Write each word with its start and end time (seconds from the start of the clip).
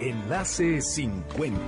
Enlace 0.00 0.80
50. 0.80 1.58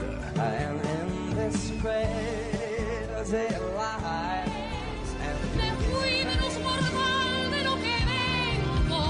Me 5.56 5.72
fui 5.90 6.24
menos 6.24 6.60
mortal 6.60 7.50
de 7.50 7.64
lo 7.64 7.74
que 7.74 7.96
vengo. 8.06 9.02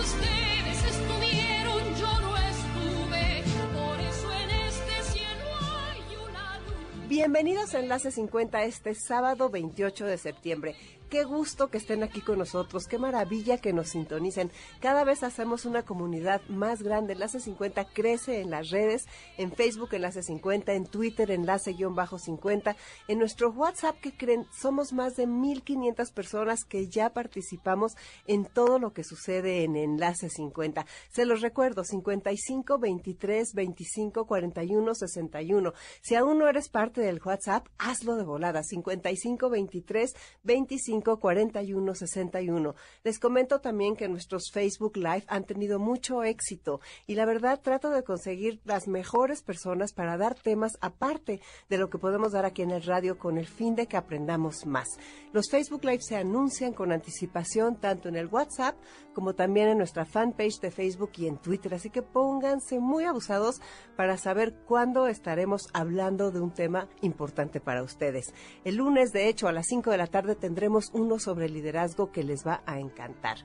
Ustedes 0.00 0.78
estuvieron, 0.82 1.94
yo 1.94 2.20
no 2.20 2.36
estuve. 2.38 3.44
Por 3.74 4.00
eso 4.00 4.32
en 4.32 4.50
este 4.50 5.02
cielo 5.12 5.46
hay 5.84 6.16
una 6.16 6.58
luz. 6.60 7.08
Bienvenidos 7.08 7.74
a 7.74 7.80
Enlace 7.80 8.10
50 8.10 8.64
este 8.64 8.94
sábado 8.94 9.50
28 9.50 10.06
de 10.06 10.16
septiembre. 10.16 10.74
Qué 11.08 11.24
gusto 11.24 11.68
que 11.68 11.78
estén 11.78 12.02
aquí 12.02 12.20
con 12.20 12.38
nosotros, 12.38 12.86
qué 12.86 12.98
maravilla 12.98 13.56
que 13.56 13.72
nos 13.72 13.88
sintonicen. 13.88 14.50
Cada 14.78 15.04
vez 15.04 15.22
hacemos 15.22 15.64
una 15.64 15.82
comunidad 15.82 16.42
más 16.48 16.82
grande. 16.82 17.14
Enlace 17.14 17.40
50 17.40 17.86
crece 17.94 18.42
en 18.42 18.50
las 18.50 18.68
redes, 18.68 19.06
en 19.38 19.50
Facebook 19.50 19.94
Enlace 19.94 20.22
50, 20.22 20.74
en 20.74 20.84
Twitter 20.84 21.30
Enlace-50, 21.30 22.76
en 23.08 23.18
nuestro 23.18 23.50
WhatsApp 23.50 23.96
que 24.00 24.14
creen, 24.14 24.44
somos 24.52 24.92
más 24.92 25.16
de 25.16 25.26
1500 25.26 26.10
personas 26.10 26.64
que 26.66 26.88
ya 26.88 27.08
participamos 27.14 27.92
en 28.26 28.44
todo 28.44 28.78
lo 28.78 28.92
que 28.92 29.02
sucede 29.02 29.64
en 29.64 29.76
Enlace 29.76 30.28
50. 30.28 30.84
Se 31.08 31.24
los 31.24 31.40
recuerdo, 31.40 31.84
55 31.84 32.78
23 32.78 33.54
25 33.54 34.26
41 34.26 34.94
61. 34.94 35.72
Si 36.02 36.14
aún 36.16 36.38
no 36.38 36.48
eres 36.48 36.68
parte 36.68 37.00
del 37.00 37.22
WhatsApp, 37.24 37.66
hazlo 37.78 38.16
de 38.16 38.24
volada, 38.24 38.62
55 38.62 39.48
23 39.48 40.14
25 40.44 40.97
41 41.02 41.94
61. 41.94 42.74
Les 43.04 43.18
comento 43.18 43.60
también 43.60 43.96
que 43.96 44.08
nuestros 44.08 44.50
Facebook 44.52 44.96
Live 44.96 45.24
han 45.28 45.44
tenido 45.44 45.78
mucho 45.78 46.22
éxito 46.22 46.80
y 47.06 47.14
la 47.14 47.24
verdad 47.24 47.60
trato 47.60 47.90
de 47.90 48.02
conseguir 48.02 48.60
las 48.64 48.88
mejores 48.88 49.42
personas 49.42 49.92
para 49.92 50.16
dar 50.16 50.34
temas 50.34 50.78
aparte 50.80 51.40
de 51.68 51.78
lo 51.78 51.90
que 51.90 51.98
podemos 51.98 52.32
dar 52.32 52.44
aquí 52.44 52.62
en 52.62 52.70
el 52.70 52.82
radio 52.82 53.18
con 53.18 53.38
el 53.38 53.46
fin 53.46 53.74
de 53.74 53.86
que 53.86 53.96
aprendamos 53.96 54.66
más. 54.66 54.88
Los 55.32 55.50
Facebook 55.50 55.84
Live 55.84 56.02
se 56.02 56.16
anuncian 56.16 56.72
con 56.72 56.92
anticipación 56.92 57.76
tanto 57.76 58.08
en 58.08 58.16
el 58.16 58.26
WhatsApp 58.26 58.76
como 59.12 59.34
también 59.34 59.68
en 59.68 59.78
nuestra 59.78 60.04
fanpage 60.04 60.60
de 60.60 60.70
Facebook 60.70 61.10
y 61.16 61.26
en 61.26 61.38
Twitter, 61.38 61.74
así 61.74 61.90
que 61.90 62.02
pónganse 62.02 62.78
muy 62.78 63.04
abusados 63.04 63.60
para 63.96 64.16
saber 64.16 64.54
cuándo 64.64 65.08
estaremos 65.08 65.68
hablando 65.72 66.30
de 66.30 66.40
un 66.40 66.52
tema 66.52 66.88
importante 67.00 67.60
para 67.60 67.82
ustedes. 67.82 68.32
El 68.64 68.76
lunes, 68.76 69.10
de 69.10 69.28
hecho, 69.28 69.48
a 69.48 69.52
las 69.52 69.66
5 69.68 69.90
de 69.90 69.96
la 69.96 70.06
tarde 70.06 70.36
tendremos 70.36 70.87
uno 70.92 71.18
sobre 71.18 71.48
liderazgo 71.48 72.12
que 72.12 72.22
les 72.22 72.46
va 72.46 72.62
a 72.66 72.78
encantar. 72.78 73.38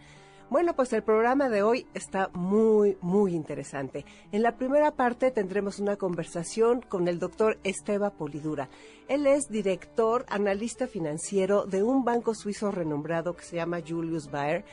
Bueno, 0.49 0.75
pues 0.75 0.93
el 0.93 1.01
programa 1.01 1.49
de 1.49 1.63
hoy 1.63 1.87
está 1.95 2.29
muy, 2.33 2.95
muy 3.01 3.33
interesante. 3.33 4.05
En 4.31 4.43
la 4.43 4.55
primera 4.55 4.91
parte 4.91 5.31
tendremos 5.31 5.79
una 5.79 5.95
conversación 5.95 6.81
con 6.81 7.07
el 7.07 7.17
doctor 7.17 7.57
Esteba 7.63 8.11
Polidura. 8.11 8.69
Él 9.07 9.25
es 9.25 9.49
director, 9.49 10.25
analista 10.29 10.85
financiero 10.85 11.65
de 11.65 11.81
un 11.81 12.03
banco 12.03 12.35
suizo 12.35 12.69
renombrado 12.69 13.35
que 13.35 13.45
se 13.45 13.55
llama 13.55 13.81
Julius 13.81 14.29
Baer. 14.29 14.63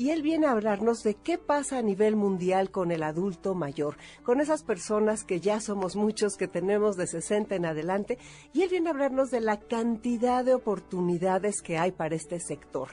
Y 0.00 0.12
él 0.12 0.22
viene 0.22 0.46
a 0.46 0.52
hablarnos 0.52 1.02
de 1.02 1.14
qué 1.14 1.36
pasa 1.36 1.76
a 1.76 1.82
nivel 1.82 2.16
mundial 2.16 2.70
con 2.70 2.90
el 2.90 3.02
adulto 3.02 3.54
mayor, 3.54 3.98
con 4.22 4.40
esas 4.40 4.62
personas 4.62 5.24
que 5.24 5.40
ya 5.40 5.60
somos 5.60 5.94
muchos, 5.94 6.38
que 6.38 6.48
tenemos 6.48 6.96
de 6.96 7.06
60 7.06 7.54
en 7.54 7.66
adelante. 7.66 8.16
Y 8.54 8.62
él 8.62 8.70
viene 8.70 8.88
a 8.88 8.92
hablarnos 8.92 9.30
de 9.30 9.42
la 9.42 9.60
cantidad 9.60 10.42
de 10.42 10.54
oportunidades 10.54 11.60
que 11.60 11.76
hay 11.76 11.92
para 11.92 12.14
este 12.14 12.40
sector 12.40 12.88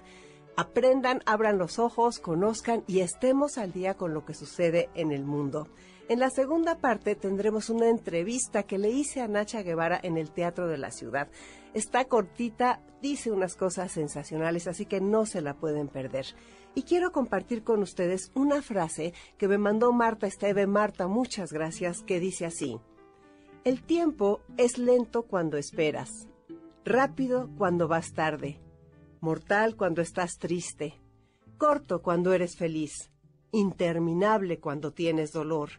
aprendan, 0.57 1.21
abran 1.27 1.59
los 1.59 1.77
ojos, 1.77 2.17
conozcan 2.17 2.83
y 2.87 3.01
estemos 3.01 3.59
al 3.59 3.71
día 3.71 3.93
con 3.93 4.15
lo 4.15 4.25
que 4.25 4.33
sucede 4.33 4.89
en 4.95 5.11
el 5.11 5.23
mundo. 5.23 5.67
En 6.09 6.19
la 6.19 6.29
segunda 6.31 6.79
parte 6.79 7.15
tendremos 7.15 7.69
una 7.69 7.89
entrevista 7.89 8.63
que 8.63 8.77
le 8.77 8.89
hice 8.89 9.21
a 9.21 9.27
Nacha 9.27 9.61
Guevara 9.61 9.99
en 10.01 10.17
el 10.17 10.31
Teatro 10.31 10.67
de 10.67 10.77
la 10.77 10.89
Ciudad. 10.89 11.27
Está 11.75 12.05
cortita, 12.05 12.81
dice 13.01 13.29
unas 13.29 13.55
cosas 13.55 13.91
sensacionales, 13.91 14.67
así 14.67 14.85
que 14.85 14.99
no 14.99 15.25
se 15.25 15.41
la 15.41 15.53
pueden 15.53 15.89
perder. 15.89 16.25
Y 16.77 16.83
quiero 16.83 17.11
compartir 17.11 17.63
con 17.63 17.81
ustedes 17.81 18.29
una 18.35 18.61
frase 18.61 19.11
que 19.39 19.47
me 19.47 19.57
mandó 19.57 19.91
Marta 19.93 20.27
Esteve. 20.27 20.67
Marta, 20.67 21.07
muchas 21.07 21.51
gracias, 21.51 22.03
que 22.03 22.19
dice 22.19 22.45
así. 22.45 22.79
El 23.63 23.81
tiempo 23.81 24.41
es 24.57 24.77
lento 24.77 25.23
cuando 25.23 25.57
esperas, 25.57 26.27
rápido 26.85 27.49
cuando 27.57 27.87
vas 27.87 28.13
tarde 28.13 28.59
mortal 29.21 29.75
cuando 29.75 30.03
estás 30.03 30.37
triste, 30.37 30.93
corto 31.57 32.03
cuando 32.03 32.31
eres 32.31 32.55
feliz, 32.55 33.09
interminable 33.51 34.59
cuando 34.59 34.93
tienes 34.93 35.31
dolor, 35.31 35.71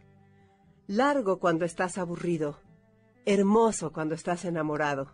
largo 0.85 1.39
cuando 1.39 1.63
estás 1.63 1.97
aburrido, 1.97 2.59
hermoso 3.25 3.93
cuando 3.93 4.15
estás 4.15 4.43
enamorado. 4.43 5.13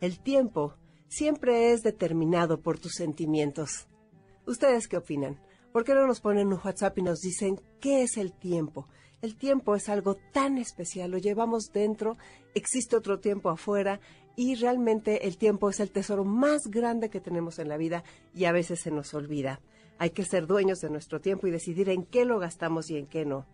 El 0.00 0.18
tiempo 0.18 0.74
siempre 1.06 1.70
es 1.70 1.84
determinado 1.84 2.60
por 2.60 2.80
tus 2.80 2.94
sentimientos. 2.94 3.86
¿Ustedes 4.46 4.88
qué 4.88 4.96
opinan? 4.96 5.38
¿Por 5.72 5.84
qué 5.84 5.94
no 5.94 6.06
nos 6.06 6.20
ponen 6.20 6.48
un 6.48 6.60
WhatsApp 6.62 6.98
y 6.98 7.02
nos 7.02 7.20
dicen 7.20 7.60
qué 7.80 8.02
es 8.02 8.16
el 8.16 8.32
tiempo? 8.32 8.88
El 9.22 9.36
tiempo 9.36 9.76
es 9.76 9.88
algo 9.88 10.16
tan 10.32 10.58
especial, 10.58 11.12
lo 11.12 11.18
llevamos 11.18 11.70
dentro, 11.72 12.18
existe 12.54 12.96
otro 12.96 13.20
tiempo 13.20 13.50
afuera 13.50 14.00
y 14.34 14.56
realmente 14.56 15.28
el 15.28 15.38
tiempo 15.38 15.70
es 15.70 15.78
el 15.78 15.92
tesoro 15.92 16.24
más 16.24 16.62
grande 16.68 17.08
que 17.08 17.20
tenemos 17.20 17.60
en 17.60 17.68
la 17.68 17.76
vida 17.76 18.02
y 18.34 18.46
a 18.46 18.52
veces 18.52 18.80
se 18.80 18.90
nos 18.90 19.14
olvida. 19.14 19.60
Hay 19.98 20.10
que 20.10 20.24
ser 20.24 20.48
dueños 20.48 20.80
de 20.80 20.90
nuestro 20.90 21.20
tiempo 21.20 21.46
y 21.46 21.52
decidir 21.52 21.88
en 21.88 22.04
qué 22.04 22.24
lo 22.24 22.40
gastamos 22.40 22.90
y 22.90 22.96
en 22.96 23.06
qué 23.06 23.24
no. 23.24 23.46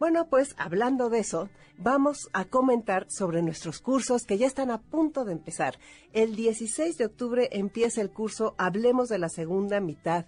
Bueno, 0.00 0.28
pues 0.30 0.54
hablando 0.56 1.10
de 1.10 1.18
eso, 1.18 1.50
vamos 1.76 2.30
a 2.32 2.46
comentar 2.46 3.04
sobre 3.10 3.42
nuestros 3.42 3.80
cursos 3.80 4.24
que 4.24 4.38
ya 4.38 4.46
están 4.46 4.70
a 4.70 4.80
punto 4.80 5.26
de 5.26 5.32
empezar. 5.32 5.74
El 6.14 6.36
16 6.36 6.96
de 6.96 7.04
octubre 7.04 7.50
empieza 7.52 8.00
el 8.00 8.10
curso 8.10 8.54
Hablemos 8.56 9.10
de 9.10 9.18
la 9.18 9.28
segunda 9.28 9.78
mitad 9.78 10.24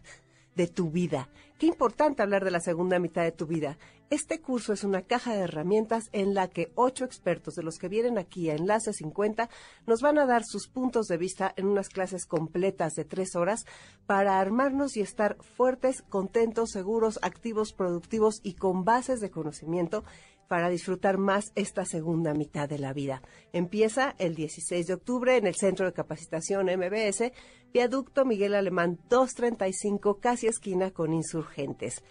de 0.56 0.66
tu 0.66 0.90
vida. 0.90 1.30
Qué 1.58 1.64
importante 1.64 2.20
hablar 2.20 2.44
de 2.44 2.50
la 2.50 2.60
segunda 2.60 2.98
mitad 2.98 3.22
de 3.22 3.32
tu 3.32 3.46
vida. 3.46 3.78
Este 4.12 4.42
curso 4.42 4.74
es 4.74 4.84
una 4.84 5.00
caja 5.00 5.32
de 5.32 5.40
herramientas 5.40 6.10
en 6.12 6.34
la 6.34 6.50
que 6.50 6.70
ocho 6.74 7.06
expertos 7.06 7.54
de 7.54 7.62
los 7.62 7.78
que 7.78 7.88
vienen 7.88 8.18
aquí 8.18 8.50
a 8.50 8.54
Enlace 8.56 8.92
50 8.92 9.48
nos 9.86 10.02
van 10.02 10.18
a 10.18 10.26
dar 10.26 10.44
sus 10.44 10.68
puntos 10.68 11.06
de 11.06 11.16
vista 11.16 11.54
en 11.56 11.66
unas 11.66 11.88
clases 11.88 12.26
completas 12.26 12.92
de 12.92 13.06
tres 13.06 13.34
horas 13.36 13.64
para 14.04 14.38
armarnos 14.38 14.98
y 14.98 15.00
estar 15.00 15.38
fuertes, 15.56 16.02
contentos, 16.02 16.72
seguros, 16.72 17.20
activos, 17.22 17.72
productivos 17.72 18.40
y 18.42 18.52
con 18.52 18.84
bases 18.84 19.20
de 19.20 19.30
conocimiento 19.30 20.04
para 20.46 20.68
disfrutar 20.68 21.16
más 21.16 21.50
esta 21.54 21.86
segunda 21.86 22.34
mitad 22.34 22.68
de 22.68 22.78
la 22.78 22.92
vida. 22.92 23.22
Empieza 23.54 24.14
el 24.18 24.34
16 24.34 24.88
de 24.88 24.92
octubre 24.92 25.38
en 25.38 25.46
el 25.46 25.54
Centro 25.54 25.86
de 25.86 25.94
Capacitación 25.94 26.66
MBS, 26.66 27.32
Viaducto 27.72 28.26
Miguel 28.26 28.56
Alemán 28.56 28.98
235, 29.08 30.18
casi 30.20 30.48
esquina 30.48 30.90
con 30.90 31.14
insurgentes. 31.14 32.02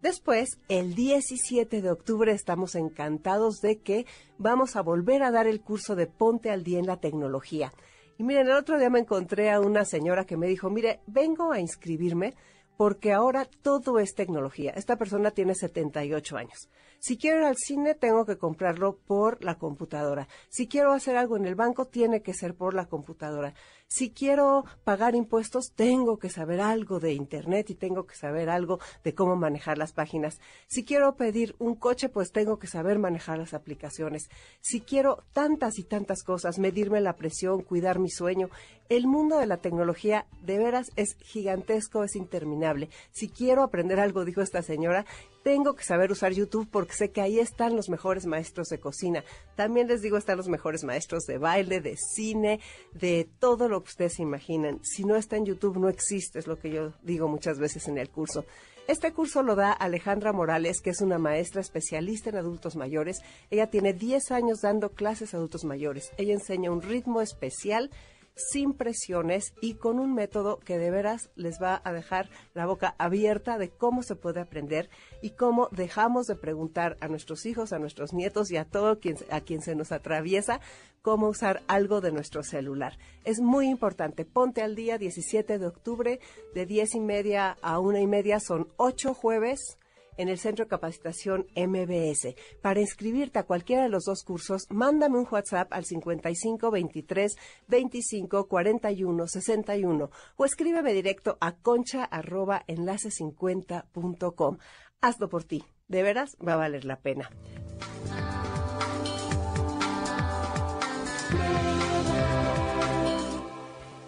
Después, 0.00 0.60
el 0.68 0.94
17 0.94 1.82
de 1.82 1.90
octubre, 1.90 2.30
estamos 2.30 2.76
encantados 2.76 3.60
de 3.60 3.78
que 3.80 4.06
vamos 4.38 4.76
a 4.76 4.82
volver 4.82 5.24
a 5.24 5.32
dar 5.32 5.48
el 5.48 5.60
curso 5.60 5.96
de 5.96 6.06
Ponte 6.06 6.50
al 6.50 6.62
Día 6.62 6.78
en 6.78 6.86
la 6.86 7.00
Tecnología. 7.00 7.72
Y 8.16 8.22
miren, 8.22 8.46
el 8.46 8.52
otro 8.52 8.78
día 8.78 8.90
me 8.90 9.00
encontré 9.00 9.50
a 9.50 9.60
una 9.60 9.84
señora 9.84 10.24
que 10.24 10.36
me 10.36 10.46
dijo, 10.46 10.70
mire, 10.70 11.00
vengo 11.06 11.50
a 11.50 11.58
inscribirme 11.58 12.34
porque 12.76 13.12
ahora 13.12 13.44
todo 13.62 13.98
es 13.98 14.14
tecnología. 14.14 14.70
Esta 14.76 14.96
persona 14.96 15.32
tiene 15.32 15.56
78 15.56 16.36
años. 16.36 16.68
Si 17.00 17.18
quiero 17.18 17.40
ir 17.40 17.46
al 17.46 17.56
cine, 17.56 17.94
tengo 17.94 18.24
que 18.24 18.38
comprarlo 18.38 18.98
por 18.98 19.42
la 19.42 19.56
computadora. 19.56 20.28
Si 20.48 20.68
quiero 20.68 20.92
hacer 20.92 21.16
algo 21.16 21.36
en 21.36 21.46
el 21.46 21.56
banco, 21.56 21.86
tiene 21.86 22.22
que 22.22 22.34
ser 22.34 22.54
por 22.54 22.74
la 22.74 22.86
computadora. 22.86 23.52
Si 23.90 24.10
quiero 24.10 24.66
pagar 24.84 25.14
impuestos, 25.14 25.72
tengo 25.74 26.18
que 26.18 26.28
saber 26.28 26.60
algo 26.60 27.00
de 27.00 27.14
Internet 27.14 27.70
y 27.70 27.74
tengo 27.74 28.06
que 28.06 28.14
saber 28.14 28.50
algo 28.50 28.80
de 29.02 29.14
cómo 29.14 29.34
manejar 29.34 29.78
las 29.78 29.94
páginas. 29.94 30.40
Si 30.66 30.84
quiero 30.84 31.16
pedir 31.16 31.56
un 31.58 31.74
coche, 31.74 32.10
pues 32.10 32.30
tengo 32.30 32.58
que 32.58 32.66
saber 32.66 32.98
manejar 32.98 33.38
las 33.38 33.54
aplicaciones. 33.54 34.28
Si 34.60 34.82
quiero 34.82 35.24
tantas 35.32 35.78
y 35.78 35.84
tantas 35.84 36.22
cosas, 36.22 36.58
medirme 36.58 37.00
la 37.00 37.16
presión, 37.16 37.62
cuidar 37.62 37.98
mi 37.98 38.10
sueño, 38.10 38.50
el 38.88 39.06
mundo 39.06 39.38
de 39.38 39.46
la 39.46 39.58
tecnología 39.58 40.26
de 40.42 40.58
veras 40.58 40.90
es 40.96 41.16
gigantesco, 41.20 42.04
es 42.04 42.16
interminable. 42.16 42.88
Si 43.10 43.28
quiero 43.28 43.62
aprender 43.62 44.00
algo, 44.00 44.24
dijo 44.24 44.40
esta 44.40 44.62
señora, 44.62 45.04
tengo 45.42 45.74
que 45.74 45.84
saber 45.84 46.10
usar 46.10 46.32
YouTube 46.32 46.68
porque 46.70 46.94
sé 46.94 47.10
que 47.10 47.20
ahí 47.20 47.38
están 47.38 47.76
los 47.76 47.88
mejores 47.88 48.26
maestros 48.26 48.68
de 48.68 48.80
cocina. 48.80 49.24
También 49.56 49.88
les 49.88 50.02
digo, 50.02 50.16
están 50.16 50.38
los 50.38 50.48
mejores 50.48 50.84
maestros 50.84 51.24
de 51.24 51.38
baile, 51.38 51.80
de 51.80 51.96
cine, 51.96 52.60
de 52.92 53.28
todo 53.38 53.68
lo 53.68 53.82
que 53.82 53.90
ustedes 53.90 54.18
imaginan. 54.18 54.80
Si 54.82 55.04
no 55.04 55.16
está 55.16 55.36
en 55.36 55.46
YouTube, 55.46 55.78
no 55.78 55.88
existe, 55.88 56.38
es 56.38 56.46
lo 56.46 56.58
que 56.58 56.70
yo 56.70 56.92
digo 57.02 57.28
muchas 57.28 57.58
veces 57.58 57.88
en 57.88 57.98
el 57.98 58.10
curso. 58.10 58.44
Este 58.88 59.12
curso 59.12 59.42
lo 59.42 59.54
da 59.54 59.70
Alejandra 59.72 60.32
Morales, 60.32 60.80
que 60.80 60.88
es 60.88 61.02
una 61.02 61.18
maestra 61.18 61.60
especialista 61.60 62.30
en 62.30 62.36
adultos 62.36 62.74
mayores. 62.74 63.20
Ella 63.50 63.66
tiene 63.66 63.92
10 63.92 64.30
años 64.30 64.62
dando 64.62 64.92
clases 64.92 65.34
a 65.34 65.36
adultos 65.36 65.66
mayores. 65.66 66.10
Ella 66.16 66.32
enseña 66.32 66.70
un 66.70 66.80
ritmo 66.80 67.20
especial 67.20 67.90
sin 68.38 68.72
presiones 68.72 69.52
y 69.60 69.74
con 69.74 69.98
un 69.98 70.14
método 70.14 70.58
que 70.58 70.78
de 70.78 70.90
veras 70.90 71.30
les 71.34 71.60
va 71.60 71.80
a 71.84 71.92
dejar 71.92 72.30
la 72.54 72.66
boca 72.66 72.94
abierta 72.98 73.58
de 73.58 73.70
cómo 73.70 74.02
se 74.02 74.16
puede 74.16 74.40
aprender 74.40 74.88
y 75.22 75.30
cómo 75.30 75.68
dejamos 75.72 76.26
de 76.26 76.36
preguntar 76.36 76.96
a 77.00 77.08
nuestros 77.08 77.44
hijos, 77.46 77.72
a 77.72 77.78
nuestros 77.78 78.12
nietos 78.12 78.50
y 78.50 78.56
a 78.56 78.64
todo 78.64 79.00
quien, 79.00 79.16
a 79.30 79.40
quien 79.40 79.60
se 79.60 79.74
nos 79.74 79.92
atraviesa 79.92 80.60
cómo 81.02 81.28
usar 81.28 81.62
algo 81.68 82.00
de 82.00 82.12
nuestro 82.12 82.42
celular. 82.42 82.98
Es 83.24 83.40
muy 83.40 83.68
importante. 83.68 84.24
Ponte 84.24 84.62
al 84.62 84.74
día 84.74 84.98
17 84.98 85.58
de 85.58 85.66
octubre 85.66 86.20
de 86.54 86.66
10 86.66 86.94
y 86.94 87.00
media 87.00 87.56
a 87.62 87.78
una 87.78 88.00
y 88.00 88.06
media. 88.06 88.40
Son 88.40 88.68
ocho 88.76 89.14
jueves 89.14 89.78
en 90.18 90.28
el 90.28 90.38
Centro 90.38 90.66
de 90.66 90.68
Capacitación 90.68 91.46
MBS. 91.56 92.34
Para 92.60 92.80
inscribirte 92.80 93.38
a 93.38 93.44
cualquiera 93.44 93.84
de 93.84 93.88
los 93.88 94.04
dos 94.04 94.22
cursos, 94.22 94.66
mándame 94.68 95.18
un 95.18 95.26
WhatsApp 95.30 95.72
al 95.72 95.84
55 95.86 96.70
23 96.70 97.36
25 97.68 98.48
41 98.48 99.26
61 99.26 100.10
o 100.36 100.44
escríbeme 100.44 100.92
directo 100.92 101.38
a 101.40 101.56
concha 101.56 102.04
arroba 102.04 102.64
enlace50.com. 102.66 104.58
Hazlo 105.00 105.28
por 105.28 105.44
ti. 105.44 105.64
De 105.86 106.02
veras, 106.02 106.36
va 106.46 106.52
a 106.54 106.56
valer 106.56 106.84
la 106.84 107.00
pena. 107.00 107.30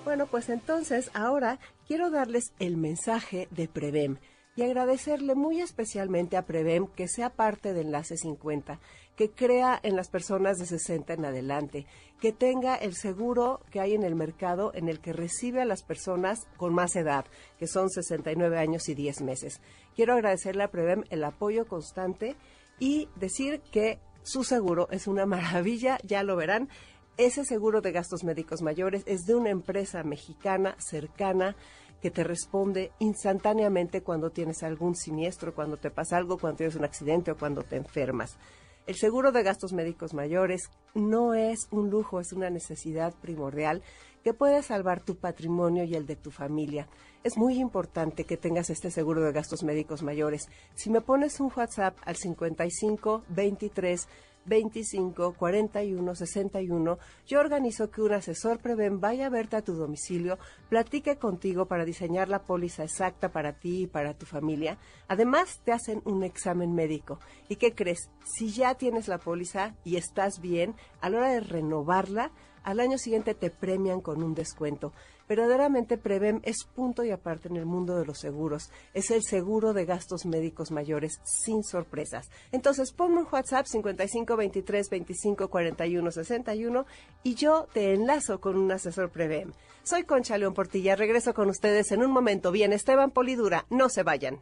Bueno, 0.05 0.27
pues 0.27 0.49
entonces 0.49 1.11
ahora 1.15 1.61
quiero 1.87 2.11
darles 2.11 2.53
el 2.59 2.77
mensaje 2.77 3.47
de 3.53 3.69
Prevem 3.69 4.19
y 4.61 4.63
agradecerle 4.63 5.35
muy 5.35 5.63
especialmente 5.63 6.37
a 6.37 6.45
Prevem 6.45 6.87
que 6.89 7.09
sea 7.09 7.31
parte 7.31 7.73
de 7.73 7.81
Enlace 7.81 8.19
50, 8.19 8.79
que 9.17 9.31
crea 9.31 9.81
en 9.83 9.97
las 9.97 10.11
personas 10.11 10.59
de 10.59 10.67
60 10.67 11.15
en 11.15 11.25
adelante, 11.25 11.87
que 12.21 12.33
tenga 12.33 12.75
el 12.75 12.95
seguro 12.95 13.63
que 13.71 13.81
hay 13.81 13.95
en 13.95 14.03
el 14.03 14.15
mercado 14.15 14.71
en 14.75 14.91
el 14.91 15.01
que 15.01 15.15
recibe 15.15 15.63
a 15.63 15.65
las 15.65 15.83
personas 15.83 16.47
con 16.59 16.75
más 16.75 16.95
edad, 16.95 17.25
que 17.59 17.67
son 17.67 17.89
69 17.89 18.59
años 18.59 18.87
y 18.91 18.95
10 18.95 19.23
meses. 19.23 19.63
Quiero 19.97 20.13
agradecerle 20.13 20.63
a 20.63 20.71
Prevem 20.71 21.05
el 21.09 21.25
apoyo 21.25 21.67
constante 21.67 22.37
y 22.79 23.09
decir 23.17 23.63
que 23.73 23.99
su 24.25 24.45
seguro 24.45 24.89
es 24.91 25.07
una 25.07 25.25
maravilla, 25.25 25.97
ya 26.05 26.23
lo 26.23 26.37
verán. 26.37 26.69
Ese 27.17 27.47
seguro 27.47 27.81
de 27.81 27.93
gastos 27.93 28.25
médicos 28.25 28.61
mayores 28.61 29.05
es 29.07 29.25
de 29.25 29.37
una 29.37 29.49
empresa 29.49 30.03
mexicana 30.03 30.77
cercana 30.79 31.57
que 32.01 32.11
te 32.11 32.25
responde 32.25 32.93
instantáneamente 32.99 34.03
cuando 34.03 34.31
tienes 34.31 34.63
algún 34.63 34.95
siniestro, 34.95 35.55
cuando 35.55 35.77
te 35.77 35.91
pasa 35.91 36.17
algo, 36.17 36.39
cuando 36.39 36.59
tienes 36.59 36.77
un 36.77 36.85
accidente 36.85 37.31
o 37.31 37.37
cuando 37.37 37.63
te 37.63 37.77
enfermas. 37.77 38.39
El 38.87 38.97
seguro 38.97 39.31
de 39.31 39.43
gastos 39.43 39.73
médicos 39.73 40.15
mayores 40.15 40.63
no 40.95 41.35
es 41.35 41.69
un 41.71 41.91
lujo, 41.91 42.19
es 42.19 42.33
una 42.33 42.51
necesidad 42.51 43.15
primordial 43.21 43.83
que 44.25 44.35
puede 44.35 44.63
salvar 44.63 45.01
tu 45.01 45.17
patrimonio 45.17 45.85
y 45.85 45.95
el 45.95 46.07
de 46.07 46.17
tu 46.17 46.31
familia. 46.31 46.89
Es 47.23 47.37
muy 47.37 47.61
importante 47.61 48.25
que 48.25 48.37
tengas 48.37 48.71
este 48.71 48.91
seguro 48.91 49.23
de 49.23 49.33
gastos 49.33 49.63
médicos 49.63 50.03
mayores. 50.03 50.49
Si 50.75 50.91
me 50.91 51.01
pones 51.03 51.39
un 51.41 51.53
WhatsApp 51.55 51.97
al 52.05 52.17
55 52.17 53.25
23 53.29 54.09
25 54.47 55.35
41 55.35 56.15
61, 56.15 56.99
yo 57.27 57.41
organizo 57.41 57.91
que 57.91 58.03
un 58.03 58.13
asesor 58.13 58.59
Preven 58.59 59.01
vaya 59.01 59.27
a 59.27 59.31
verte 59.31 59.57
a 59.57 59.63
tu 59.63 59.75
domicilio, 59.75 60.39
platique 60.69 61.17
contigo 61.17 61.67
para 61.67 61.85
diseñar 61.85 62.29
la 62.29 62.43
póliza 62.43 62.85
exacta 62.85 63.33
para 63.33 63.53
ti 63.53 63.83
y 63.83 63.87
para 63.87 64.15
tu 64.15 64.27
familia. 64.27 64.79
Además, 65.09 65.61
te 65.65 65.73
hacen 65.73 66.03
un 66.05 66.23
examen 66.23 66.75
médico. 66.75 67.21
¿Y 67.49 67.57
qué 67.57 67.75
crees? 67.75 68.11
Si 68.25 68.51
ya 68.51 68.75
tienes 68.75 69.09
la 69.09 69.19
póliza 69.19 69.77
y 69.85 69.97
estás 69.97 70.41
bien, 70.41 70.75
a 71.01 71.11
la 71.11 71.19
hora 71.19 71.31
de 71.31 71.41
renovarla, 71.41 72.33
al 72.63 72.81
año 72.81 72.99
siguiente 72.99 73.35
te 73.35 73.51
premian 73.51 74.01
con 74.01 74.23
un 74.23 74.35
descuento. 74.35 74.93
Verdaderamente 75.31 75.97
Prevem 75.97 76.41
es 76.43 76.65
punto 76.65 77.05
y 77.05 77.13
aparte 77.13 77.47
en 77.47 77.55
el 77.55 77.65
mundo 77.65 77.97
de 77.97 78.05
los 78.05 78.19
seguros. 78.19 78.69
Es 78.95 79.13
el 79.13 79.23
seguro 79.23 79.73
de 79.73 79.85
gastos 79.85 80.27
médicos 80.27 80.73
mayores 80.73 81.21
sin 81.23 81.63
sorpresas. 81.63 82.29
Entonces 82.51 82.91
ponme 82.91 83.21
un 83.21 83.29
WhatsApp 83.31 83.67
55 83.67 84.37
23 84.37 84.91
25 84.91 85.49
41 85.49 86.11
61 86.11 86.85
y 87.23 87.37
yo 87.37 87.69
te 87.73 87.95
enlazo 87.95 88.41
con 88.41 88.57
un 88.57 88.73
asesor 88.73 89.11
Prevem. 89.11 89.53
Soy 89.85 90.03
Concha 90.03 90.37
León 90.37 90.53
Portilla. 90.53 90.97
Regreso 90.97 91.33
con 91.33 91.49
ustedes 91.49 91.93
en 91.93 92.03
un 92.03 92.11
momento. 92.11 92.51
Bien, 92.51 92.73
Esteban 92.73 93.13
Polidura, 93.13 93.67
no 93.71 93.89
se 93.89 94.03
vayan. 94.03 94.41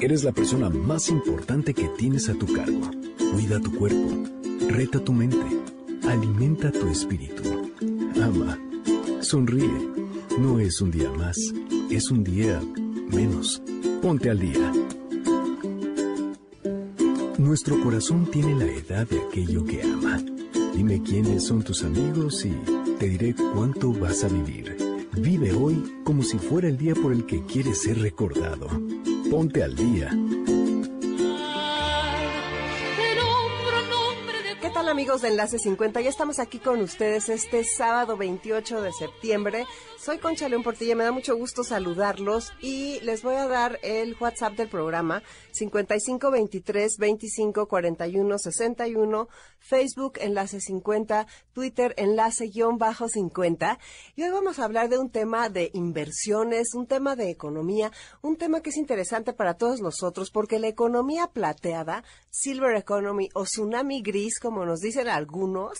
Eres 0.00 0.24
la 0.24 0.32
persona 0.32 0.70
más 0.70 1.10
importante 1.10 1.74
que 1.74 1.90
tienes 1.90 2.30
a 2.30 2.32
tu 2.32 2.50
cargo. 2.54 2.90
Cuida 3.34 3.60
tu 3.60 3.76
cuerpo. 3.76 4.08
Reta 4.66 4.98
tu 4.98 5.12
mente. 5.12 5.44
Alimenta 6.08 6.72
tu 6.72 6.88
espíritu. 6.88 7.70
Ama. 8.22 8.58
Sonríe. 9.20 10.05
No 10.38 10.60
es 10.60 10.82
un 10.82 10.90
día 10.90 11.10
más, 11.10 11.36
es 11.90 12.10
un 12.10 12.22
día 12.22 12.60
menos. 13.10 13.62
Ponte 14.02 14.28
al 14.28 14.38
día. 14.38 14.72
Nuestro 17.38 17.80
corazón 17.82 18.30
tiene 18.30 18.54
la 18.54 18.66
edad 18.66 19.08
de 19.08 19.18
aquello 19.18 19.64
que 19.64 19.82
ama. 19.82 20.22
Dime 20.74 21.02
quiénes 21.02 21.44
son 21.44 21.62
tus 21.62 21.82
amigos 21.84 22.44
y 22.44 22.52
te 22.98 23.08
diré 23.08 23.34
cuánto 23.54 23.92
vas 23.94 24.24
a 24.24 24.28
vivir. 24.28 24.76
Vive 25.16 25.52
hoy 25.54 25.82
como 26.04 26.22
si 26.22 26.38
fuera 26.38 26.68
el 26.68 26.76
día 26.76 26.94
por 26.94 27.12
el 27.12 27.24
que 27.24 27.42
quieres 27.46 27.82
ser 27.82 27.98
recordado. 27.98 28.68
Ponte 29.30 29.62
al 29.62 29.74
día. 29.74 30.10
Amigos 34.88 35.22
de 35.22 35.28
Enlace 35.28 35.58
50? 35.58 36.00
Ya 36.00 36.10
estamos 36.10 36.38
aquí 36.38 36.60
con 36.60 36.80
ustedes 36.80 37.28
este 37.28 37.64
sábado 37.64 38.16
28 38.16 38.82
de 38.82 38.92
septiembre. 38.92 39.66
Soy 39.98 40.18
Concha 40.18 40.48
León 40.48 40.62
Portilla, 40.62 40.94
me 40.94 41.02
da 41.02 41.10
mucho 41.10 41.36
gusto 41.36 41.64
saludarlos 41.64 42.52
y 42.60 43.00
les 43.00 43.22
voy 43.22 43.34
a 43.34 43.48
dar 43.48 43.80
el 43.82 44.16
WhatsApp 44.20 44.52
del 44.54 44.68
programa 44.68 45.22
5523 45.50 46.98
25 46.98 47.66
41 47.66 48.38
61, 48.38 49.28
Facebook 49.58 50.18
Enlace 50.20 50.60
50, 50.60 51.26
Twitter 51.52 51.92
Enlace 51.96 52.46
guion 52.46 52.78
bajo 52.78 53.08
50. 53.08 53.80
Y 54.14 54.22
hoy 54.22 54.30
vamos 54.30 54.60
a 54.60 54.64
hablar 54.64 54.88
de 54.88 54.98
un 54.98 55.10
tema 55.10 55.48
de 55.48 55.70
inversiones, 55.74 56.74
un 56.74 56.86
tema 56.86 57.16
de 57.16 57.30
economía, 57.30 57.90
un 58.22 58.36
tema 58.36 58.60
que 58.60 58.70
es 58.70 58.76
interesante 58.76 59.32
para 59.32 59.54
todos 59.54 59.80
nosotros 59.80 60.30
porque 60.30 60.60
la 60.60 60.68
economía 60.68 61.26
plateada, 61.26 62.04
Silver 62.30 62.76
Economy 62.76 63.28
o 63.34 63.44
Tsunami 63.44 64.02
Gris, 64.02 64.38
como 64.38 64.64
nos 64.64 64.75
dicen 64.80 65.08
algunos, 65.08 65.78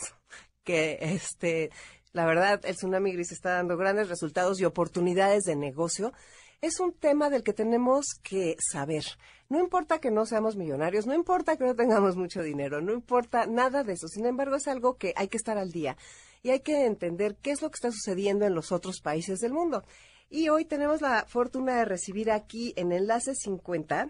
que 0.64 0.98
este 1.00 1.70
la 2.16 2.24
verdad, 2.24 2.62
el 2.64 2.76
tsunami 2.76 3.12
gris 3.12 3.30
está 3.30 3.50
dando 3.50 3.76
grandes 3.76 4.08
resultados 4.08 4.58
y 4.58 4.64
oportunidades 4.64 5.44
de 5.44 5.54
negocio. 5.54 6.14
Es 6.62 6.80
un 6.80 6.94
tema 6.94 7.28
del 7.28 7.42
que 7.42 7.52
tenemos 7.52 8.06
que 8.22 8.56
saber. 8.58 9.04
No 9.50 9.60
importa 9.60 9.98
que 9.98 10.10
no 10.10 10.24
seamos 10.24 10.56
millonarios, 10.56 11.06
no 11.06 11.12
importa 11.12 11.58
que 11.58 11.64
no 11.64 11.76
tengamos 11.76 12.16
mucho 12.16 12.42
dinero, 12.42 12.80
no 12.80 12.94
importa 12.94 13.44
nada 13.44 13.84
de 13.84 13.92
eso. 13.92 14.08
Sin 14.08 14.24
embargo, 14.24 14.56
es 14.56 14.66
algo 14.66 14.96
que 14.96 15.12
hay 15.14 15.28
que 15.28 15.36
estar 15.36 15.58
al 15.58 15.72
día 15.72 15.98
y 16.42 16.48
hay 16.48 16.60
que 16.60 16.86
entender 16.86 17.36
qué 17.42 17.50
es 17.50 17.60
lo 17.60 17.68
que 17.68 17.74
está 17.76 17.90
sucediendo 17.92 18.46
en 18.46 18.54
los 18.54 18.72
otros 18.72 19.02
países 19.02 19.40
del 19.40 19.52
mundo. 19.52 19.84
Y 20.30 20.48
hoy 20.48 20.64
tenemos 20.64 21.02
la 21.02 21.26
fortuna 21.28 21.76
de 21.76 21.84
recibir 21.84 22.30
aquí 22.30 22.72
en 22.76 22.92
Enlace 22.92 23.34
50 23.34 24.08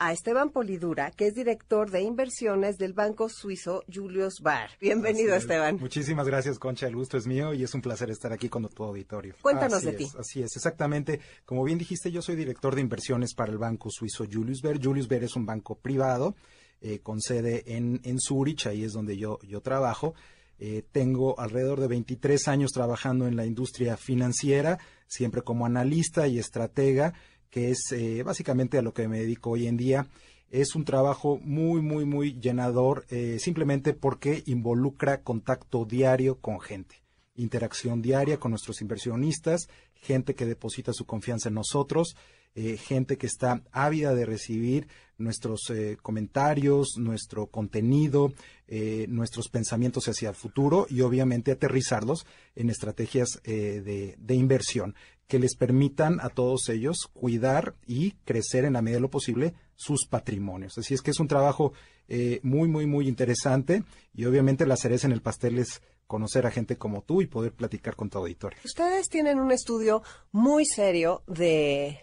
a 0.00 0.12
Esteban 0.12 0.50
Polidura, 0.50 1.10
que 1.10 1.26
es 1.26 1.34
director 1.34 1.90
de 1.90 2.02
inversiones 2.02 2.78
del 2.78 2.92
banco 2.92 3.28
suizo 3.28 3.82
Julius 3.92 4.40
Baer. 4.40 4.70
Bienvenido, 4.80 5.34
Así 5.34 5.38
es. 5.38 5.42
Esteban. 5.42 5.76
Muchísimas 5.80 6.26
gracias, 6.26 6.58
Concha. 6.58 6.86
El 6.86 6.94
gusto 6.94 7.16
es 7.16 7.26
mío 7.26 7.52
y 7.52 7.64
es 7.64 7.74
un 7.74 7.82
placer 7.82 8.08
estar 8.10 8.32
aquí 8.32 8.48
con 8.48 8.68
tu 8.68 8.84
auditorio. 8.84 9.34
Cuéntanos 9.42 9.78
Así 9.78 9.86
de 9.86 9.92
ti. 9.94 10.08
Así 10.16 10.42
es, 10.42 10.54
exactamente. 10.54 11.20
Como 11.44 11.64
bien 11.64 11.78
dijiste, 11.78 12.12
yo 12.12 12.22
soy 12.22 12.36
director 12.36 12.76
de 12.76 12.80
inversiones 12.80 13.34
para 13.34 13.50
el 13.50 13.58
banco 13.58 13.90
suizo 13.90 14.24
Julius 14.30 14.62
Baer. 14.62 14.78
Julius 14.80 15.08
Baer 15.08 15.24
es 15.24 15.34
un 15.34 15.46
banco 15.46 15.74
privado 15.74 16.36
eh, 16.80 17.00
con 17.00 17.20
sede 17.20 17.64
en, 17.66 18.00
en 18.04 18.20
Zurich, 18.20 18.66
ahí 18.66 18.84
es 18.84 18.92
donde 18.92 19.16
yo, 19.16 19.40
yo 19.42 19.60
trabajo. 19.62 20.14
Eh, 20.60 20.84
tengo 20.92 21.38
alrededor 21.38 21.80
de 21.80 21.88
23 21.88 22.46
años 22.48 22.70
trabajando 22.72 23.26
en 23.26 23.36
la 23.36 23.46
industria 23.46 23.96
financiera, 23.96 24.78
siempre 25.06 25.42
como 25.42 25.66
analista 25.66 26.28
y 26.28 26.38
estratega 26.38 27.14
que 27.50 27.70
es 27.70 27.92
eh, 27.92 28.22
básicamente 28.22 28.78
a 28.78 28.82
lo 28.82 28.92
que 28.92 29.08
me 29.08 29.20
dedico 29.20 29.50
hoy 29.50 29.66
en 29.66 29.76
día. 29.76 30.06
Es 30.50 30.74
un 30.74 30.84
trabajo 30.84 31.38
muy, 31.42 31.82
muy, 31.82 32.04
muy 32.04 32.38
llenador, 32.40 33.04
eh, 33.10 33.38
simplemente 33.38 33.92
porque 33.92 34.42
involucra 34.46 35.22
contacto 35.22 35.84
diario 35.84 36.40
con 36.40 36.60
gente, 36.60 37.02
interacción 37.34 38.00
diaria 38.00 38.38
con 38.38 38.52
nuestros 38.52 38.80
inversionistas, 38.80 39.68
gente 39.94 40.34
que 40.34 40.46
deposita 40.46 40.92
su 40.92 41.04
confianza 41.04 41.48
en 41.48 41.56
nosotros, 41.56 42.16
eh, 42.60 42.76
gente 42.76 43.18
que 43.18 43.28
está 43.28 43.62
ávida 43.70 44.16
de 44.16 44.26
recibir 44.26 44.88
nuestros 45.16 45.70
eh, 45.70 45.96
comentarios, 46.02 46.96
nuestro 46.96 47.46
contenido, 47.46 48.32
eh, 48.66 49.06
nuestros 49.08 49.48
pensamientos 49.48 50.08
hacia 50.08 50.30
el 50.30 50.34
futuro 50.34 50.86
y 50.90 51.02
obviamente 51.02 51.52
aterrizarlos 51.52 52.26
en 52.56 52.68
estrategias 52.70 53.40
de 53.44 54.34
inversión 54.34 54.96
que 55.28 55.38
les 55.38 55.54
permitan 55.54 56.18
a 56.20 56.30
todos 56.30 56.68
ellos 56.70 57.08
cuidar 57.12 57.74
y 57.86 58.12
crecer 58.24 58.64
en 58.64 58.72
la 58.72 58.82
medida 58.82 58.96
de 58.96 59.02
lo 59.02 59.10
posible 59.10 59.54
sus 59.76 60.06
patrimonios. 60.06 60.76
Así 60.78 60.94
es 60.94 61.02
que 61.02 61.12
es 61.12 61.20
un 61.20 61.28
trabajo 61.28 61.72
eh, 62.08 62.40
muy, 62.42 62.68
muy, 62.68 62.86
muy 62.86 63.06
interesante 63.06 63.84
y 64.14 64.24
obviamente 64.24 64.66
la 64.66 64.76
cereza 64.76 65.06
en 65.06 65.12
el 65.12 65.22
pastel 65.22 65.58
es 65.58 65.82
conocer 66.06 66.46
a 66.46 66.50
gente 66.50 66.76
como 66.76 67.02
tú 67.02 67.20
y 67.20 67.26
poder 67.26 67.52
platicar 67.52 67.94
con 67.94 68.08
tu 68.08 68.18
auditorio. 68.18 68.58
Ustedes 68.64 69.08
tienen 69.08 69.38
un 69.38 69.52
estudio 69.52 70.02
muy 70.32 70.64
serio 70.64 71.22
de 71.26 72.00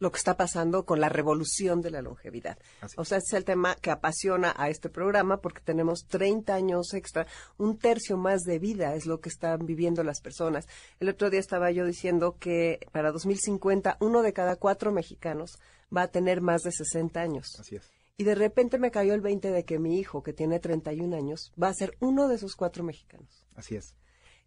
lo 0.00 0.10
que 0.10 0.18
está 0.18 0.36
pasando 0.36 0.84
con 0.84 0.98
la 0.98 1.08
revolución 1.08 1.80
de 1.82 1.90
la 1.90 2.02
longevidad. 2.02 2.58
Así 2.80 2.96
O 2.98 3.04
sea, 3.04 3.18
ese 3.18 3.26
es 3.28 3.32
el 3.34 3.44
tema 3.44 3.76
que 3.76 3.90
apasiona 3.90 4.52
a 4.56 4.68
este 4.68 4.88
programa 4.88 5.40
porque 5.40 5.60
tenemos 5.60 6.06
30 6.08 6.52
años 6.52 6.94
extra, 6.94 7.26
un 7.58 7.78
tercio 7.78 8.16
más 8.16 8.40
de 8.42 8.58
vida 8.58 8.94
es 8.96 9.06
lo 9.06 9.20
que 9.20 9.28
están 9.28 9.66
viviendo 9.66 10.02
las 10.02 10.20
personas. 10.20 10.66
El 10.98 11.10
otro 11.10 11.30
día 11.30 11.38
estaba 11.38 11.70
yo 11.70 11.84
diciendo 11.84 12.36
que 12.40 12.80
para 12.92 13.12
2050 13.12 13.98
uno 14.00 14.22
de 14.22 14.32
cada 14.32 14.56
cuatro 14.56 14.90
mexicanos 14.90 15.58
va 15.94 16.02
a 16.02 16.08
tener 16.08 16.40
más 16.40 16.62
de 16.62 16.72
60 16.72 17.20
años. 17.20 17.60
Así 17.60 17.76
es. 17.76 17.90
Y 18.16 18.24
de 18.24 18.34
repente 18.34 18.78
me 18.78 18.90
cayó 18.90 19.14
el 19.14 19.20
20 19.20 19.50
de 19.50 19.64
que 19.64 19.78
mi 19.78 19.98
hijo, 19.98 20.22
que 20.22 20.32
tiene 20.32 20.60
31 20.60 21.16
años, 21.16 21.52
va 21.60 21.68
a 21.68 21.74
ser 21.74 21.96
uno 22.00 22.28
de 22.28 22.36
esos 22.36 22.54
cuatro 22.54 22.84
mexicanos. 22.84 23.46
Así 23.54 23.76
es. 23.76 23.94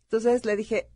Entonces 0.04 0.46
le 0.46 0.56
dije, 0.56 0.90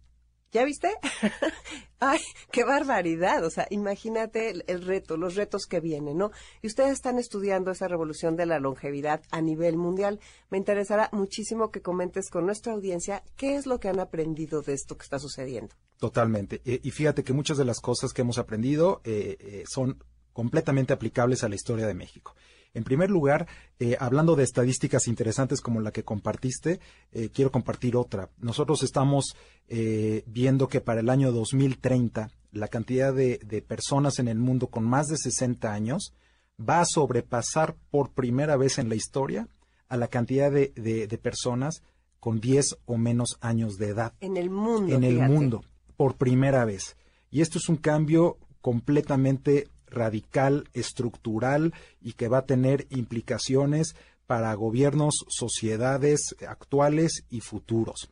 ¿ya 0.52 0.64
viste? 0.64 0.90
Ay, 2.00 2.20
qué 2.52 2.64
barbaridad. 2.64 3.44
O 3.44 3.50
sea, 3.50 3.68
imagínate 3.70 4.52
el, 4.68 4.82
reto, 4.84 5.18
los 5.18 5.36
retos 5.36 5.66
que 5.66 5.80
vienen, 5.80 6.18
¿no? 6.18 6.32
Y 6.62 6.68
ustedes 6.68 6.92
están 6.92 7.18
estudiando 7.18 7.72
esa 7.72 7.88
revolución 7.88 8.36
de 8.36 8.46
la 8.46 8.60
longevidad 8.60 9.22
a 9.32 9.42
nivel 9.42 9.78
mundial. 9.78 10.20
Me 10.50 10.58
interesará 10.58 11.10
muchísimo 11.12 11.72
que 11.72 11.82
comentes 11.82 12.30
con 12.30 12.46
nuestra 12.46 12.74
audiencia 12.74 13.24
qué 13.36 13.56
es 13.56 13.66
lo 13.66 13.80
que 13.80 13.90
han 13.90 14.00
aprendido 14.00 14.62
de 14.62 14.74
esto 14.74 14.98
que 14.98 15.04
está 15.04 15.20
sucediendo. 15.20 15.76
Totalmente. 15.98 16.62
Eh, 16.66 16.80
y 16.84 16.92
fíjate 16.92 17.24
que 17.24 17.34
muchas 17.34 17.58
de 17.58 17.66
las 17.66 17.80
cosas 17.80 18.14
que 18.14 18.22
hemos 18.22 18.38
aprendido 18.38 19.02
eh, 19.04 19.38
eh, 19.40 19.64
son 19.68 20.04
completamente 20.34 20.94
aplicables 20.94 21.44
a 21.44 21.50
la 21.50 21.56
historia 21.56 21.88
de 21.88 21.96
México. 21.96 22.36
En 22.74 22.84
primer 22.84 23.10
lugar, 23.10 23.48
eh, 23.80 23.96
hablando 24.00 24.36
de 24.36 24.44
estadísticas 24.44 25.08
interesantes 25.08 25.62
como 25.62 25.82
la 25.82 25.92
que 25.92 26.04
compartiste, 26.04 26.80
eh, 27.12 27.30
quiero 27.34 27.52
compartir 27.52 27.96
otra. 27.96 28.30
Nosotros 28.38 28.84
estamos 28.84 29.36
eh, 29.68 30.24
viendo 30.28 30.68
que 30.68 30.82
para 30.82 31.00
el 31.02 31.10
año 31.10 31.32
2030 31.32 32.30
la 32.52 32.68
cantidad 32.68 33.14
de, 33.14 33.40
de 33.46 33.62
personas 33.62 34.20
en 34.20 34.28
el 34.28 34.38
mundo 34.40 34.68
con 34.68 34.84
más 34.84 35.08
de 35.08 35.18
60 35.18 35.72
años 35.74 36.14
va 36.60 36.82
a 36.82 36.86
sobrepasar 36.86 37.76
por 37.92 38.12
primera 38.14 38.58
vez 38.58 38.78
en 38.80 38.90
la 38.90 38.96
historia 38.96 39.48
a 39.90 39.98
la 39.98 40.08
cantidad 40.08 40.52
de, 40.52 40.72
de- 40.76 41.08
de 41.08 41.18
personas 41.18 41.82
con 42.20 42.40
10 42.40 42.78
o 42.86 42.98
menos 42.98 43.38
años 43.42 43.78
de 43.78 43.90
edad 43.90 44.14
En 44.22 44.38
el 44.38 44.50
mundo. 44.50 44.94
en 44.96 45.04
el 45.04 45.14
fíjate. 45.16 45.32
mundo 45.34 45.64
por 45.96 46.16
primera 46.18 46.66
vez. 46.66 46.96
Y 47.30 47.42
esto 47.42 47.58
es 47.60 47.70
un 47.70 47.78
cambio 47.78 48.38
completamente 48.62 49.68
radical, 49.90 50.70
estructural 50.74 51.74
y 52.02 52.14
que 52.14 52.28
va 52.28 52.40
a 52.40 52.46
tener 52.46 52.88
implicaciones 52.90 53.96
para 54.26 54.54
gobiernos, 54.54 55.26
sociedades 55.30 56.36
actuales 56.48 57.24
y 57.30 57.40
futuros. 57.40 58.10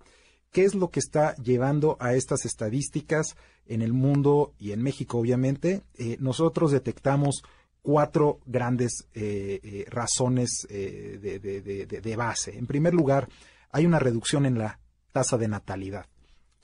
¿Qué 0.52 0.64
es 0.64 0.74
lo 0.74 0.90
que 0.90 1.02
está 1.02 1.36
llevando 1.36 1.98
a 2.00 2.14
estas 2.14 2.46
estadísticas 2.46 3.36
en 3.66 3.82
el 3.82 3.92
mundo 3.92 4.54
y 4.58 4.72
en 4.72 4.82
México, 4.82 5.18
obviamente? 5.18 5.84
Eh, 5.96 6.16
nosotros 6.22 6.72
detectamos 6.72 7.44
cuatro 7.82 8.40
grandes 8.46 9.08
eh, 9.14 9.60
eh, 9.62 9.86
razones 9.90 10.66
de 10.70 12.16
base. 12.18 12.58
En 12.58 12.68
primer 12.68 12.94
lugar, 12.94 13.28
hay 13.72 13.86
una 13.86 14.00
reducción 14.00 14.46
en 14.46 14.58
la 14.58 14.80
tasa 15.12 15.38
de 15.38 15.50
natalidad. 15.50 16.06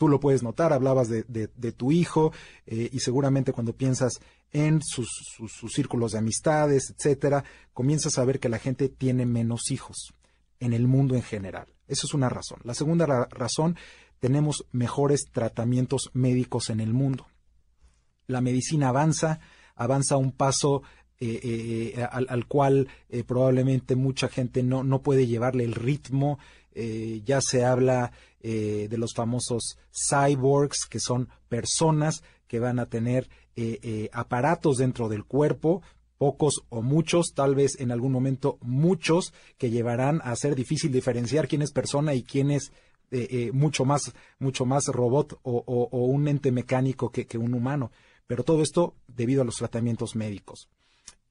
Tú 0.02 0.08
lo 0.08 0.20
puedes 0.20 0.42
notar, 0.42 0.74
hablabas 0.74 1.10
de, 1.10 1.26
de- 1.28 1.52
de 1.56 1.72
tu 1.74 1.92
hijo 1.92 2.34
eh, 2.66 2.90
y 2.92 3.02
seguramente 3.02 3.54
cuando 3.54 3.74
piensas 3.74 4.14
en 4.52 4.82
sus, 4.82 5.08
círculos 5.72 6.14
de 6.14 6.18
amistades, 6.18 6.90
etcétera, 6.98 7.44
comienzas 7.72 8.18
a 8.18 8.26
ver 8.26 8.40
que 8.40 8.50
la 8.50 8.58
gente 8.58 8.90
tiene 8.90 9.28
menos 9.28 9.70
hijos 9.70 10.16
en 10.60 10.74
el 10.74 10.88
mundo 10.88 11.14
en 11.14 11.22
general. 11.22 11.68
Eso 11.88 12.08
es 12.08 12.16
una 12.16 12.30
razón. 12.30 12.62
La 12.64 12.74
segunda 12.74 13.06
ra- 13.06 13.28
razón, 13.30 13.78
tenemos 14.20 14.66
mejores 14.72 15.26
tratamientos 15.32 16.10
médicos 16.14 16.72
en 16.72 16.80
el 16.80 16.94
mundo. 16.94 17.28
La 18.26 18.42
medicina 18.42 18.90
avanza, 18.90 19.40
avanza 19.76 20.18
un 20.18 20.32
paso 20.32 20.82
eh, 21.20 21.94
eh, 21.96 22.08
al, 22.12 22.26
al 22.28 22.48
cual 22.48 22.88
probablemente 23.28 23.96
mucha 23.96 24.30
gente 24.30 24.64
no 24.64 25.04
puede 25.04 25.28
llevarle 25.28 25.64
el 25.64 25.76
ritmo. 25.76 26.40
Eh, 26.74 27.22
ya 27.26 27.42
se 27.42 27.64
habla 27.66 28.12
eh, 28.40 28.88
de 28.90 28.98
los 28.98 29.14
famosos 29.14 29.78
cyborgs, 29.92 30.86
que 30.90 31.00
son 31.00 31.30
personas 31.50 32.24
que 32.48 32.60
van 32.60 32.80
a 32.80 32.88
tener 32.88 33.30
eh, 33.56 34.10
aparatos 34.14 34.78
dentro 34.78 35.10
del 35.10 35.26
cuerpo, 35.26 35.82
pocos 36.18 36.64
o 36.70 36.82
muchos, 36.82 37.34
tal 37.34 37.56
vez 37.56 37.80
en 37.80 37.92
algún 37.92 38.12
momento 38.12 38.58
muchos, 38.62 39.34
que 39.58 39.70
llevarán 39.70 40.22
a 40.24 40.36
ser 40.36 40.56
difícil 40.56 40.92
diferenciar 40.92 41.48
quién 41.48 41.62
es 41.62 41.72
persona 41.72 42.14
y 42.14 42.24
quién 42.24 42.52
es 42.52 42.72
mucho 43.52 43.84
más 43.84 44.14
mucho 44.40 44.66
más 44.66 44.88
robot 44.88 45.38
o, 45.44 45.90
un 45.92 46.30
ente 46.30 46.52
mecánico 46.52 47.12
que 47.12 47.38
un 47.38 47.54
humano. 47.54 47.92
Pero 48.26 48.44
todo 48.44 48.62
esto 48.62 48.96
debido 49.08 49.42
a 49.42 49.46
los 49.46 49.56
tratamientos 49.56 50.16
médicos. 50.16 50.70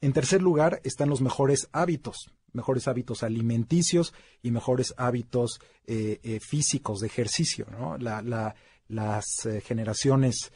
En 0.02 0.14
tercer 0.14 0.40
lugar 0.40 0.80
están 0.85 1.11
los 1.11 1.20
mejores 1.20 1.68
hábitos, 1.73 2.30
mejores 2.52 2.88
hábitos 2.88 3.23
alimenticios 3.23 4.12
y 4.42 4.50
mejores 4.50 4.95
hábitos 4.97 5.61
eh, 5.87 6.21
eh, 6.23 6.38
físicos 6.40 7.00
de 7.00 7.07
ejercicio. 7.07 7.66
¿no? 7.71 7.97
La- 7.99 8.23
la- 8.23 8.54
las 8.88 9.25
eh, 9.47 9.61
generaciones 9.61 10.50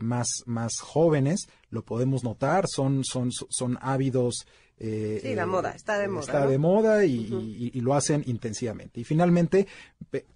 más, 0.00 0.26
más 0.46 0.72
jóvenes, 0.80 1.46
lo 1.68 1.84
podemos 1.84 2.24
notar, 2.24 2.64
son, 2.66 3.04
son, 3.04 3.30
son 3.32 3.76
ávidos. 3.82 4.46
Sí, 4.78 5.34
la 5.34 5.44
moda, 5.44 5.72
está 5.72 5.98
de 5.98 6.08
moda, 6.08 6.20
Está 6.24 6.44
¿no? 6.44 6.50
de 6.50 6.56
moda 6.56 7.04
y, 7.04 7.16
y- 7.16 7.70
y 7.74 7.80
lo 7.82 7.92
hacen 7.92 8.22
intensivamente. 8.26 9.00
Y 9.00 9.04
finalmente, 9.04 9.66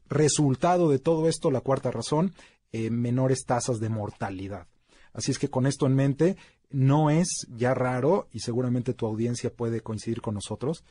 resultado 0.08 0.90
de 0.90 0.98
todo 0.98 1.28
esto, 1.28 1.50
la 1.50 1.60
cuarta 1.62 1.90
razón, 1.90 2.34
menores 2.72 3.44
tasas 3.46 3.80
de 3.80 3.88
mortalidad. 3.88 4.66
Así 5.14 5.30
es 5.30 5.38
que 5.38 5.48
con 5.48 5.66
esto 5.66 5.86
en 5.86 5.94
mente, 5.94 6.36
no 6.72 7.10
es 7.10 7.46
ya 7.48 7.74
raro, 7.74 8.28
y 8.32 8.40
seguramente 8.40 8.94
tu 8.94 9.06
audiencia 9.06 9.52
puede 9.52 9.80
coincidir 9.80 10.20
con 10.20 10.34
nosotros, 10.34 10.84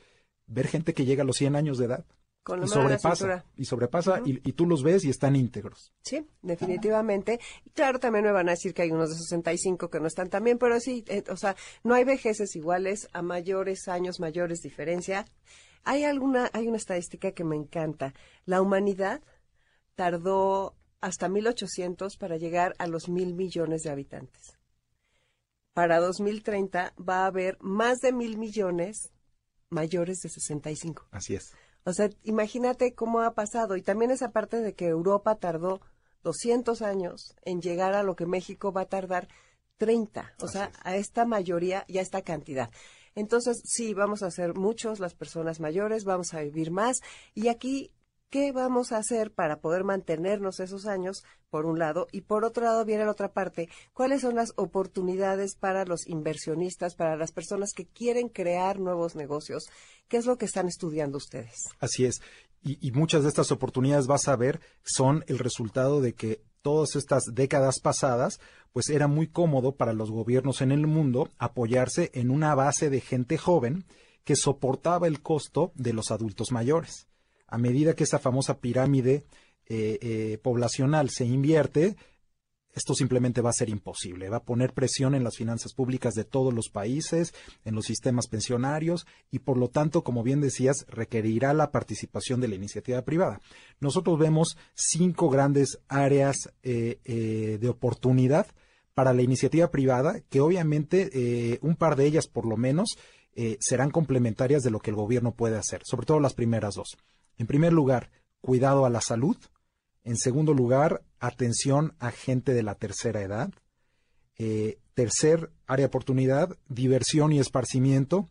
ver 0.47 0.67
gente 0.67 0.93
que 0.93 1.05
llega 1.05 1.23
a 1.23 1.25
los 1.25 1.37
100 1.37 1.55
años 1.55 1.77
de 1.77 1.85
edad 1.85 2.05
Con 2.43 2.59
la 2.59 2.65
y 2.65 2.69
la 2.69 2.75
sobrepasa, 2.75 3.45
y 3.55 3.65
sobrepasa, 3.65 4.21
y, 4.25 4.47
y 4.47 4.53
tú 4.53 4.65
los 4.65 4.83
ves 4.83 5.05
y 5.05 5.09
están 5.09 5.35
íntegros. 5.35 5.93
Sí, 6.03 6.27
definitivamente. 6.41 7.39
Y 7.65 7.69
claro, 7.71 7.99
también 7.99 8.25
me 8.25 8.31
van 8.31 8.49
a 8.49 8.51
decir 8.51 8.73
que 8.73 8.83
hay 8.83 8.91
unos 8.91 9.09
de 9.09 9.15
65 9.15 9.89
que 9.89 9.99
no 9.99 10.07
están 10.07 10.29
tan 10.29 10.43
bien, 10.43 10.57
pero 10.57 10.79
sí, 10.79 11.03
eh, 11.07 11.23
o 11.29 11.37
sea, 11.37 11.55
no 11.83 11.93
hay 11.93 12.03
vejeces 12.03 12.55
iguales, 12.55 13.07
a 13.13 13.21
mayores 13.21 13.87
años, 13.87 14.19
mayores 14.19 14.61
diferencia. 14.61 15.25
Hay 15.83 16.03
alguna, 16.03 16.49
hay 16.53 16.67
una 16.67 16.77
estadística 16.77 17.31
que 17.31 17.43
me 17.43 17.55
encanta. 17.55 18.13
La 18.45 18.61
humanidad 18.61 19.21
tardó 19.95 20.75
hasta 20.99 21.27
1800 21.27 22.17
para 22.17 22.37
llegar 22.37 22.75
a 22.77 22.87
los 22.87 23.09
mil 23.09 23.33
millones 23.33 23.81
de 23.81 23.89
habitantes. 23.89 24.60
Para 25.73 25.99
2030 25.99 26.93
va 26.97 27.23
a 27.23 27.27
haber 27.27 27.57
más 27.61 27.99
de 27.99 28.11
mil 28.11 28.37
millones 28.37 29.11
mayores 29.69 30.19
de 30.21 30.29
65. 30.29 31.07
Así 31.11 31.35
es. 31.35 31.53
O 31.83 31.93
sea, 31.93 32.09
imagínate 32.23 32.93
cómo 32.93 33.21
ha 33.21 33.33
pasado. 33.33 33.75
Y 33.77 33.81
también 33.81 34.11
esa 34.11 34.31
parte 34.31 34.57
de 34.57 34.73
que 34.73 34.87
Europa 34.87 35.35
tardó 35.35 35.81
200 36.23 36.81
años 36.81 37.35
en 37.43 37.61
llegar 37.61 37.93
a 37.93 38.03
lo 38.03 38.15
que 38.15 38.25
México 38.25 38.71
va 38.71 38.81
a 38.81 38.89
tardar 38.89 39.27
30. 39.77 40.33
O 40.41 40.45
Así 40.45 40.53
sea, 40.53 40.65
es. 40.65 40.77
a 40.83 40.95
esta 40.95 41.25
mayoría 41.25 41.85
y 41.87 41.97
a 41.97 42.01
esta 42.01 42.21
cantidad. 42.21 42.69
Entonces, 43.15 43.61
sí, 43.65 43.93
vamos 43.93 44.23
a 44.23 44.31
ser 44.31 44.53
muchos 44.53 44.99
las 44.99 45.15
personas 45.15 45.59
mayores, 45.59 46.05
vamos 46.05 46.33
a 46.33 46.41
vivir 46.41 46.71
más. 46.71 46.99
Y 47.33 47.47
aquí, 47.47 47.91
¿qué 48.31 48.51
vamos 48.53 48.91
a 48.91 48.97
hacer 48.97 49.31
para 49.31 49.59
poder 49.59 49.83
mantenernos 49.83 50.59
esos 50.59 50.87
años, 50.87 51.23
por 51.51 51.67
un 51.67 51.77
lado? 51.77 52.07
Y 52.11 52.21
por 52.21 52.45
otro 52.45 52.63
lado, 52.63 52.83
viene 52.85 53.05
la 53.05 53.11
otra 53.11 53.33
parte. 53.33 53.69
¿Cuáles 53.93 54.21
son 54.21 54.35
las 54.35 54.53
oportunidades 54.55 55.55
para 55.55 55.85
los 55.85 56.07
inversionistas, 56.07 56.95
para 56.95 57.17
las 57.17 57.31
personas 57.31 57.73
que 57.75 57.85
quieren 57.85 58.29
crear 58.29 58.79
nuevos 58.79 59.15
negocios? 59.15 59.65
¿Qué 60.07 60.17
es 60.17 60.25
lo 60.25 60.37
que 60.37 60.45
están 60.45 60.67
estudiando 60.67 61.17
ustedes? 61.17 61.65
Así 61.79 62.05
es. 62.05 62.21
Y, 62.63 62.91
muchas 62.91 63.23
de 63.23 63.29
estas 63.29 63.51
oportunidades 63.51 64.07
vas 64.07 64.27
a 64.27 64.35
ver 64.35 64.61
son 64.83 65.25
el 65.27 65.39
resultado 65.39 65.99
de 65.99 66.13
que 66.13 66.43
todas 66.61 66.95
estas 66.95 67.23
décadas 67.33 67.79
pasadas, 67.79 68.39
pues 68.71 68.89
era 68.89 69.07
muy 69.07 69.27
cómodo 69.27 69.75
para 69.75 69.93
los 69.93 70.11
gobiernos 70.11 70.61
en 70.61 70.71
el 70.71 70.85
mundo 70.85 71.29
apoyarse 71.39 72.11
en 72.13 72.29
una 72.29 72.53
base 72.53 72.91
de 72.91 73.01
gente 73.01 73.39
joven 73.39 73.83
que 74.23 74.35
soportaba 74.35 75.07
el 75.07 75.21
costo 75.21 75.71
de 75.73 75.93
los 75.93 76.11
adultos 76.11 76.51
mayores. 76.51 77.07
A 77.51 77.57
medida 77.57 77.93
que 77.93 78.05
esa 78.05 78.17
famosa 78.17 78.59
pirámide 78.59 79.25
eh, 79.73 79.99
eh, 80.01 80.37
poblacional 80.41 81.09
se 81.09 81.25
invierte, 81.25 81.97
esto 82.73 82.93
simplemente 82.93 83.41
va 83.41 83.49
a 83.49 83.53
ser 83.53 83.69
imposible. 83.69 84.29
Va 84.29 84.37
a 84.37 84.43
poner 84.43 84.73
presión 84.73 85.15
en 85.15 85.25
las 85.25 85.35
finanzas 85.35 85.73
públicas 85.73 86.13
de 86.13 86.23
todos 86.23 86.53
los 86.53 86.69
países, 86.69 87.33
en 87.65 87.75
los 87.75 87.85
sistemas 87.85 88.27
pensionarios 88.27 89.05
y 89.31 89.39
por 89.39 89.57
lo 89.57 89.67
tanto, 89.67 90.03
como 90.03 90.23
bien 90.23 90.39
decías, 90.39 90.85
requerirá 90.87 91.53
la 91.53 91.71
participación 91.71 92.39
de 92.39 92.47
la 92.47 92.55
iniciativa 92.55 93.01
privada. 93.03 93.41
Nosotros 93.81 94.17
vemos 94.17 94.57
cinco 94.73 95.29
grandes 95.29 95.79
áreas 95.89 96.53
eh, 96.63 96.99
de 97.59 97.69
oportunidad 97.69 98.47
para 98.93 99.13
la 99.13 99.23
iniciativa 99.23 99.71
privada, 99.71 100.21
que 100.29 100.39
obviamente 100.39 101.59
un 101.61 101.75
par 101.75 101.95
de 101.95 102.05
ellas 102.05 102.27
por 102.27 102.45
lo 102.45 102.57
menos 102.57 102.97
serán 103.59 103.89
complementarias 103.89 104.63
de 104.63 104.69
lo 104.69 104.79
que 104.79 104.89
el 104.89 104.97
gobierno 104.97 105.33
puede 105.33 105.57
hacer, 105.57 105.81
sobre 105.85 106.05
todo 106.05 106.19
las 106.19 106.33
primeras 106.33 106.75
dos. 106.75 106.97
En 107.37 107.47
primer 107.47 107.73
lugar, 107.73 108.09
cuidado 108.41 108.85
a 108.85 108.89
la 108.89 109.01
salud. 109.01 109.37
En 110.03 110.17
segundo 110.17 110.53
lugar, 110.53 111.03
atención 111.19 111.95
a 111.99 112.11
gente 112.11 112.53
de 112.53 112.63
la 112.63 112.75
tercera 112.75 113.21
edad. 113.21 113.51
Eh, 114.37 114.79
tercer 114.95 115.51
área 115.67 115.83
de 115.83 115.87
oportunidad, 115.87 116.57
diversión 116.67 117.31
y 117.31 117.39
esparcimiento. 117.39 118.27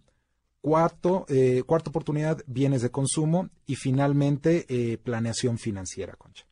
Cuarto, 0.60 1.24
eh, 1.28 1.62
cuarta 1.64 1.90
oportunidad, 1.90 2.42
bienes 2.46 2.82
de 2.82 2.90
consumo. 2.90 3.48
Y 3.66 3.76
finalmente, 3.76 4.66
eh, 4.68 4.98
planeación 4.98 5.58
financiera, 5.58 6.14
Concha. 6.14 6.46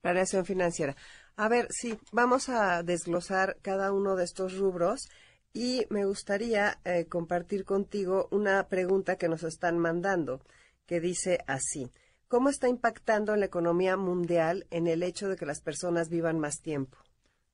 Planeación 0.00 0.44
financiera. 0.44 0.96
A 1.36 1.48
ver, 1.48 1.68
sí, 1.70 1.98
vamos 2.12 2.48
a 2.48 2.82
desglosar 2.82 3.56
cada 3.62 3.92
uno 3.92 4.16
de 4.16 4.24
estos 4.24 4.58
rubros 4.58 5.08
y 5.52 5.86
me 5.88 6.04
gustaría 6.04 6.78
compartir 7.08 7.64
contigo 7.64 8.28
una 8.30 8.68
pregunta 8.68 9.16
que 9.16 9.28
nos 9.28 9.44
están 9.44 9.78
mandando, 9.78 10.42
que 10.86 11.00
dice 11.00 11.38
así. 11.46 11.90
¿Cómo 12.28 12.48
está 12.48 12.68
impactando 12.68 13.34
en 13.34 13.40
la 13.40 13.46
economía 13.46 13.96
mundial 13.96 14.66
en 14.70 14.86
el 14.86 15.02
hecho 15.02 15.28
de 15.28 15.36
que 15.36 15.46
las 15.46 15.60
personas 15.60 16.08
vivan 16.08 16.38
más 16.38 16.60
tiempo? 16.60 16.98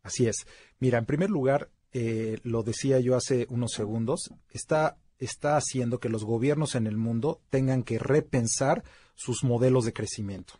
Así 0.02 0.26
es. 0.26 0.46
Mira, 0.78 0.98
en 0.98 1.06
primer 1.06 1.30
lugar, 1.30 1.70
eh, 1.92 2.38
lo 2.44 2.62
decía 2.62 3.00
yo 3.00 3.16
hace 3.16 3.46
unos 3.50 3.72
segundos, 3.72 4.30
está, 4.50 4.96
está 5.18 5.56
haciendo 5.56 5.98
que 5.98 6.08
los 6.08 6.24
gobiernos 6.24 6.74
en 6.74 6.86
el 6.86 6.96
mundo 6.96 7.40
tengan 7.50 7.82
que 7.82 7.98
repensar 7.98 8.84
sus 9.14 9.44
modelos 9.44 9.84
de 9.84 9.92
crecimiento. 9.92 10.54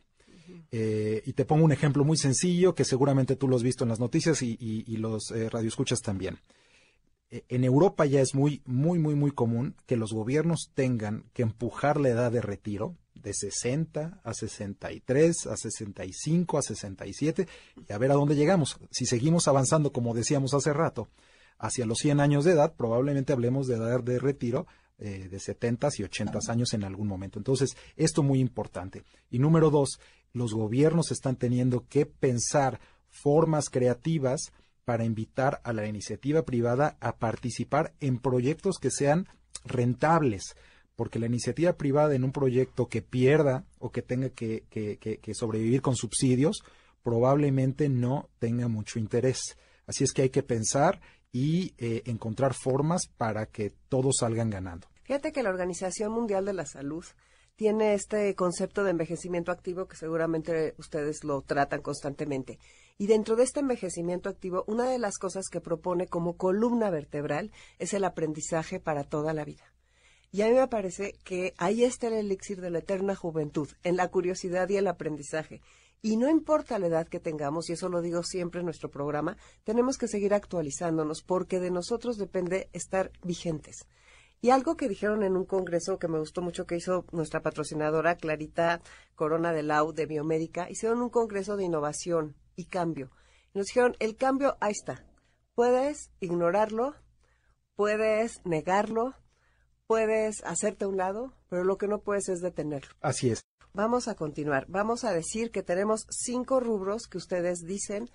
Eh, 0.72 1.22
y 1.24 1.32
te 1.32 1.44
pongo 1.44 1.64
un 1.64 1.72
ejemplo 1.72 2.04
muy 2.04 2.16
sencillo 2.16 2.74
que 2.74 2.84
seguramente 2.84 3.36
tú 3.36 3.48
lo 3.48 3.56
has 3.56 3.62
visto 3.62 3.84
en 3.84 3.90
las 3.90 4.00
noticias 4.00 4.42
y, 4.42 4.96
los 4.96 5.30
eh, 5.30 5.48
radioescuchas 5.48 6.00
también. 6.00 6.38
En 7.30 7.64
Europa 7.64 8.06
ya 8.06 8.20
es 8.20 8.34
muy, 8.34 8.62
muy, 8.66 8.98
muy, 8.98 9.14
muy 9.14 9.30
común 9.30 9.76
que 9.86 9.96
los 9.96 10.12
gobiernos 10.12 10.70
tengan 10.74 11.24
que 11.32 11.42
empujar 11.42 12.00
la 12.00 12.08
edad 12.08 12.32
de 12.32 12.40
retiro 12.40 12.96
de 13.14 13.34
60 13.34 14.20
a 14.22 14.34
63, 14.34 15.46
a 15.46 15.56
65, 15.56 16.58
a 16.58 16.62
67 16.62 17.46
y 17.88 17.92
a 17.92 17.98
ver 17.98 18.10
a 18.10 18.14
dónde 18.14 18.34
llegamos. 18.34 18.78
Si 18.90 19.06
seguimos 19.06 19.46
avanzando, 19.46 19.92
como 19.92 20.14
decíamos 20.14 20.54
hace 20.54 20.72
rato, 20.72 21.08
hacia 21.58 21.86
los 21.86 21.98
100 21.98 22.20
años 22.20 22.44
de 22.44 22.52
edad, 22.52 22.74
probablemente 22.74 23.32
hablemos 23.32 23.66
de 23.66 23.76
edad 23.76 24.02
de 24.02 24.18
retiro 24.18 24.66
eh, 24.98 25.28
de 25.30 25.38
70 25.38 25.88
y 25.98 26.04
80 26.04 26.38
años 26.48 26.72
en 26.72 26.84
algún 26.84 27.06
momento. 27.06 27.38
Entonces, 27.38 27.76
esto 27.96 28.22
muy 28.22 28.40
importante. 28.40 29.04
Y 29.30 29.38
número 29.38 29.70
dos, 29.70 30.00
los 30.32 30.54
gobiernos 30.54 31.10
están 31.10 31.36
teniendo 31.36 31.86
que 31.88 32.06
pensar 32.06 32.80
formas 33.08 33.68
creativas 33.68 34.52
para 34.84 35.04
invitar 35.04 35.60
a 35.64 35.72
la 35.72 35.86
iniciativa 35.86 36.44
privada 36.44 36.96
a 37.00 37.16
participar 37.16 37.92
en 38.00 38.18
proyectos 38.18 38.78
que 38.78 38.90
sean 38.90 39.28
rentables, 39.64 40.54
porque 40.96 41.18
la 41.18 41.26
iniciativa 41.26 41.74
privada 41.74 42.14
en 42.14 42.24
un 42.24 42.32
proyecto 42.32 42.88
que 42.88 43.02
pierda 43.02 43.64
o 43.78 43.90
que 43.90 44.02
tenga 44.02 44.30
que, 44.30 44.64
sobrevivir 45.32 45.82
con 45.82 45.96
subsidios 45.96 46.62
probablemente 47.02 47.88
no 47.88 48.28
tenga 48.38 48.68
mucho 48.68 48.98
interés. 48.98 49.56
Así 49.86 50.04
es 50.04 50.12
que 50.12 50.22
hay 50.22 50.30
que 50.30 50.42
pensar 50.42 51.00
y 51.32 51.74
eh, 51.78 52.02
encontrar 52.06 52.54
formas 52.54 53.06
para 53.16 53.46
que 53.46 53.72
todos 53.88 54.16
salgan 54.20 54.50
ganando. 54.50 54.88
Fíjate 55.04 55.32
que 55.32 55.42
la 55.42 55.50
Organización 55.50 56.12
Mundial 56.12 56.44
de 56.44 56.52
la 56.52 56.66
Salud 56.66 57.04
tiene 57.56 57.94
este 57.94 58.34
concepto 58.34 58.84
de 58.84 58.90
envejecimiento 58.90 59.52
activo 59.52 59.86
que 59.86 59.96
seguramente 59.96 60.74
ustedes 60.78 61.24
lo 61.24 61.42
tratan 61.42 61.82
constantemente. 61.82 62.58
Y 63.00 63.06
dentro 63.06 63.34
de 63.34 63.44
este 63.44 63.60
envejecimiento 63.60 64.28
activo, 64.28 64.62
una 64.66 64.90
de 64.90 64.98
las 64.98 65.16
cosas 65.16 65.48
que 65.48 65.62
propone 65.62 66.06
como 66.06 66.36
columna 66.36 66.90
vertebral 66.90 67.50
es 67.78 67.94
el 67.94 68.04
aprendizaje 68.04 68.78
para 68.78 69.04
toda 69.04 69.32
la 69.32 69.42
vida. 69.42 69.72
Y 70.30 70.42
a 70.42 70.48
mí 70.48 70.52
me 70.52 70.68
parece 70.68 71.14
que 71.24 71.54
ahí 71.56 71.82
está 71.82 72.08
el 72.08 72.12
elixir 72.12 72.60
de 72.60 72.68
la 72.68 72.80
eterna 72.80 73.16
juventud, 73.16 73.70
en 73.84 73.96
la 73.96 74.08
curiosidad 74.08 74.68
y 74.68 74.76
el 74.76 74.86
aprendizaje. 74.86 75.62
Y 76.02 76.18
no 76.18 76.28
importa 76.28 76.78
la 76.78 76.88
edad 76.88 77.08
que 77.08 77.20
tengamos, 77.20 77.70
y 77.70 77.72
eso 77.72 77.88
lo 77.88 78.02
digo 78.02 78.22
siempre 78.22 78.60
en 78.60 78.66
nuestro 78.66 78.90
programa, 78.90 79.38
tenemos 79.64 79.96
que 79.96 80.06
seguir 80.06 80.34
actualizándonos 80.34 81.22
porque 81.22 81.58
de 81.58 81.70
nosotros 81.70 82.18
depende 82.18 82.68
estar 82.74 83.12
vigentes. 83.22 83.86
Y 84.42 84.50
algo 84.50 84.76
que 84.76 84.88
dijeron 84.88 85.22
en 85.22 85.36
un 85.36 85.44
congreso 85.44 85.98
que 85.98 86.08
me 86.08 86.18
gustó 86.18 86.40
mucho 86.40 86.66
que 86.66 86.76
hizo 86.76 87.04
nuestra 87.12 87.42
patrocinadora 87.42 88.16
Clarita 88.16 88.80
Corona 89.14 89.52
de 89.52 89.62
Lau 89.62 89.92
de 89.92 90.06
Biomédica, 90.06 90.70
hicieron 90.70 91.02
un 91.02 91.10
congreso 91.10 91.56
de 91.56 91.64
innovación 91.64 92.36
y 92.56 92.64
cambio. 92.64 93.10
Y 93.52 93.58
nos 93.58 93.66
dijeron, 93.66 93.96
el 93.98 94.16
cambio 94.16 94.56
ahí 94.60 94.72
está. 94.72 95.04
Puedes 95.54 96.10
ignorarlo, 96.20 96.94
puedes 97.74 98.40
negarlo, 98.46 99.14
puedes 99.86 100.42
hacerte 100.44 100.86
a 100.86 100.88
un 100.88 100.96
lado, 100.96 101.34
pero 101.50 101.64
lo 101.64 101.76
que 101.76 101.88
no 101.88 102.00
puedes 102.00 102.28
es 102.30 102.40
detenerlo. 102.40 102.94
Así 103.02 103.30
es. 103.30 103.42
Vamos 103.72 104.08
a 104.08 104.14
continuar. 104.14 104.64
Vamos 104.68 105.04
a 105.04 105.12
decir 105.12 105.50
que 105.50 105.62
tenemos 105.62 106.06
cinco 106.10 106.60
rubros 106.60 107.06
que 107.08 107.18
ustedes 107.18 107.60
dicen 107.60 108.10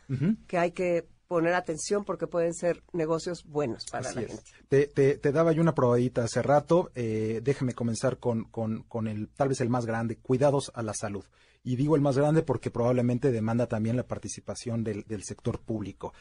que 0.48 0.58
hay 0.58 0.72
que 0.72 1.08
poner 1.28 1.54
atención 1.54 2.04
porque 2.06 2.28
pueden 2.28 2.54
ser 2.54 2.84
negocios 2.94 3.44
buenos 3.46 3.86
para 3.92 4.12
la 4.12 4.22
gente. 4.22 5.18
Te, 5.20 5.32
daba 5.32 5.52
yo 5.52 5.62
una 5.62 5.76
probadita 5.76 6.24
hace 6.24 6.42
rato. 6.42 6.92
Eh, 6.96 7.42
déjame 7.44 7.74
comenzar 7.74 8.18
con, 8.18 8.46
con, 8.46 9.08
el, 9.08 9.30
tal 9.30 9.50
vez 9.50 9.62
el 9.62 9.70
más 9.70 9.86
grande, 9.86 10.18
cuidados 10.18 10.72
a 10.76 10.84
la 10.84 10.94
salud. 10.94 11.26
Y 11.64 11.76
digo 11.76 11.96
el 11.96 12.02
más 12.02 12.18
grande 12.18 12.44
porque 12.44 12.70
probablemente 12.70 13.32
demanda 13.32 13.68
también 13.68 13.98
la 13.98 14.08
participación 14.08 14.84
del, 14.84 15.04
del 15.08 15.24
sector 15.24 15.60
público. 15.60 16.14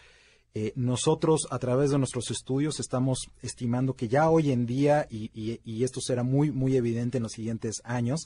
Eh, 0.57 0.73
nosotros, 0.77 1.49
a 1.51 1.59
través 1.59 1.91
de 1.91 1.99
nuestros 1.99 2.31
estudios, 2.31 2.79
estamos 2.79 3.29
estimando 3.43 3.97
que 3.97 4.07
ya 4.07 4.31
hoy 4.31 4.53
en 4.53 4.67
día, 4.67 5.09
y, 5.11 5.83
esto 5.83 6.01
será 6.01 6.23
muy, 6.23 6.53
muy 6.53 6.77
evidente 6.77 7.19
en 7.19 7.25
los 7.25 7.33
siguientes 7.33 7.83
años, 7.83 8.25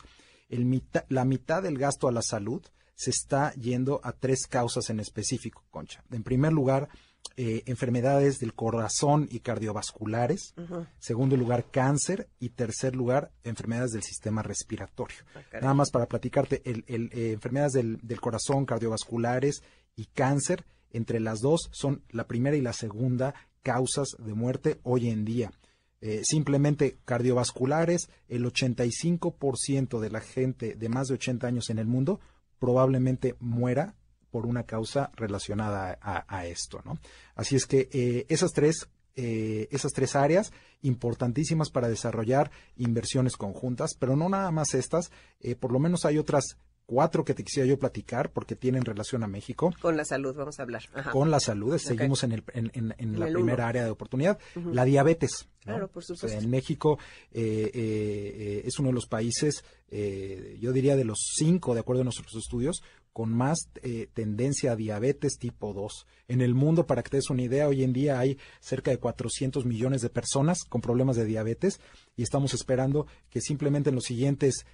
la 1.08 1.24
mitad 1.24 1.62
del 1.62 1.78
gasto 1.78 2.06
a 2.06 2.12
la 2.12 2.20
salud 2.20 2.62
se 2.98 3.10
está 3.10 3.54
yendo 3.54 4.00
a 4.02 4.10
tres 4.10 4.48
causas 4.48 4.90
en 4.90 4.98
específico, 4.98 5.64
Concha. 5.70 6.02
En 6.10 6.24
primer 6.24 6.52
lugar, 6.52 6.88
eh, 7.36 7.62
enfermedades 7.66 8.40
del 8.40 8.54
corazón 8.54 9.28
y 9.30 9.38
cardiovasculares. 9.38 10.52
Segundo 10.98 11.36
lugar, 11.36 11.70
cáncer. 11.70 12.28
Y 12.40 12.48
tercer 12.48 12.96
lugar, 12.96 13.30
enfermedades 13.44 13.92
del 13.92 14.02
sistema 14.02 14.42
respiratorio. 14.42 15.18
Ah, 15.36 15.60
Nada 15.60 15.74
más 15.74 15.92
para 15.92 16.06
platicarte, 16.06 16.60
el, 16.64 16.84
eh, 16.88 17.30
enfermedades 17.32 17.74
del, 17.74 17.98
del 18.02 18.20
corazón, 18.20 18.66
cardiovasculares 18.66 19.62
y 19.94 20.06
cáncer 20.06 20.64
entre 20.90 21.20
las 21.20 21.38
dos 21.38 21.70
son 21.70 22.02
la 22.10 22.26
primera 22.26 22.56
y 22.56 22.62
la 22.62 22.72
segunda 22.72 23.32
causas 23.62 24.16
de 24.18 24.34
muerte 24.34 24.80
hoy 24.82 25.08
en 25.08 25.24
día. 25.24 25.52
Eh, 26.00 26.22
simplemente 26.24 26.98
cardiovasculares, 27.04 28.10
el 28.28 28.44
85% 28.44 30.00
de 30.00 30.10
la 30.10 30.20
gente 30.20 30.74
de 30.74 30.88
más 30.88 31.06
de 31.06 31.14
80 31.14 31.46
años 31.46 31.70
en 31.70 31.78
el 31.78 31.86
mundo 31.86 32.18
probablemente 32.58 33.36
muera 33.40 33.94
por 34.30 34.46
una 34.46 34.64
causa 34.64 35.10
relacionada 35.14 35.98
a, 36.00 36.46
esto, 36.46 36.82
¿no? 36.84 36.98
Así 37.34 37.56
es 37.56 37.66
que 37.66 37.88
eh, 37.92 38.26
esas 38.28 38.52
tres 38.52 38.88
eh, 39.16 39.66
esas 39.72 39.92
tres 39.92 40.14
áreas 40.14 40.52
importantísimas 40.82 41.70
para 41.70 41.88
desarrollar 41.88 42.52
inversiones 42.76 43.36
conjuntas, 43.36 43.94
pero 43.98 44.14
no 44.14 44.28
nada 44.28 44.52
más 44.52 44.74
estas, 44.74 45.10
por 45.58 45.72
lo 45.72 45.80
menos 45.80 46.04
hay 46.04 46.18
otras 46.18 46.56
cuatro 46.88 47.22
que 47.22 47.34
te 47.34 47.44
quisiera 47.44 47.68
yo 47.68 47.78
platicar 47.78 48.32
porque 48.32 48.56
tienen 48.56 48.82
relación 48.82 49.22
a 49.22 49.28
México. 49.28 49.74
Con 49.80 49.98
la 49.98 50.06
salud, 50.06 50.34
vamos 50.34 50.58
a 50.58 50.62
hablar. 50.62 50.82
Con 51.12 51.30
la 51.30 51.38
salud, 51.38 51.76
seguimos 51.76 52.24
en, 52.24 52.32
el, 52.32 52.44
en, 52.54 53.20
la 53.20 53.26
primera 53.26 53.68
área 53.68 53.84
de 53.84 53.90
oportunidad. 53.90 54.38
La 54.54 54.86
diabetes. 54.86 55.48
Claro, 55.60 55.88
por 55.88 56.02
supuesto. 56.02 56.38
en 56.38 56.48
México 56.48 56.98
eh, 57.30 57.70
eh, 57.74 58.62
es 58.64 58.78
uno 58.78 58.88
de 58.88 58.94
los 58.94 59.06
países, 59.06 59.64
eh, 59.90 60.56
yo 60.60 60.72
diría 60.72 60.96
de 60.96 61.04
los 61.04 61.18
cinco, 61.36 61.74
de 61.74 61.80
acuerdo 61.80 62.00
a 62.00 62.04
nuestros 62.04 62.34
estudios, 62.36 62.82
con 63.18 63.34
más 63.34 63.68
tendencia 64.14 64.70
a 64.70 64.76
diabetes 64.76 65.38
tipo 65.40 65.74
2. 65.74 66.06
En 66.28 66.40
el 66.40 66.54
mundo, 66.54 66.86
para 66.86 67.02
que 67.02 67.10
te 67.10 67.16
des 67.16 67.30
una 67.30 67.42
idea, 67.42 67.66
hoy 67.66 67.82
en 67.82 67.92
día 67.92 68.20
hay 68.20 68.38
cerca 68.60 68.92
de 68.92 68.98
400 68.98 69.66
millones 69.66 70.02
de 70.02 70.08
personas 70.08 70.58
con 70.62 70.80
problemas 70.80 71.16
de 71.16 71.24
diabetes 71.24 71.80
y 72.14 72.22
estamos 72.22 72.54
esperando 72.54 73.08
que 73.28 73.40
simplemente 73.40 73.88
en 73.88 73.96
los 73.96 74.04
siguientes 74.04 74.66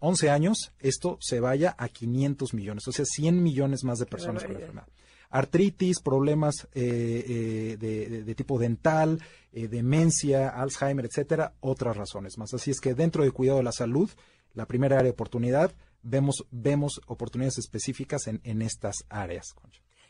11 0.00 0.30
años 0.30 0.72
esto 0.80 1.16
se 1.20 1.38
vaya 1.38 1.76
a 1.78 1.88
500 1.88 2.54
millones, 2.54 2.88
o 2.88 2.90
sea, 2.90 3.04
100 3.04 3.40
millones 3.40 3.84
más 3.84 4.00
de 4.00 4.06
personas 4.06 4.42
con 4.42 4.54
la 4.54 4.58
enfermedad 4.58 4.88
artritis, 5.30 6.00
problemas 6.00 6.66
eh, 6.74 7.76
eh, 7.80 8.22
de, 8.24 8.34
tipo 8.34 8.58
dental, 8.58 9.20
eh, 9.52 9.68
demencia, 9.68 10.48
Alzheimer, 10.48 11.04
etcétera, 11.04 11.54
otras 11.60 11.96
razones 11.96 12.36
más. 12.38 12.52
Así 12.54 12.70
es 12.70 12.80
que 12.80 12.94
dentro 12.94 13.22
del 13.22 13.32
cuidado 13.32 13.58
de 13.58 13.64
la 13.64 13.72
salud, 13.72 14.10
la 14.54 14.66
primera 14.66 14.96
área 14.96 15.04
de 15.04 15.10
oportunidad, 15.10 15.72
vemos, 16.06 16.46
vemos 16.50 17.00
oportunidades 17.06 17.58
específicas 17.58 18.26
en, 18.26 18.40
en 18.44 18.62
estas 18.62 19.04
áreas. 19.08 19.54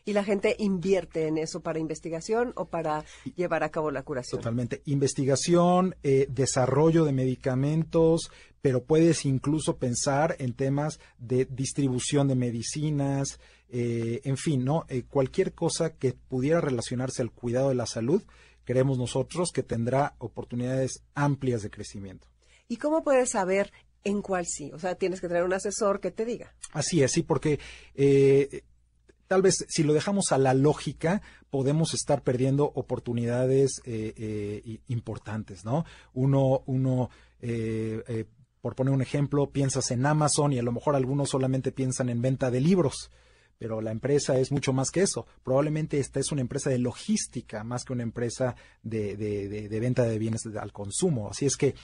Y 0.09 0.13
la 0.13 0.23
gente 0.23 0.55
invierte 0.61 1.27
en 1.27 1.37
eso 1.37 1.61
para 1.61 1.81
investigación 1.81 2.53
o 2.55 2.67
para 2.67 3.05
llevar 3.35 3.65
a 3.65 3.71
cabo 3.71 3.91
la 3.91 4.05
curación. 4.05 4.41
Totalmente. 4.41 4.81
Investigación, 4.85 5.97
eh, 6.05 6.29
desarrollo 6.31 7.05
de 7.05 7.13
medicamentos, 7.13 8.31
pero 8.63 8.85
puedes 8.85 9.25
incluso 9.25 9.79
pensar 9.79 10.37
en 10.39 10.53
temas 10.53 11.01
de 11.19 11.47
distribución 11.47 12.29
de 12.29 12.37
medicinas, 12.37 13.41
eh, 13.69 14.21
en 14.23 14.37
fin, 14.37 14.65
¿no? 14.65 14.85
Eh, 14.89 15.03
cualquier 15.03 15.55
cosa 15.55 15.97
que 15.97 16.13
pudiera 16.13 16.61
relacionarse 16.61 17.21
al 17.21 17.33
cuidado 17.33 17.71
de 17.71 17.75
la 17.75 17.87
salud, 17.87 18.23
creemos 18.63 18.99
nosotros 18.99 19.51
que 19.51 19.65
tendrá 19.65 20.15
oportunidades 20.19 21.03
amplias 21.15 21.63
de 21.63 21.71
crecimiento. 21.71 22.29
¿Y 22.69 22.77
cómo 22.77 23.03
puedes 23.03 23.31
saber 23.31 23.73
en 24.07 24.23
cuál 24.23 24.47
sí? 24.47 24.71
O 24.73 24.79
sea, 24.79 24.95
tienes 24.95 25.21
que 25.21 25.27
tener 25.27 25.43
un 25.43 25.53
asesor 25.53 26.01
que 26.01 26.13
te 26.13 26.25
diga. 26.25 26.55
Así 26.73 27.03
es, 27.03 27.11
sí, 27.11 27.23
porque 27.23 27.59
eh, 27.95 28.63
tal 29.27 29.43
vez 29.43 29.67
si 29.69 29.83
lo 29.83 29.93
dejamos 29.93 30.31
a 30.31 30.39
la 30.39 30.55
lógica, 30.55 31.23
podemos 31.51 31.93
estar 31.93 32.23
perdiendo 32.23 32.71
oportunidades 32.75 33.83
eh, 33.85 34.15
eh, 34.17 34.81
importantes, 34.87 35.65
¿no? 35.65 35.85
Uno, 36.15 36.63
uno 36.67 37.11
por 38.61 38.75
poner 38.75 38.93
un 38.93 39.03
ejemplo, 39.03 39.51
piensas 39.51 39.91
en 39.91 40.07
Amazon 40.07 40.53
y 40.53 40.59
a 40.59 40.63
lo 40.63 40.73
mejor 40.73 40.97
algunos 40.97 41.29
solamente 41.31 41.71
piensan 41.71 42.09
en 42.09 42.23
venta 42.23 42.51
de 42.51 42.61
libros 42.61 43.11
pero 43.59 43.81
la 43.81 43.91
empresa 43.91 44.39
es 44.39 44.53
mucho 44.53 44.75
más 44.75 44.91
que 44.91 45.01
eso. 45.01 45.27
Probablemente 45.43 45.99
esta 45.99 46.21
es 46.21 46.31
una 46.31 46.43
empresa 46.43 46.69
de 46.69 46.79
logística 46.79 47.65
más 47.65 47.87
que 47.87 47.95
una 47.95 48.03
empresa 48.03 48.55
de, 48.83 49.79
venta 49.81 50.03
de 50.03 50.19
bienes 50.19 50.45
al 50.61 50.75
consumo. 50.75 51.31
Así 51.31 51.47
es 51.47 51.57
que 51.57 51.75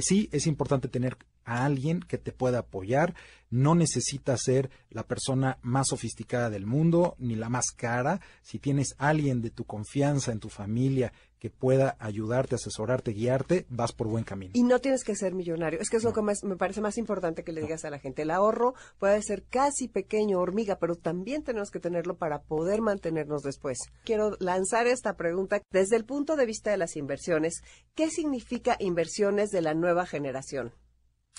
sí, 0.00 0.30
es 0.32 0.46
importante 0.46 0.88
tener 0.88 1.18
a 1.50 1.64
alguien 1.64 1.98
que 2.00 2.16
te 2.16 2.30
pueda 2.30 2.60
apoyar. 2.60 3.14
No 3.50 3.74
necesitas 3.74 4.40
ser 4.44 4.70
la 4.90 5.02
persona 5.02 5.58
más 5.62 5.88
sofisticada 5.88 6.48
del 6.48 6.64
mundo 6.64 7.16
ni 7.18 7.34
la 7.34 7.48
más 7.48 7.72
cara. 7.76 8.20
Si 8.42 8.60
tienes 8.60 8.94
alguien 8.98 9.42
de 9.42 9.50
tu 9.50 9.64
confianza 9.64 10.30
en 10.30 10.38
tu 10.38 10.48
familia 10.48 11.12
que 11.40 11.50
pueda 11.50 11.96
ayudarte, 11.98 12.54
asesorarte, 12.54 13.12
guiarte, 13.12 13.66
vas 13.68 13.92
por 13.92 14.06
buen 14.06 14.22
camino. 14.22 14.52
Y 14.54 14.62
no 14.62 14.78
tienes 14.78 15.02
que 15.02 15.16
ser 15.16 15.34
millonario. 15.34 15.80
Es 15.80 15.90
que 15.90 15.96
es 15.96 16.04
lo 16.04 16.12
que 16.12 16.22
me 16.22 16.56
parece 16.56 16.80
más 16.80 16.98
importante 16.98 17.42
que 17.42 17.52
le 17.52 17.62
digas 17.62 17.84
a 17.84 17.90
la 17.90 17.98
gente. 17.98 18.22
El 18.22 18.30
ahorro 18.30 18.74
puede 19.00 19.20
ser 19.22 19.42
casi 19.42 19.88
pequeño, 19.88 20.38
hormiga, 20.38 20.78
pero 20.78 20.94
también 20.94 21.42
tenemos 21.42 21.70
que 21.70 21.80
tenerlo 21.80 22.16
para 22.16 22.42
poder 22.42 22.82
mantenernos 22.82 23.42
después. 23.42 23.78
Quiero 24.04 24.36
lanzar 24.38 24.86
esta 24.86 25.16
pregunta 25.16 25.60
desde 25.72 25.96
el 25.96 26.04
punto 26.04 26.36
de 26.36 26.46
vista 26.46 26.70
de 26.70 26.76
las 26.76 26.94
inversiones. 26.94 27.62
¿Qué 27.96 28.08
significa 28.10 28.76
inversiones 28.78 29.50
de 29.50 29.62
la 29.62 29.74
nueva 29.74 30.06
generación? 30.06 30.72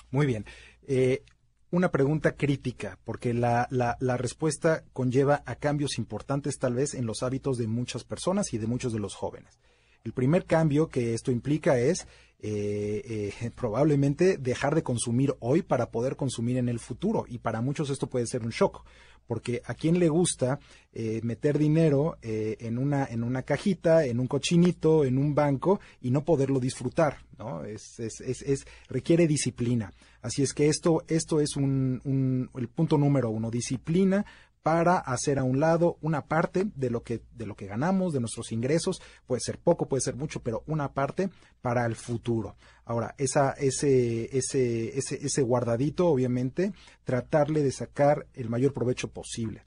Muy 0.09 0.25
bien. 0.25 0.45
Eh, 0.87 1.23
una 1.71 1.89
pregunta 1.89 2.35
crítica, 2.35 2.99
porque 3.05 3.33
la, 3.33 3.67
la, 3.69 4.17
respuesta 4.17 4.83
conlleva 4.91 5.41
a 5.45 5.55
cambios 5.55 5.97
importantes 5.97 6.57
tal 6.59 6.75
vez 6.75 6.93
en 6.93 7.05
los 7.05 7.23
hábitos 7.23 7.57
de 7.57 7.67
muchas 7.67 8.03
personas 8.03 8.53
y 8.53 8.57
de 8.57 8.67
muchos 8.67 8.91
de 8.91 8.99
los 8.99 9.15
jóvenes. 9.15 9.57
El 10.03 10.11
primer 10.11 10.45
cambio 10.45 10.89
que 10.89 11.13
esto 11.13 11.31
implica 11.31 11.79
es 11.79 12.07
eh, 12.39 13.31
eh, 13.41 13.51
probablemente 13.55 14.37
dejar 14.37 14.75
de 14.75 14.83
consumir 14.83 15.35
hoy 15.39 15.61
para 15.61 15.91
poder 15.91 16.15
consumir 16.15 16.57
en 16.57 16.69
el 16.69 16.79
futuro. 16.79 17.25
Y 17.27 17.37
para 17.37 17.61
muchos 17.61 17.89
esto 17.89 18.07
puede 18.07 18.27
ser 18.27 18.43
un 18.43 18.49
shock, 18.49 18.83
porque 19.31 19.61
a 19.63 19.75
quién 19.75 19.97
le 19.97 20.09
gusta 20.09 20.59
eh, 20.91 21.21
meter 21.23 21.57
dinero 21.57 22.17
en, 22.21 22.77
una, 22.77 23.05
en 23.05 23.23
una 23.23 23.43
cajita, 23.43 24.03
en 24.03 24.19
un 24.19 24.27
cochinito, 24.27 25.05
en 25.05 25.17
un 25.17 25.33
banco 25.33 25.79
y 26.01 26.11
no 26.11 26.25
poderlo 26.25 26.59
disfrutar, 26.59 27.19
¿no? 27.39 27.63
Es, 27.63 27.97
es, 28.01 28.19
es, 28.19 28.65
requiere 28.89 29.27
disciplina. 29.27 29.93
Así 30.21 30.43
es 30.43 30.53
que 30.53 30.67
esto, 30.67 31.05
esto 31.07 31.39
es 31.39 31.55
un, 31.55 32.01
un, 32.03 32.49
el 32.59 32.67
punto 32.67 32.97
número 32.97 33.29
uno, 33.29 33.49
disciplina 33.49 34.25
para 34.63 34.97
hacer 34.97 35.39
a 35.39 35.43
un 35.43 35.59
lado 35.59 35.97
una 36.01 36.25
parte 36.25 36.65
de 36.75 36.89
lo 36.89 37.03
que 37.03 37.21
de 37.33 37.45
lo 37.45 37.55
que 37.55 37.65
ganamos, 37.65 38.13
de 38.13 38.19
nuestros 38.19 38.51
ingresos, 38.51 39.01
puede 39.25 39.41
ser 39.41 39.59
poco, 39.59 39.87
puede 39.87 40.01
ser 40.01 40.15
mucho, 40.15 40.41
pero 40.41 40.63
una 40.67 40.93
parte 40.93 41.29
para 41.61 41.85
el 41.85 41.95
futuro. 41.95 42.55
Ahora, 42.85 43.15
esa, 43.17 43.51
ese, 43.51 44.35
ese, 44.37 44.97
ese, 44.97 45.15
ese 45.15 45.41
guardadito, 45.41 46.07
obviamente, 46.07 46.73
tratarle 47.03 47.63
de 47.63 47.71
sacar 47.71 48.27
el 48.33 48.49
mayor 48.49 48.73
provecho 48.73 49.09
posible. 49.09 49.63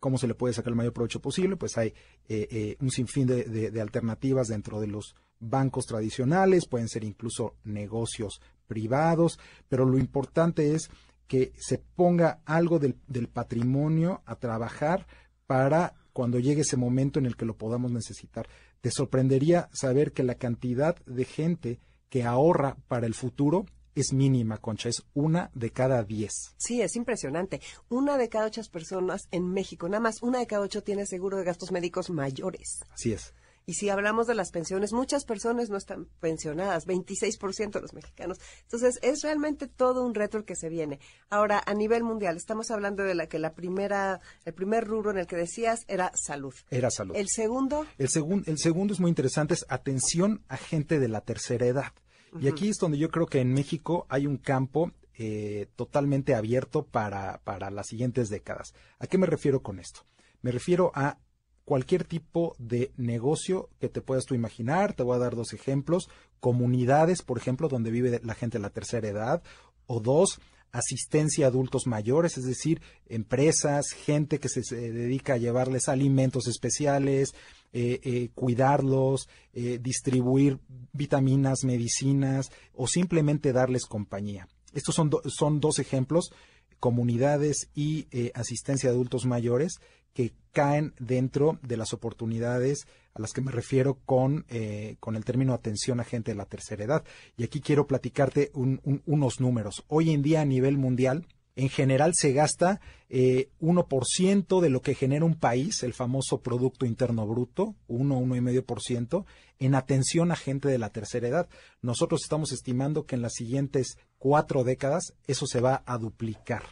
¿Cómo 0.00 0.18
se 0.18 0.26
le 0.26 0.34
puede 0.34 0.54
sacar 0.54 0.70
el 0.70 0.76
mayor 0.76 0.92
provecho 0.92 1.20
posible? 1.20 1.56
Pues 1.56 1.78
hay 1.78 1.88
eh, 2.28 2.46
eh, 2.50 2.76
un 2.80 2.90
sinfín 2.90 3.26
de, 3.26 3.44
de 3.44 3.80
alternativas 3.80 4.48
dentro 4.48 4.80
de 4.80 4.88
los 4.88 5.14
bancos 5.38 5.86
tradicionales, 5.86 6.66
pueden 6.66 6.88
ser 6.88 7.04
incluso 7.04 7.54
negocios 7.64 8.40
privados, 8.66 9.38
pero 9.68 9.84
lo 9.84 9.98
importante 9.98 10.74
es 10.74 10.90
que 11.26 11.52
se 11.58 11.78
ponga 11.78 12.40
algo 12.44 12.78
del, 12.78 12.94
patrimonio 13.28 14.22
a 14.26 14.36
trabajar 14.36 15.06
para 15.46 15.94
cuando 16.12 16.38
llegue 16.38 16.62
ese 16.62 16.76
momento 16.76 17.18
en 17.18 17.26
el 17.26 17.36
que 17.36 17.44
lo 17.44 17.56
podamos 17.56 17.90
necesitar. 17.90 18.48
Te 18.80 18.90
sorprendería 18.90 19.68
saber 19.72 20.12
que 20.12 20.22
la 20.22 20.36
cantidad 20.36 20.96
de 21.04 21.24
gente 21.24 21.80
que 22.08 22.22
ahorra 22.22 22.76
para 22.88 23.06
el 23.06 23.14
futuro 23.14 23.66
es 23.94 24.12
mínima, 24.12 24.58
Concha, 24.58 24.90
es 24.90 25.02
una 25.14 25.50
de 25.54 25.70
cada 25.70 26.02
diez. 26.04 26.54
Sí, 26.58 26.82
es 26.82 26.96
impresionante. 26.96 27.60
Una 27.88 28.18
de 28.18 28.28
cada 28.28 28.46
ocho 28.46 28.60
personas 28.70 29.26
en 29.30 29.48
México, 29.48 29.88
nada 29.88 30.00
más 30.00 30.22
una 30.22 30.38
de 30.38 30.46
cada 30.46 30.62
ocho 30.62 30.82
tiene 30.82 31.06
seguro 31.06 31.38
de 31.38 31.44
gastos 31.44 31.72
médicos 31.72 32.10
mayores. 32.10 32.84
Así 32.90 33.12
es. 33.12 33.32
Y 33.68 33.74
si 33.74 33.88
hablamos 33.88 34.28
de 34.28 34.36
las 34.36 34.52
pensiones, 34.52 34.92
muchas 34.92 35.24
personas 35.24 35.70
no 35.70 35.76
están 35.76 36.06
pensionadas, 36.20 36.86
26% 36.86 37.72
de 37.72 37.80
los 37.80 37.94
mexicanos. 37.94 38.38
Entonces, 38.62 39.00
es 39.02 39.22
realmente 39.22 39.66
todo 39.66 40.06
un 40.06 40.14
reto 40.14 40.38
el 40.38 40.44
que 40.44 40.54
se 40.54 40.68
viene. 40.68 41.00
Ahora, 41.30 41.60
a 41.66 41.74
nivel 41.74 42.04
mundial, 42.04 42.36
estamos 42.36 42.70
hablando 42.70 43.02
de 43.02 43.16
la 43.16 43.26
que 43.26 43.40
la 43.40 43.54
primera, 43.54 44.20
el 44.44 44.54
primer 44.54 44.84
rubro 44.84 45.10
en 45.10 45.18
el 45.18 45.26
que 45.26 45.34
decías 45.34 45.84
era 45.88 46.12
salud. 46.14 46.54
Era 46.70 46.90
salud. 46.90 47.16
El 47.16 47.26
segundo. 47.28 47.84
El, 47.98 48.08
segundo 48.08 48.44
el 48.48 48.58
segundo 48.58 48.94
es 48.94 49.00
muy 49.00 49.08
interesante, 49.08 49.54
es 49.54 49.66
atención 49.68 50.44
a 50.46 50.56
gente 50.56 51.00
de 51.00 51.08
la 51.08 51.22
tercera 51.22 51.66
edad. 51.66 51.92
Y 52.40 52.48
aquí 52.48 52.68
es 52.68 52.76
donde 52.76 52.98
yo 52.98 53.08
creo 53.08 53.26
que 53.26 53.40
en 53.40 53.52
México 53.52 54.06
hay 54.08 54.26
un 54.26 54.36
campo 54.36 54.92
eh, 55.14 55.66
totalmente 55.74 56.34
abierto 56.34 56.84
para, 56.84 57.40
para 57.42 57.70
las 57.70 57.88
siguientes 57.88 58.28
décadas. 58.28 58.74
¿A 59.00 59.08
qué 59.08 59.18
me 59.18 59.26
refiero 59.26 59.62
con 59.62 59.80
esto? 59.80 60.02
Me 60.42 60.52
refiero 60.52 60.92
a 60.94 61.18
cualquier 61.66 62.04
tipo 62.04 62.54
de 62.58 62.92
negocio 62.96 63.68
que 63.80 63.90
te 63.90 64.00
puedas 64.00 64.24
tú 64.24 64.34
imaginar. 64.34 64.94
Te 64.94 65.02
voy 65.02 65.16
a 65.16 65.18
dar 65.18 65.34
dos 65.36 65.52
ejemplos. 65.52 66.08
Comunidades, 66.40 67.20
por 67.20 67.36
ejemplo, 67.36 67.68
donde 67.68 67.90
vive 67.90 68.20
la 68.24 68.34
gente 68.34 68.56
de 68.56 68.62
la 68.62 68.70
tercera 68.70 69.08
edad. 69.08 69.42
O 69.86 70.00
dos, 70.00 70.40
asistencia 70.72 71.46
a 71.46 71.48
adultos 71.48 71.86
mayores, 71.86 72.38
es 72.38 72.44
decir, 72.44 72.80
empresas, 73.08 73.90
gente 73.90 74.38
que 74.38 74.48
se, 74.48 74.62
dedica 74.92 75.34
a 75.34 75.38
llevarles 75.38 75.88
alimentos 75.88 76.46
especiales, 76.46 77.34
eh, 77.72 78.00
eh, 78.04 78.30
cuidarlos, 78.34 79.28
eh, 79.52 79.78
distribuir 79.82 80.58
vitaminas, 80.92 81.64
medicinas 81.64 82.52
o 82.74 82.86
simplemente 82.86 83.52
darles 83.52 83.86
compañía. 83.86 84.48
Estos 84.72 84.94
son, 84.94 85.10
son 85.26 85.60
dos 85.60 85.78
ejemplos, 85.78 86.30
comunidades 86.78 87.70
y 87.74 88.06
asistencia 88.34 88.90
a 88.90 88.92
adultos 88.92 89.24
mayores, 89.24 89.80
que 90.16 90.32
caen 90.50 90.94
dentro 90.98 91.58
de 91.62 91.76
las 91.76 91.92
oportunidades 91.92 92.86
a 93.12 93.20
las 93.20 93.34
que 93.34 93.42
me 93.42 93.52
refiero 93.52 93.98
con, 94.06 94.46
eh, 94.48 94.96
con 94.98 95.14
el 95.14 95.26
término 95.26 95.52
atención 95.52 96.00
a 96.00 96.04
gente 96.04 96.30
de 96.30 96.38
la 96.38 96.46
tercera 96.46 96.84
edad. 96.84 97.04
Y 97.36 97.44
aquí 97.44 97.60
quiero 97.60 97.86
platicarte 97.86 98.50
unos 98.54 99.40
números. 99.40 99.84
Hoy 99.88 100.12
en 100.12 100.22
día 100.22 100.40
a 100.40 100.46
nivel 100.46 100.78
mundial, 100.78 101.26
en 101.54 101.68
general 101.68 102.12
se 102.14 102.32
gasta 102.32 102.80
eh, 103.10 103.50
1% 103.60 104.60
de 104.62 104.70
lo 104.70 104.80
que 104.80 104.94
genera 104.94 105.26
un 105.26 105.34
país, 105.34 105.82
el 105.82 105.92
famoso 105.92 106.40
Producto 106.40 106.86
Interno 106.86 107.26
Bruto, 107.26 107.74
1, 107.88 108.18
1,5%, 108.18 109.26
en 109.58 109.74
atención 109.74 110.32
a 110.32 110.36
gente 110.36 110.68
de 110.68 110.78
la 110.78 110.88
tercera 110.88 111.28
edad. 111.28 111.48
Nosotros 111.82 112.22
estamos 112.22 112.52
estimando 112.52 113.04
que 113.04 113.16
en 113.16 113.22
las 113.22 113.34
siguientes 113.34 113.98
cuatro 114.16 114.64
décadas 114.64 115.12
eso 115.26 115.46
se 115.46 115.60
va 115.60 115.82
a 115.84 115.98
duplicar. 115.98 116.62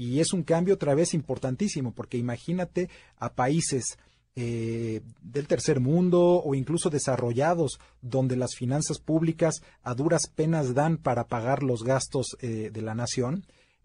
Y 0.00 0.20
es 0.20 0.32
un 0.32 0.44
cambio 0.44 0.76
otra 0.76 0.94
vez 0.94 1.12
importantísimo, 1.12 1.92
porque 1.92 2.16
imagínate 2.16 2.88
a 3.18 3.34
países 3.34 3.98
eh, 4.34 5.02
del 5.20 5.46
tercer 5.46 5.78
mundo 5.78 6.42
o 6.42 6.54
incluso 6.54 6.88
desarrollados, 6.88 7.78
donde 8.00 8.34
las 8.34 8.54
finanzas 8.56 8.98
públicas 8.98 9.60
a 9.82 9.92
duras 9.94 10.22
penas 10.34 10.72
dan 10.72 10.96
para 10.96 11.26
pagar 11.26 11.62
los 11.62 11.84
gastos 11.84 12.38
eh, 12.40 12.70
de 12.72 12.80
la 12.80 12.94
nación, 12.94 13.44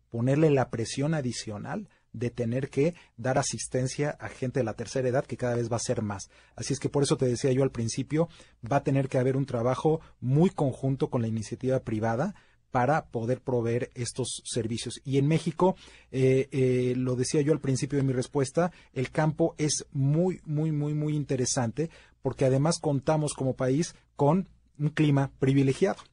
ponerle 0.10 0.52
la 0.52 0.70
presión 0.70 1.16
adicional 1.16 1.90
de 2.14 2.30
tener 2.30 2.70
que 2.70 2.96
dar 3.18 3.38
asistencia 3.38 4.12
a 4.12 4.30
gente 4.30 4.62
de 4.62 4.64
la 4.64 4.76
tercera 4.76 5.10
edad 5.10 5.26
que 5.26 5.36
cada 5.36 5.56
vez 5.58 5.70
va 5.70 5.76
a 5.76 5.80
ser 5.80 6.02
más. 6.02 6.30
Así 6.56 6.72
es 6.72 6.80
que 6.80 6.88
por 6.88 7.04
eso 7.04 7.18
te 7.18 7.26
decía 7.26 7.52
yo 7.52 7.62
al 7.62 7.72
principio, 7.72 8.30
va 8.64 8.78
a 8.78 8.84
tener 8.86 9.10
que 9.10 9.18
haber 9.18 9.36
un 9.36 9.46
trabajo 9.46 10.00
muy 10.22 10.50
conjunto 10.50 11.10
con 11.10 11.22
la 11.22 11.28
iniciativa 11.28 11.82
privada 11.82 12.36
para 12.76 13.06
poder 13.06 13.40
proveer 13.40 13.90
estos 13.96 14.42
servicios. 14.44 15.00
Y 15.06 15.18
en 15.18 15.28
México, 15.28 15.78
eh, 16.12 16.50
eh, 16.52 16.94
lo 16.98 17.16
decía 17.16 17.40
yo 17.40 17.54
al 17.54 17.62
principio 17.62 17.98
de 17.98 18.04
mi 18.04 18.12
respuesta, 18.12 18.74
el 18.92 19.12
campo 19.12 19.56
es 19.58 19.86
muy, 19.94 20.42
muy, 20.44 20.74
muy, 20.74 20.94
muy 20.94 21.16
interesante 21.16 21.90
porque 22.22 22.44
además 22.44 22.80
contamos 22.80 23.34
como 23.34 23.56
país 23.56 23.96
con 24.18 24.50
un 24.78 24.90
clima 24.90 25.32
privilegiado. 25.40 26.04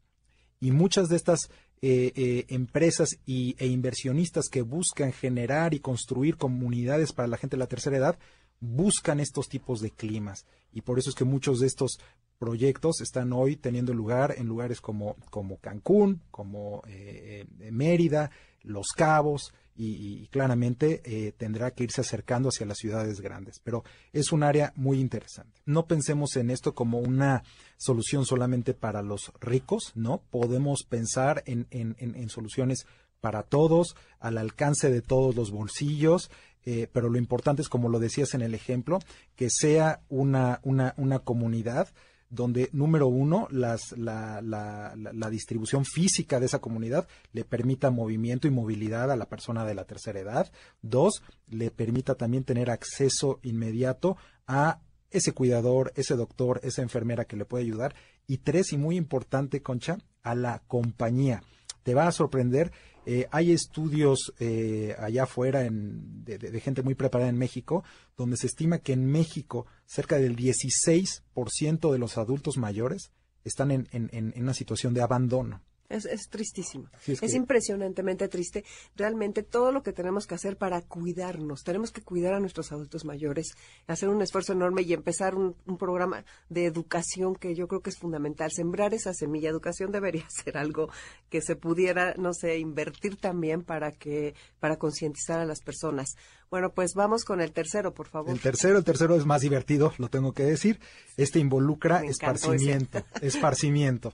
Y 0.61 0.70
muchas 0.70 1.09
de 1.09 1.16
estas 1.16 1.51
eh, 1.81 2.44
empresas 2.46 3.18
y, 3.27 3.57
e 3.59 3.66
inversionistas 3.66 4.48
que 4.48 4.62
buscan 4.62 5.12
generar 5.12 5.75
y 5.75 5.81
construir 5.81 6.37
comunidades 6.37 7.12
para 7.12 7.27
la 7.27 7.38
gente 7.38 7.57
de 7.57 7.61
la 7.61 7.66
tercera 7.66 7.96
edad 7.96 8.18
buscan 8.61 9.18
estos 9.18 9.48
tipos 9.48 9.81
de 9.81 9.90
climas 9.90 10.46
y 10.72 10.83
por 10.83 11.01
eso 11.01 11.11
es 11.11 11.16
que 11.16 11.25
muchos 11.25 11.59
de 11.59 11.66
estos 11.66 11.98
proyectos 12.42 13.00
están 13.00 13.33
hoy 13.33 13.55
teniendo 13.55 13.94
lugar 13.94 14.35
en 14.37 14.48
lugares 14.48 14.81
como, 14.81 15.14
como 15.31 15.59
Cancún, 15.59 16.22
como 16.33 16.83
eh, 16.88 17.46
eh, 17.61 17.70
Mérida, 17.70 18.33
Los 18.62 18.88
Cabos, 18.96 19.55
y, 19.76 20.26
claramente 20.26 21.02
eh, 21.05 21.33
tendrá 21.37 21.70
que 21.70 21.85
irse 21.85 22.00
acercando 22.00 22.48
hacia 22.48 22.66
las 22.66 22.78
ciudades 22.78 23.20
grandes. 23.20 23.61
Pero 23.62 23.85
es 24.12 24.33
un 24.33 24.42
área 24.42 24.72
muy 24.74 24.98
interesante. 24.98 25.61
No 25.66 25.87
pensemos 25.87 26.35
en 26.35 26.50
esto 26.50 26.74
como 26.74 26.98
una 26.98 27.44
solución 27.76 28.26
solamente 28.26 28.74
para 28.74 29.02
los 29.02 29.33
ricos, 29.40 29.92
¿no? 29.94 30.20
Podemos 30.31 30.83
pensar 30.83 31.44
en, 31.46 31.68
en, 31.70 31.94
en, 32.00 32.28
soluciones 32.28 32.87
para 33.20 33.44
todos, 33.44 33.94
al 34.18 34.37
alcance 34.37 34.90
de 34.90 35.00
todos 35.00 35.37
los 35.37 35.52
bolsillos, 35.52 36.28
eh, 36.64 36.88
pero 36.92 37.09
lo 37.09 37.18
importante 37.18 37.62
es, 37.62 37.68
como 37.68 37.88
lo 37.88 38.00
decías 38.00 38.35
en 38.35 38.42
el 38.42 38.55
ejemplo, 38.55 38.98
que 39.37 39.48
sea 39.48 40.00
una, 40.09 40.59
una, 40.64 40.94
una 40.96 41.20
comunidad 41.20 41.88
donde, 42.33 42.71
número 42.73 43.09
uno, 43.09 43.47
las, 43.51 43.92
la, 43.92 44.40
la, 44.40 44.95
la, 44.97 45.31
distribución 45.31 45.85
física 45.85 46.40
de 46.40 46.47
esa 46.47 46.61
comunidad 46.61 47.07
le 47.35 47.45
permita 47.45 47.90
movimiento 47.90 48.49
y 48.49 48.51
movilidad 48.51 49.12
a 49.12 49.16
la 49.16 49.29
persona 49.29 49.66
de 49.66 49.75
la 49.75 49.85
tercera 49.85 50.18
edad. 50.18 50.51
Dos, 50.81 51.23
le 51.51 51.71
permita 51.71 52.14
también 52.14 52.45
tener 52.45 52.71
acceso 52.71 53.38
inmediato 53.42 54.16
a 54.47 54.81
ese 55.11 55.33
cuidador, 55.33 55.92
ese 55.95 56.16
doctor, 56.16 56.59
esa 56.62 56.81
enfermera 56.81 57.27
que 57.27 57.37
le 57.37 57.45
puede 57.45 57.64
ayudar. 57.64 57.95
Y 58.27 58.38
tres, 58.38 58.73
y 58.73 58.79
muy 58.79 58.97
importante, 58.97 59.61
Concha, 59.61 59.99
a 60.23 60.35
la 60.35 60.62
compañía. 60.66 61.42
Te 61.83 61.92
va 61.92 62.07
a 62.07 62.12
sorprender 62.12 62.73
eh, 63.05 63.27
hay 63.31 63.53
estudios 63.53 64.33
eh, 64.38 64.95
allá 64.99 65.25
afuera 65.25 65.65
en, 65.65 66.25
de, 66.25 66.61
gente 66.61 66.83
muy 66.83 66.95
preparada 66.95 67.31
en 67.31 67.38
México, 67.38 67.85
donde 68.17 68.37
se 68.37 68.47
estima 68.47 68.79
que 68.79 68.93
en 68.93 69.07
México 69.07 69.67
cerca 69.87 70.17
del 70.17 70.37
16% 70.37 71.93
de 71.93 71.99
los 71.99 72.19
adultos 72.19 72.57
mayores 72.57 73.11
están 73.45 73.71
en, 73.73 73.88
en 73.91 74.33
una 74.37 74.55
situación 74.55 74.95
de 74.95 75.03
abandono. 75.03 75.62
Es, 75.92 76.07
es 76.07 76.28
tristísimo. 76.28 76.88
es, 77.07 77.35
impresionantemente 77.35 78.28
triste. 78.28 78.64
Realmente 78.96 79.42
todo 79.42 79.72
lo 79.72 79.83
que 79.83 79.92
tenemos 79.92 80.26
que 80.26 80.35
hacer 80.35 80.57
para 80.57 80.81
cuidarnos, 80.81 81.62
tenemos 81.62 81.92
que 81.92 82.02
cuidar 82.02 82.35
a 82.35 82.40
nuestros 82.40 82.72
adultos 82.72 83.05
mayores, 83.05 83.52
hacer 83.87 84.09
un 84.09 84.22
esfuerzo 84.22 84.55
enorme 84.55 84.83
y 84.83 84.92
empezar 84.94 85.35
un, 85.35 85.55
programa 85.78 86.24
de 86.48 86.66
educación 86.66 87.35
que 87.35 87.55
yo 87.55 87.66
creo 87.68 87.81
que 87.81 87.90
es 87.90 87.98
fundamental. 87.98 88.50
Sembrar 88.52 88.94
esa 88.94 89.12
semilla. 89.12 89.50
Educación 89.50 89.90
debería 89.92 90.24
ser 90.31 90.57
algo 90.57 90.88
que 91.28 91.40
se 91.40 91.57
pudiera, 91.57 92.14
no 92.16 92.33
sé, 92.33 92.59
invertir 92.59 93.16
también 93.16 93.62
para 93.62 93.92
que, 93.92 94.35
para 94.61 94.76
concientizar 94.76 95.40
a 95.40 95.44
las 95.44 95.61
personas. 95.61 96.16
Bueno, 96.50 96.72
pues 96.72 96.94
vamos 96.94 97.24
con 97.24 97.40
el 97.40 97.52
tercero, 97.52 97.94
por 97.94 98.09
favor. 98.09 98.31
El 98.31 98.40
tercero, 98.40 98.78
el 98.78 98.85
tercero 98.85 99.16
es 99.16 99.24
más 99.24 99.40
divertido, 99.40 99.92
lo 99.98 100.09
tengo 100.09 100.33
que 100.33 100.44
decir. 100.44 100.81
Este 101.16 101.38
involucra 101.38 102.05
esparcimiento, 102.05 103.02
esparcimiento. 103.22 104.12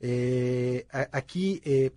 Eh, 0.00 0.86
aquí 0.90 1.60
eh, 1.64 1.92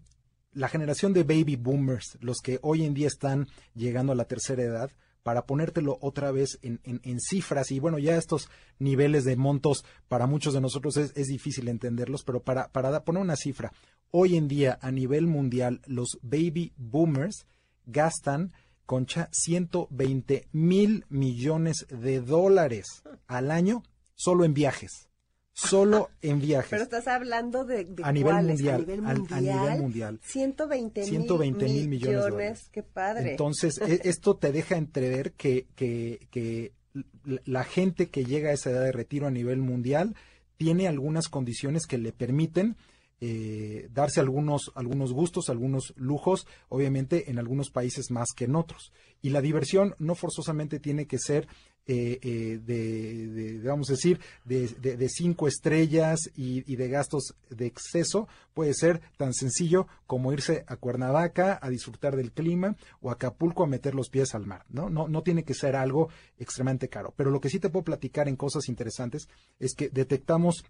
la 0.52 0.68
generación 0.68 1.14
de 1.14 1.24
baby 1.24 1.56
boomers, 1.56 2.18
los 2.22 2.40
que 2.42 2.60
hoy 2.62 2.86
en 2.86 2.94
día 2.94 3.08
están 3.08 3.48
llegando 3.74 4.12
a 4.12 4.16
la 4.16 4.26
tercera 4.26 4.62
edad, 4.64 4.92
para 5.24 5.46
ponértelo 5.46 5.98
otra 6.02 6.32
vez 6.32 6.60
en, 6.62 7.20
cifras, 7.22 7.72
y 7.72 7.80
bueno, 7.80 7.98
ya 7.98 8.18
estos 8.18 8.50
niveles 8.78 9.24
de 9.24 9.38
montos 9.38 9.86
para 10.10 10.28
muchos 10.28 10.54
de 10.54 10.60
nosotros 10.60 10.98
es, 10.98 11.28
difícil 11.28 11.70
entenderlos, 11.70 12.24
pero 12.26 12.44
para, 12.44 12.68
para 12.74 13.06
poner 13.06 13.22
una 13.22 13.38
cifra, 13.38 13.72
hoy 14.12 14.36
en 14.36 14.50
día 14.50 14.78
a 14.82 14.92
nivel 14.92 15.28
mundial 15.28 15.82
los 15.86 16.20
baby 16.22 16.74
boomers 16.76 17.48
gastan, 17.86 18.52
concha, 18.86 19.30
120 19.32 20.50
mil 20.52 21.06
millones 21.08 21.88
de 21.90 22.20
dólares 22.20 23.04
al 23.26 23.50
año 23.50 23.82
solo 24.16 24.44
en 24.44 24.54
viajes 24.54 25.08
solo 25.54 26.10
en 26.22 26.40
viajes. 26.42 26.72
Pero 26.72 26.84
estás 26.84 27.08
hablando 27.08 27.64
de, 27.66 27.88
a, 28.04 28.12
nivel 28.12 28.44
mundial, 28.44 28.86
a 29.30 29.40
nivel 29.40 29.82
mundial. 29.82 30.20
120, 30.24 31.04
120 31.04 31.66
mil 31.66 31.88
millones, 31.88 32.70
Qué 32.72 32.84
padre. 32.84 33.32
Entonces, 33.32 33.80
e, 33.80 34.02
esto 34.10 34.36
te 34.36 34.52
deja 34.52 34.76
entrever 34.76 35.34
que, 35.34 35.68
que, 35.76 36.28
que 36.32 36.74
la 37.46 37.64
gente 37.64 38.10
que 38.10 38.26
llega 38.26 38.50
a 38.50 38.54
esa 38.54 38.72
edad 38.72 38.84
de 38.84 38.92
retiro 38.92 39.28
a 39.28 39.32
nivel 39.32 39.60
mundial 39.60 40.16
tiene 40.58 40.88
algunas 40.88 41.30
condiciones 41.30 41.88
que 41.88 41.98
le 41.98 42.12
permiten 42.12 42.76
eh, 43.26 43.88
darse 43.94 44.20
algunos, 44.20 44.72
algunos 44.76 45.14
gustos, 45.14 45.50
algunos 45.50 45.94
lujos, 45.96 46.46
obviamente 46.68 47.32
en 47.32 47.40
algunos 47.40 47.70
países 47.70 48.12
más 48.12 48.28
que 48.36 48.46
en 48.46 48.56
otros. 48.58 48.92
Y 49.22 49.30
la 49.30 49.40
diversión 49.40 49.96
no 49.98 50.14
forzosamente 50.14 50.80
tiene 50.80 51.08
que 51.08 51.18
ser 51.18 51.48
eh, 51.86 52.18
eh, 52.22 52.60
de, 52.64 53.60
vamos 53.62 53.90
a 53.90 53.94
decir, 53.94 54.20
de, 54.46 55.10
cinco 55.10 55.50
estrellas 55.50 56.32
y, 56.36 56.76
de 56.76 56.88
gastos 56.88 57.36
de 57.50 57.66
exceso, 57.66 58.28
puede 58.54 58.74
ser 58.74 59.02
tan 59.18 59.34
sencillo 59.34 59.88
como 60.08 60.32
irse 60.32 60.64
a 60.68 60.78
Cuernavaca 60.78 61.60
a 61.62 61.70
disfrutar 61.70 62.16
del 62.16 62.32
clima 62.32 62.78
o 63.02 63.10
a 63.10 63.14
Acapulco 63.14 63.64
a 63.64 63.68
meter 63.68 63.96
los 63.96 64.10
pies 64.10 64.34
al 64.34 64.46
mar, 64.46 64.66
¿no? 64.70 64.90
No, 64.90 65.10
no 65.10 65.24
tiene 65.24 65.44
que 65.44 65.54
ser 65.54 65.76
algo 65.76 66.10
extremadamente 66.38 66.88
caro. 66.88 67.14
Pero 67.18 67.32
lo 67.32 67.42
que 67.42 67.50
sí 67.50 67.60
te 67.60 67.70
puedo 67.70 67.84
platicar 67.84 68.30
en 68.30 68.38
cosas 68.38 68.70
interesantes 68.70 69.28
es 69.60 69.74
que 69.76 69.90
detectamos 69.90 70.64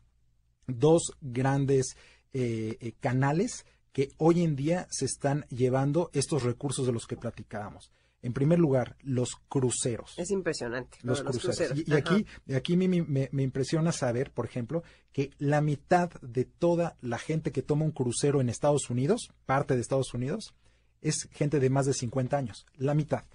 dos 0.65 1.13
grandes 1.21 1.95
eh, 2.33 2.95
canales 2.99 3.65
que 3.91 4.09
hoy 4.17 4.41
en 4.41 4.55
día 4.55 4.87
se 4.89 5.05
están 5.05 5.45
llevando 5.49 6.09
estos 6.13 6.41
recursos 6.41 6.87
de 6.87 6.93
los 6.93 7.05
que 7.05 7.17
platicábamos. 7.17 7.91
En 8.23 8.31
primer 8.31 8.57
lugar, 8.57 8.95
los 9.01 9.35
cruceros. 9.49 10.13
Es 10.17 10.31
impresionante. 10.31 10.97
Los, 11.03 11.21
cruceros. 11.21 11.77
Y, 11.77 11.93
aquí, 11.93 12.25
aquí 12.55 12.77
me, 12.77 12.87
me, 12.87 13.43
impresiona 13.43 13.91
saber, 13.91 14.31
por 14.31 14.45
ejemplo, 14.45 14.81
que 15.11 15.31
la 15.39 15.59
mitad 15.59 16.09
de 16.21 16.45
toda 16.45 16.95
la 17.01 17.19
gente 17.19 17.51
que 17.51 17.61
toma 17.61 17.83
un 17.83 17.91
crucero 17.91 18.39
en 18.39 18.47
Estados 18.47 18.89
Unidos, 18.89 19.33
parte 19.45 19.75
de 19.75 19.81
Estados 19.81 20.13
Unidos, 20.13 20.55
es 21.01 21.27
gente 21.33 21.59
de 21.59 21.69
más 21.69 21.85
de 21.85 21.93
50 21.93 22.37
años. 22.37 22.65
La 22.77 22.93
mitad. 22.93 23.25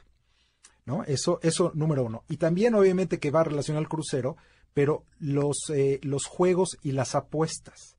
¿No? 0.86 1.04
Eso, 1.04 1.38
eso 1.42 1.70
número 1.74 2.04
uno. 2.04 2.24
Y 2.30 2.38
también, 2.38 2.74
obviamente, 2.74 3.18
que 3.18 3.30
va 3.30 3.44
relacionado 3.44 3.84
al 3.84 3.90
crucero, 3.90 4.38
pero 4.72 5.04
los, 5.18 5.68
eh, 5.68 6.00
los 6.02 6.24
juegos 6.24 6.78
y 6.82 6.92
las 6.92 7.14
apuestas. 7.14 7.98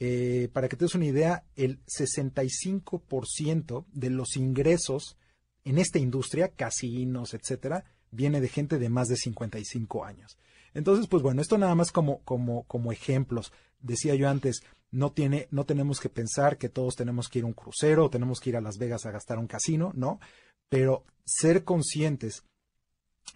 Eh, 0.00 0.48
para 0.50 0.70
que 0.70 0.76
te 0.76 0.86
des 0.86 0.94
una 0.94 1.04
idea, 1.04 1.44
el 1.56 1.78
65% 1.84 3.84
de 3.92 4.08
los 4.08 4.36
ingresos 4.36 5.18
en 5.64 5.78
esta 5.78 5.98
industria, 5.98 6.48
casinos, 6.48 7.34
etcétera, 7.34 7.84
viene 8.10 8.40
de 8.40 8.48
gente 8.48 8.78
de 8.78 8.88
más 8.88 9.08
de 9.08 9.16
55 9.16 10.04
años. 10.04 10.38
Entonces, 10.74 11.06
pues 11.06 11.22
bueno, 11.22 11.42
esto 11.42 11.58
nada 11.58 11.74
más 11.74 11.92
como, 11.92 12.20
como, 12.22 12.64
como 12.64 12.92
ejemplos. 12.92 13.52
Decía 13.80 14.14
yo 14.14 14.28
antes, 14.28 14.62
no 14.90 15.12
tiene, 15.12 15.48
no 15.50 15.64
tenemos 15.64 16.00
que 16.00 16.08
pensar 16.08 16.58
que 16.58 16.68
todos 16.68 16.96
tenemos 16.96 17.28
que 17.28 17.40
ir 17.40 17.44
a 17.44 17.48
un 17.48 17.54
crucero, 17.54 18.06
o 18.06 18.10
tenemos 18.10 18.40
que 18.40 18.50
ir 18.50 18.56
a 18.56 18.60
Las 18.60 18.78
Vegas 18.78 19.06
a 19.06 19.10
gastar 19.10 19.38
un 19.38 19.46
casino, 19.46 19.92
no, 19.94 20.20
pero 20.68 21.04
ser 21.24 21.64
conscientes 21.64 22.44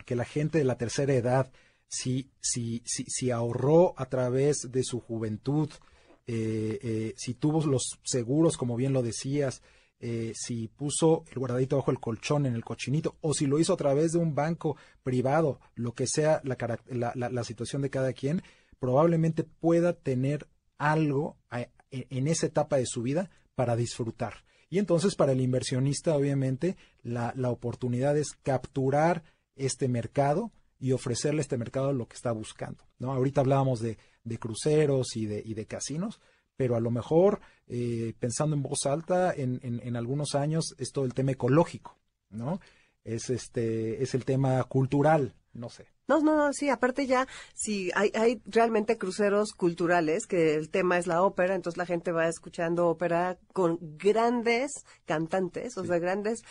que 0.04 0.16
la 0.16 0.24
gente 0.24 0.58
de 0.58 0.64
la 0.64 0.76
tercera 0.76 1.14
edad, 1.14 1.52
si, 1.88 2.30
si, 2.40 2.82
si, 2.84 3.04
si 3.04 3.30
ahorró 3.30 3.94
a 3.96 4.06
través 4.06 4.70
de 4.70 4.82
su 4.82 5.00
juventud, 5.00 5.70
eh, 6.26 6.78
eh, 6.82 7.14
si 7.16 7.34
tuvo 7.34 7.64
los 7.64 7.98
seguros, 8.02 8.56
como 8.56 8.76
bien 8.76 8.92
lo 8.92 9.02
decías, 9.02 9.62
eh, 9.98 10.32
si 10.34 10.68
puso 10.68 11.24
el 11.30 11.38
guardadito 11.38 11.76
bajo 11.76 11.90
el 11.90 12.00
colchón 12.00 12.44
en 12.44 12.54
el 12.54 12.64
cochinito 12.64 13.16
o 13.22 13.32
si 13.32 13.46
lo 13.46 13.58
hizo 13.58 13.72
a 13.72 13.78
través 13.78 14.12
de 14.12 14.18
un 14.18 14.34
banco 14.34 14.76
privado, 15.02 15.58
lo 15.74 15.94
que 15.94 16.06
sea 16.06 16.42
la, 16.44 17.12
la, 17.14 17.44
situación 17.44 17.80
de 17.80 17.90
cada 17.90 18.12
quien, 18.12 18.42
probablemente 18.78 19.42
pueda 19.42 19.94
tener 19.94 20.46
algo 20.76 21.38
e, 21.50 21.70
en 21.90 22.28
esa 22.28 22.46
etapa 22.46 22.76
de 22.76 22.86
su 22.86 23.02
vida 23.02 23.30
para 23.54 23.74
disfrutar. 23.74 24.44
Y 24.68 24.78
entonces 24.78 25.14
para 25.14 25.32
el 25.32 25.40
inversionista, 25.40 26.14
obviamente, 26.14 26.76
la, 27.02 27.32
oportunidad 27.50 28.18
es 28.18 28.32
capturar 28.42 29.22
este 29.54 29.88
mercado 29.88 30.52
y 30.78 30.92
ofrecerle 30.92 31.40
a 31.40 31.42
este 31.42 31.56
mercado 31.56 31.92
lo 31.92 32.06
que 32.06 32.16
está 32.16 32.32
buscando. 32.32 32.84
¿no? 32.98 33.12
Ahorita 33.12 33.40
hablábamos 33.40 33.80
de, 33.80 33.96
de 34.24 34.38
cruceros 34.38 35.16
y 35.16 35.24
de, 35.24 35.42
y 35.42 35.54
de 35.54 35.66
casinos, 35.66 36.20
pero 36.56 36.76
a 36.76 36.80
lo 36.80 36.90
mejor, 36.90 37.40
eh, 37.66 38.14
pensando 38.18 38.56
en 38.56 38.62
voz 38.62 38.86
alta, 38.86 39.32
en, 39.32 39.60
en, 39.62 39.96
algunos 39.96 40.34
años 40.34 40.74
es 40.78 40.92
todo 40.92 41.04
el 41.04 41.14
tema 41.14 41.32
ecológico, 41.32 41.96
¿no? 42.30 42.60
Es, 43.04 43.30
este, 43.30 44.02
es 44.02 44.14
el 44.14 44.24
tema 44.24 44.62
cultural, 44.64 45.34
no 45.52 45.68
sé. 45.68 45.86
No, 46.08 46.20
no, 46.20 46.36
no, 46.36 46.52
sí, 46.52 46.68
aparte 46.68 47.06
ya, 47.06 47.26
si 47.54 47.90
hay, 47.94 48.12
hay 48.14 48.40
realmente 48.46 48.96
cruceros 48.96 49.52
culturales, 49.52 50.26
que 50.26 50.54
el 50.54 50.70
tema 50.70 50.98
es 50.98 51.06
la 51.06 51.22
ópera, 51.22 51.54
entonces 51.54 51.78
la 51.78 51.86
gente 51.86 52.12
va 52.12 52.28
escuchando 52.28 52.86
ópera 52.86 53.38
con 53.52 53.78
grandes 53.80 54.84
cantantes, 55.04 55.76
o 55.76 55.84
sea, 55.84 55.98
grandes 55.98 56.42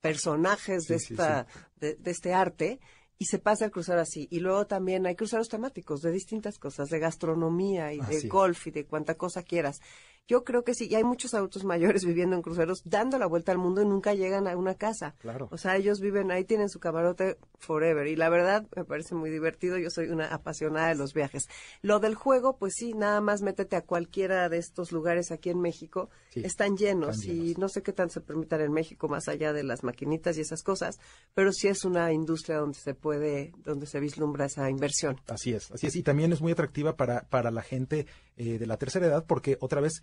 personajes 0.00 0.84
de, 0.84 0.96
esta, 0.96 1.46
de, 1.76 1.94
de, 1.94 2.10
este 2.10 2.34
arte, 2.34 2.80
y 3.18 3.26
se 3.26 3.38
pasa 3.38 3.66
el 3.66 3.70
crucero 3.70 4.00
así. 4.00 4.28
Y 4.30 4.40
luego 4.40 4.66
también 4.66 5.06
hay 5.06 5.16
cruceros 5.16 5.48
temáticos 5.48 6.02
de 6.02 6.12
distintas 6.12 6.58
cosas, 6.58 6.88
de 6.88 6.98
gastronomía 6.98 7.92
y 7.92 8.00
de 8.00 8.28
golf 8.28 8.66
y 8.66 8.70
de 8.70 8.84
cuanta 8.84 9.14
cosa 9.14 9.42
quieras. 9.42 9.80
Yo 10.28 10.44
creo 10.44 10.64
que 10.64 10.74
sí, 10.74 10.88
y 10.90 10.94
hay 10.94 11.04
muchos 11.04 11.34
adultos 11.34 11.64
mayores 11.64 12.04
viviendo 12.04 12.36
en 12.36 12.42
cruceros, 12.42 12.82
dando 12.84 13.18
la 13.18 13.26
vuelta 13.26 13.52
al 13.52 13.58
mundo 13.58 13.82
y 13.82 13.86
nunca 13.86 14.14
llegan 14.14 14.48
a 14.48 14.56
una 14.56 14.74
casa. 14.74 15.14
Claro. 15.18 15.48
O 15.50 15.58
sea, 15.58 15.76
ellos 15.76 16.00
viven 16.00 16.30
ahí, 16.30 16.44
tienen 16.44 16.68
su 16.68 16.80
camarote 16.80 17.38
forever. 17.58 18.06
Y 18.06 18.16
la 18.16 18.28
verdad, 18.28 18.66
me 18.74 18.84
parece 18.84 19.14
muy 19.14 19.30
divertido. 19.30 19.78
Yo 19.78 19.90
soy 19.90 20.08
una 20.08 20.26
apasionada 20.26 20.88
de 20.88 20.96
los 20.96 21.14
viajes. 21.14 21.44
Lo 21.82 22.00
del 22.00 22.14
juego, 22.14 22.56
pues 22.58 22.74
sí, 22.76 22.92
nada 22.92 23.20
más 23.20 23.42
métete 23.42 23.76
a 23.76 23.82
cualquiera 23.82 24.48
de 24.48 24.58
estos 24.58 24.92
lugares 24.92 25.30
aquí 25.30 25.50
en 25.50 25.60
México. 25.60 26.10
Sí, 26.30 26.42
están 26.44 26.76
llenos 26.76 27.20
están 27.20 27.36
y 27.36 27.54
no 27.54 27.68
sé 27.68 27.82
qué 27.82 27.92
tanto 27.92 28.14
se 28.14 28.20
permitan 28.20 28.60
en 28.60 28.72
México 28.72 29.08
más 29.08 29.28
allá 29.28 29.52
de 29.52 29.62
las 29.62 29.82
maquinitas 29.82 30.36
y 30.36 30.40
esas 30.40 30.62
cosas, 30.62 30.98
pero 31.34 31.52
sí 31.52 31.68
es 31.68 31.84
una 31.84 32.12
industria 32.12 32.58
donde 32.58 32.78
se 32.78 32.94
puede, 32.94 33.52
donde 33.64 33.86
se 33.86 34.00
vislumbra 34.00 34.46
esa 34.46 34.68
inversión. 34.70 35.20
Así 35.28 35.52
es, 35.52 35.70
así 35.70 35.86
es. 35.86 35.96
Y 35.96 36.02
también 36.02 36.32
es 36.32 36.40
muy 36.40 36.52
atractiva 36.52 36.96
para, 36.96 37.22
para 37.28 37.50
la 37.50 37.62
gente 37.62 38.06
eh, 38.36 38.58
de 38.58 38.66
la 38.66 38.76
tercera 38.76 39.06
edad 39.06 39.24
porque 39.26 39.56
otra 39.60 39.80
vez 39.80 40.02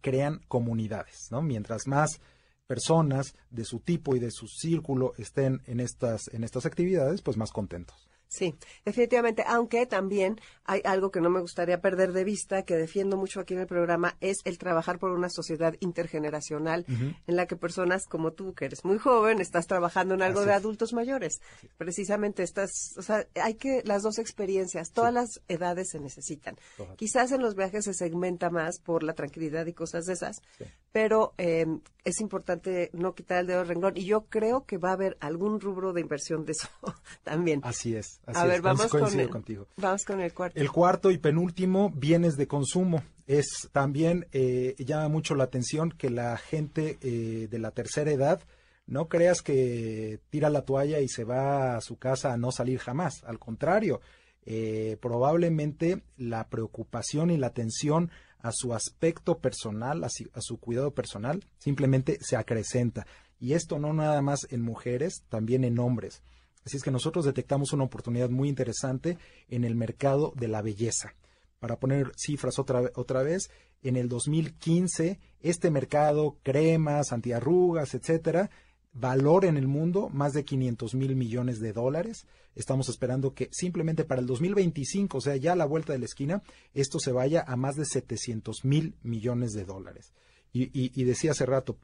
crean 0.00 0.40
comunidades, 0.48 1.28
¿no? 1.30 1.42
Mientras 1.42 1.86
más 1.86 2.20
personas 2.66 3.34
de 3.50 3.64
su 3.64 3.80
tipo 3.80 4.14
y 4.14 4.18
de 4.18 4.30
su 4.30 4.46
círculo 4.46 5.14
estén 5.16 5.62
en 5.66 5.80
estas, 5.80 6.28
en 6.32 6.44
estas 6.44 6.66
actividades, 6.66 7.22
pues 7.22 7.36
más 7.36 7.50
contentos. 7.50 8.07
Sí, 8.30 8.54
definitivamente, 8.84 9.42
aunque 9.46 9.86
también 9.86 10.38
hay 10.64 10.82
algo 10.84 11.10
que 11.10 11.20
no 11.22 11.30
me 11.30 11.40
gustaría 11.40 11.80
perder 11.80 12.12
de 12.12 12.24
vista, 12.24 12.62
que 12.62 12.76
defiendo 12.76 13.16
mucho 13.16 13.40
aquí 13.40 13.54
en 13.54 13.60
el 13.60 13.66
programa, 13.66 14.16
es 14.20 14.38
el 14.44 14.58
trabajar 14.58 14.98
por 14.98 15.12
una 15.12 15.30
sociedad 15.30 15.74
intergeneracional 15.80 16.84
en 16.88 17.36
la 17.36 17.46
que 17.46 17.56
personas 17.56 18.06
como 18.06 18.32
tú, 18.32 18.54
que 18.54 18.66
eres 18.66 18.84
muy 18.84 18.98
joven, 18.98 19.40
estás 19.40 19.66
trabajando 19.66 20.14
en 20.14 20.22
algo 20.22 20.40
Así 20.40 20.48
de 20.48 20.52
es. 20.54 20.58
adultos 20.58 20.92
mayores. 20.92 21.40
Precisamente 21.78 22.42
estas, 22.42 22.94
o 22.98 23.02
sea, 23.02 23.26
hay 23.42 23.54
que 23.54 23.82
las 23.84 24.02
dos 24.02 24.18
experiencias, 24.18 24.92
todas 24.92 25.12
las 25.14 25.40
edades 25.48 25.88
se 25.90 25.98
necesitan. 26.00 26.56
Quizás 26.96 27.32
en 27.32 27.40
los 27.40 27.54
viajes 27.54 27.84
se 27.86 27.94
segmenta 27.94 28.50
más 28.50 28.78
por 28.78 29.02
la 29.02 29.14
tranquilidad 29.14 29.66
y 29.66 29.72
cosas 29.72 30.04
de 30.06 30.12
esas, 30.12 30.42
Sí. 30.58 30.64
Pero 30.92 31.34
eh, 31.38 31.66
es 32.04 32.20
importante 32.20 32.90
no 32.92 33.14
quitar 33.14 33.40
el 33.40 33.46
dedo 33.46 33.58
del 33.58 33.68
renglón 33.68 33.96
y 33.96 34.04
yo 34.04 34.22
creo 34.28 34.64
que 34.64 34.78
va 34.78 34.90
a 34.90 34.94
haber 34.94 35.16
algún 35.20 35.60
rubro 35.60 35.92
de 35.92 36.00
inversión 36.00 36.44
de 36.44 36.52
eso 36.52 36.68
también. 37.24 37.60
Así 37.64 37.94
es, 37.94 38.20
así 38.26 38.40
A 38.40 38.42
es. 38.44 38.48
ver, 38.48 38.62
vamos 38.62 38.86
con 38.86 39.20
el, 39.20 39.28
contigo. 39.28 39.66
vamos 39.76 40.04
con 40.04 40.20
el 40.20 40.32
cuarto. 40.32 40.58
El 40.58 40.70
cuarto 40.70 41.10
y 41.10 41.18
penúltimo, 41.18 41.90
bienes 41.90 42.36
de 42.36 42.46
consumo. 42.46 43.02
Es 43.26 43.68
también, 43.72 44.26
eh, 44.32 44.74
llama 44.78 45.08
mucho 45.08 45.34
la 45.34 45.44
atención 45.44 45.90
que 45.90 46.08
la 46.08 46.36
gente 46.38 46.98
eh, 47.02 47.46
de 47.50 47.58
la 47.58 47.72
tercera 47.72 48.10
edad, 48.10 48.40
no 48.86 49.08
creas 49.08 49.42
que 49.42 50.18
tira 50.30 50.48
la 50.48 50.62
toalla 50.62 51.00
y 51.00 51.08
se 51.08 51.24
va 51.24 51.76
a 51.76 51.80
su 51.82 51.98
casa 51.98 52.32
a 52.32 52.38
no 52.38 52.50
salir 52.52 52.78
jamás. 52.78 53.22
Al 53.24 53.38
contrario, 53.38 54.00
eh, 54.46 54.96
probablemente 55.02 56.02
la 56.16 56.48
preocupación 56.48 57.30
y 57.30 57.36
la 57.36 57.48
atención 57.48 58.10
a 58.40 58.52
su 58.52 58.74
aspecto 58.74 59.38
personal, 59.38 60.04
a 60.04 60.08
su, 60.08 60.58
cuidado 60.58 60.92
personal, 60.92 61.44
simplemente 61.58 62.18
se 62.20 62.36
acrecenta. 62.36 63.06
Y 63.40 63.52
esto 63.52 63.78
no 63.78 63.92
nada 63.92 64.20
más 64.22 64.46
en 64.50 64.62
mujeres, 64.62 65.22
también 65.28 65.64
en 65.64 65.78
hombres. 65.78 66.22
Así 66.64 66.76
es 66.76 66.82
que 66.82 66.90
nosotros 66.90 67.24
detectamos 67.24 67.72
una 67.72 67.84
oportunidad 67.84 68.30
muy 68.30 68.48
interesante 68.48 69.18
en 69.48 69.64
el 69.64 69.74
mercado 69.74 70.32
de 70.36 70.48
la 70.48 70.62
belleza. 70.62 71.14
Para 71.60 71.78
poner 71.78 72.12
cifras 72.16 72.58
otra, 72.58 72.90
otra 72.94 73.22
vez, 73.22 73.50
en 73.82 73.96
el 73.96 74.08
2015 74.08 75.18
este 75.40 75.70
mercado, 75.70 76.36
cremas, 76.42 77.12
antiarrugas, 77.12 77.94
etcétera, 77.94 78.50
valor 78.92 79.44
en 79.44 79.56
el 79.56 79.68
mundo 79.68 80.08
más 80.08 80.32
de 80.32 80.44
500 80.44 80.94
mil 80.94 81.14
millones 81.14 81.60
de 81.60 81.72
dólares. 81.72 82.26
Estamos 82.54 82.88
esperando 82.88 83.34
que 83.34 83.48
simplemente 83.52 84.04
para 84.04 84.20
el 84.20 84.26
2025, 84.26 85.18
o 85.18 85.20
sea, 85.20 85.36
ya 85.36 85.52
a 85.52 85.56
la 85.56 85.66
vuelta 85.66 85.92
de 85.92 86.00
la 86.00 86.06
esquina, 86.06 86.42
esto 86.74 86.98
se 86.98 87.12
vaya 87.12 87.44
a 87.46 87.56
más 87.56 87.76
de 87.76 87.84
700 87.84 88.64
mil 88.64 88.96
millones 89.02 89.52
de 89.52 89.64
dólares. 89.64 90.12
Y, 90.52 90.64
y- 90.64 90.90
y 90.94 91.04
decía 91.04 91.32
hace 91.32 91.46
rato, 91.46 91.78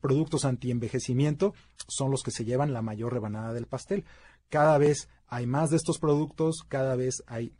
productos 0.00 0.44
antienvejecimiento 0.44 1.54
son 1.88 2.10
los 2.10 2.22
que 2.22 2.30
se 2.30 2.44
llevan 2.44 2.72
la 2.72 2.82
mayor 2.82 3.12
rebanada 3.12 3.52
del 3.52 3.66
pastel. 3.66 4.04
Cada 4.48 4.78
vez 4.78 5.08
hay 5.26 5.46
más 5.46 5.70
de 5.70 5.76
estos 5.76 5.98
productos, 5.98 6.62
cada 6.68 6.96
vez 6.96 7.22
hay 7.26 7.52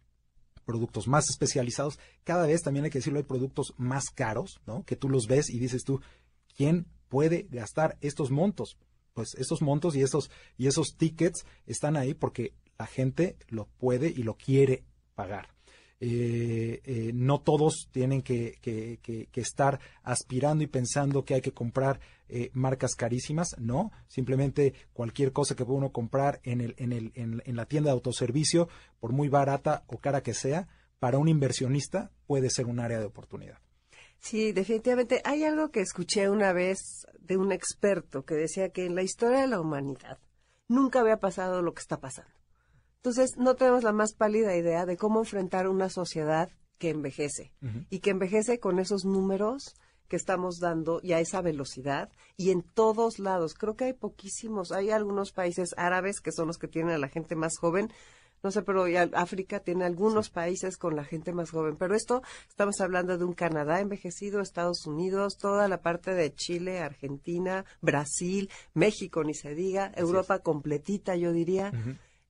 productos 0.64 1.06
más 1.06 1.28
especializados, 1.30 1.98
cada 2.24 2.46
vez 2.46 2.62
también 2.62 2.84
hay 2.84 2.90
que 2.90 2.98
decirlo, 2.98 3.18
hay 3.18 3.24
productos 3.24 3.74
más 3.76 4.04
caros, 4.10 4.60
¿no? 4.66 4.84
Que 4.84 4.96
tú 4.96 5.08
los 5.08 5.26
ves 5.26 5.50
y 5.50 5.58
dices 5.58 5.84
tú, 5.84 6.00
¿quién 6.56 6.86
puede 7.08 7.46
gastar 7.50 7.96
estos 8.00 8.30
montos? 8.30 8.78
Pues 9.14 9.34
estos 9.34 9.62
montos 9.62 9.96
y 9.96 10.02
esos, 10.02 10.30
y 10.58 10.66
esos 10.66 10.96
tickets 10.96 11.46
están 11.66 11.96
ahí 11.96 12.14
porque 12.14 12.52
la 12.78 12.86
gente 12.86 13.36
lo 13.48 13.66
puede 13.78 14.08
y 14.08 14.22
lo 14.22 14.36
quiere 14.36 14.84
pagar. 15.14 15.56
Eh, 15.98 16.82
eh, 16.84 17.10
no 17.14 17.40
todos 17.40 17.88
tienen 17.90 18.20
que, 18.20 18.58
estar 19.34 19.80
aspirando 20.02 20.62
y 20.62 20.66
pensando 20.66 21.24
que 21.24 21.34
hay 21.34 21.40
que 21.40 21.54
comprar 21.54 22.00
eh, 22.28 22.50
marcas 22.52 22.94
carísimas, 22.94 23.56
no, 23.58 23.92
simplemente 24.06 24.74
cualquier 24.92 25.32
cosa 25.32 25.56
que 25.56 25.62
uno 25.62 25.92
comprar 25.92 26.40
en, 26.42 26.60
el, 26.60 26.74
en, 26.76 26.92
el, 26.92 27.12
en 27.14 27.56
la 27.56 27.64
tienda 27.64 27.88
de 27.88 27.94
autoservicio, 27.94 28.68
por 29.00 29.12
muy 29.12 29.28
barata 29.28 29.84
o 29.86 29.98
cara 29.98 30.22
que 30.22 30.34
sea, 30.34 30.68
para 30.98 31.18
un 31.18 31.28
inversionista 31.28 32.10
puede 32.26 32.50
ser 32.50 32.66
un 32.66 32.80
área 32.80 32.98
de 32.98 33.06
oportunidad. 33.06 33.58
Sí, 34.18 34.52
definitivamente. 34.52 35.20
Hay 35.24 35.44
algo 35.44 35.70
que 35.70 35.80
escuché 35.80 36.28
una 36.28 36.52
vez 36.52 37.06
de 37.20 37.36
un 37.36 37.52
experto 37.52 38.24
que 38.24 38.34
decía 38.34 38.70
que 38.70 38.86
en 38.86 38.94
la 38.94 39.02
historia 39.02 39.40
de 39.40 39.48
la 39.48 39.60
humanidad 39.60 40.18
nunca 40.68 41.00
había 41.00 41.18
pasado 41.18 41.62
lo 41.62 41.74
que 41.74 41.80
está 41.80 42.00
pasando. 42.00 42.32
Entonces, 42.96 43.36
no 43.36 43.54
tenemos 43.54 43.84
la 43.84 43.92
más 43.92 44.14
pálida 44.14 44.56
idea 44.56 44.84
de 44.84 44.96
cómo 44.96 45.20
enfrentar 45.20 45.68
una 45.68 45.88
sociedad 45.88 46.50
que 46.78 46.90
envejece 46.90 47.52
y 47.88 48.00
que 48.00 48.10
envejece 48.10 48.58
con 48.58 48.78
esos 48.78 49.04
números 49.04 49.76
que 50.08 50.16
estamos 50.16 50.58
dando 50.58 51.00
y 51.02 51.12
a 51.12 51.20
esa 51.20 51.40
velocidad 51.40 52.10
y 52.36 52.50
en 52.50 52.62
todos 52.62 53.18
lados. 53.18 53.54
Creo 53.54 53.76
que 53.76 53.84
hay 53.84 53.92
poquísimos, 53.92 54.72
hay 54.72 54.90
algunos 54.90 55.32
países 55.32 55.70
árabes 55.76 56.20
que 56.20 56.32
son 56.32 56.48
los 56.48 56.58
que 56.58 56.68
tienen 56.68 56.94
a 56.94 56.98
la 56.98 57.08
gente 57.08 57.34
más 57.34 57.58
joven, 57.58 57.90
no 58.42 58.50
sé, 58.50 58.62
pero 58.62 58.86
ya 58.86 59.08
África 59.14 59.60
tiene 59.60 59.84
algunos 59.84 60.30
países 60.30 60.76
con 60.76 60.94
la 60.96 61.04
gente 61.04 61.32
más 61.32 61.50
joven. 61.50 61.76
Pero 61.76 61.94
esto, 61.94 62.22
estamos 62.48 62.80
hablando 62.80 63.18
de 63.18 63.24
un 63.24 63.32
Canadá 63.32 63.80
envejecido, 63.80 64.40
Estados 64.40 64.86
Unidos, 64.86 65.36
toda 65.38 65.68
la 65.68 65.80
parte 65.82 66.14
de 66.14 66.34
Chile, 66.34 66.80
Argentina, 66.80 67.64
Brasil, 67.80 68.50
México, 68.74 69.24
ni 69.24 69.34
se 69.34 69.54
diga, 69.54 69.92
Europa 69.96 70.38
completita, 70.40 71.16
yo 71.16 71.32
diría. 71.32 71.72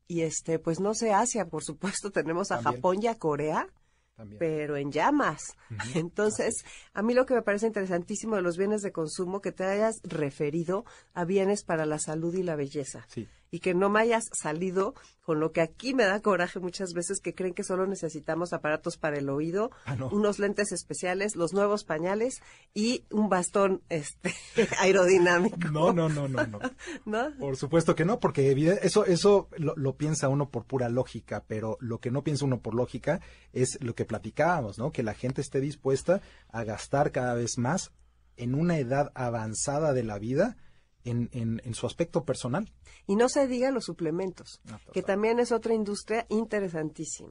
Y 0.09 0.23
este, 0.23 0.59
pues 0.59 0.81
no 0.81 0.95
sé, 0.95 1.12
Asia, 1.12 1.47
por 1.47 1.64
supuesto, 1.64 2.11
tenemos 2.12 2.51
a 2.51 2.57
También. 2.57 2.75
Japón 2.77 3.03
y 3.03 3.07
a 3.09 3.16
Corea 3.16 3.69
También. 4.14 4.38
pero 4.38 4.77
en 4.77 4.92
llamas. 4.92 5.42
Entonces, 5.95 6.64
a 6.95 7.03
mí 7.03 7.12
lo 7.12 7.27
que 7.27 7.35
me 7.35 7.42
parece 7.42 7.66
interesantísimo 7.66 8.37
de 8.37 8.42
los 8.42 8.57
bienes 8.57 8.83
de 8.83 8.92
consumo, 8.92 9.40
que 9.40 9.53
te 9.53 9.64
hayas 9.64 9.97
referido 10.05 10.85
a 11.12 11.25
bienes 11.25 11.64
para 11.64 11.87
la 11.87 11.99
salud 11.99 12.35
y 12.35 12.42
la 12.42 12.57
belleza. 12.57 13.05
Sí. 13.09 13.29
Y 13.57 13.61
que 13.61 13.73
no 13.73 13.88
me 13.88 14.01
hayas 14.01 14.25
salido 14.35 14.95
con 15.23 15.40
lo 15.40 15.51
que 15.51 15.62
aquí 15.62 15.95
me 15.95 16.05
da 16.05 16.21
coraje 16.21 16.61
muchas 16.61 16.92
veces, 16.92 17.21
que 17.21 17.35
creen 17.35 17.55
que 17.55 17.64
solo 17.64 17.87
necesitamos 17.87 18.53
aparatos 18.53 18.99
para 18.99 19.16
el 19.16 19.31
oído, 19.31 19.71
Ah, 19.87 19.97
no. 19.97 20.11
unos 20.11 20.38
lentes 20.38 20.73
especiales, 20.73 21.37
los 21.37 21.55
nuevos 21.55 21.83
pañales 21.85 22.42
y 22.75 23.07
un 23.11 23.31
bastón 23.31 23.81
este 23.88 24.35
aerodinámico. 24.79 25.57
No, 25.73 25.95
no, 25.95 26.11
no, 26.11 26.29
no, 26.29 26.47
no. 26.47 26.59
¿No? 27.07 27.35
Por 27.38 27.57
supuesto 27.57 27.95
que 27.95 28.05
no, 28.05 28.21
porque 28.21 28.53
eso, 28.83 29.07
eso 29.07 29.49
lo, 29.57 29.75
lo 29.75 29.97
piensa 29.97 30.29
uno 30.29 30.51
por 30.51 30.66
pura 30.66 30.90
lógica, 30.90 31.42
pero 31.49 31.79
lo 31.81 31.99
que 31.99 32.11
no 32.11 32.23
piensa 32.23 32.45
uno 32.45 32.61
por 32.61 32.75
lógica 32.75 33.23
es 33.55 33.79
lo 33.81 33.95
que 33.95 34.05
platicábamos, 34.05 34.77
¿no? 34.77 34.92
Que 34.92 35.03
la 35.03 35.14
gente 35.14 35.40
esté 35.40 35.61
dispuesta 35.61 36.21
a 36.51 36.62
gastar 36.64 37.11
cada 37.11 37.33
vez 37.33 37.57
más 37.57 37.90
en 38.37 38.55
una 38.55 38.77
edad 38.79 39.12
avanzada 39.14 39.95
de 39.95 40.05
la 40.05 40.19
vida 40.19 40.59
en, 41.07 41.31
en, 41.33 41.62
en 41.64 41.75
su 41.75 41.87
aspecto 41.87 42.25
personal. 42.25 42.71
Y 43.07 43.16
no 43.16 43.29
se 43.29 43.47
diga 43.47 43.71
los 43.71 43.85
suplementos, 43.85 44.61
Ah, 44.71 44.79
que 44.92 45.03
también 45.03 45.38
es 45.38 45.53
otra 45.53 45.73
industria 45.75 46.27
interesantísima, 46.29 47.31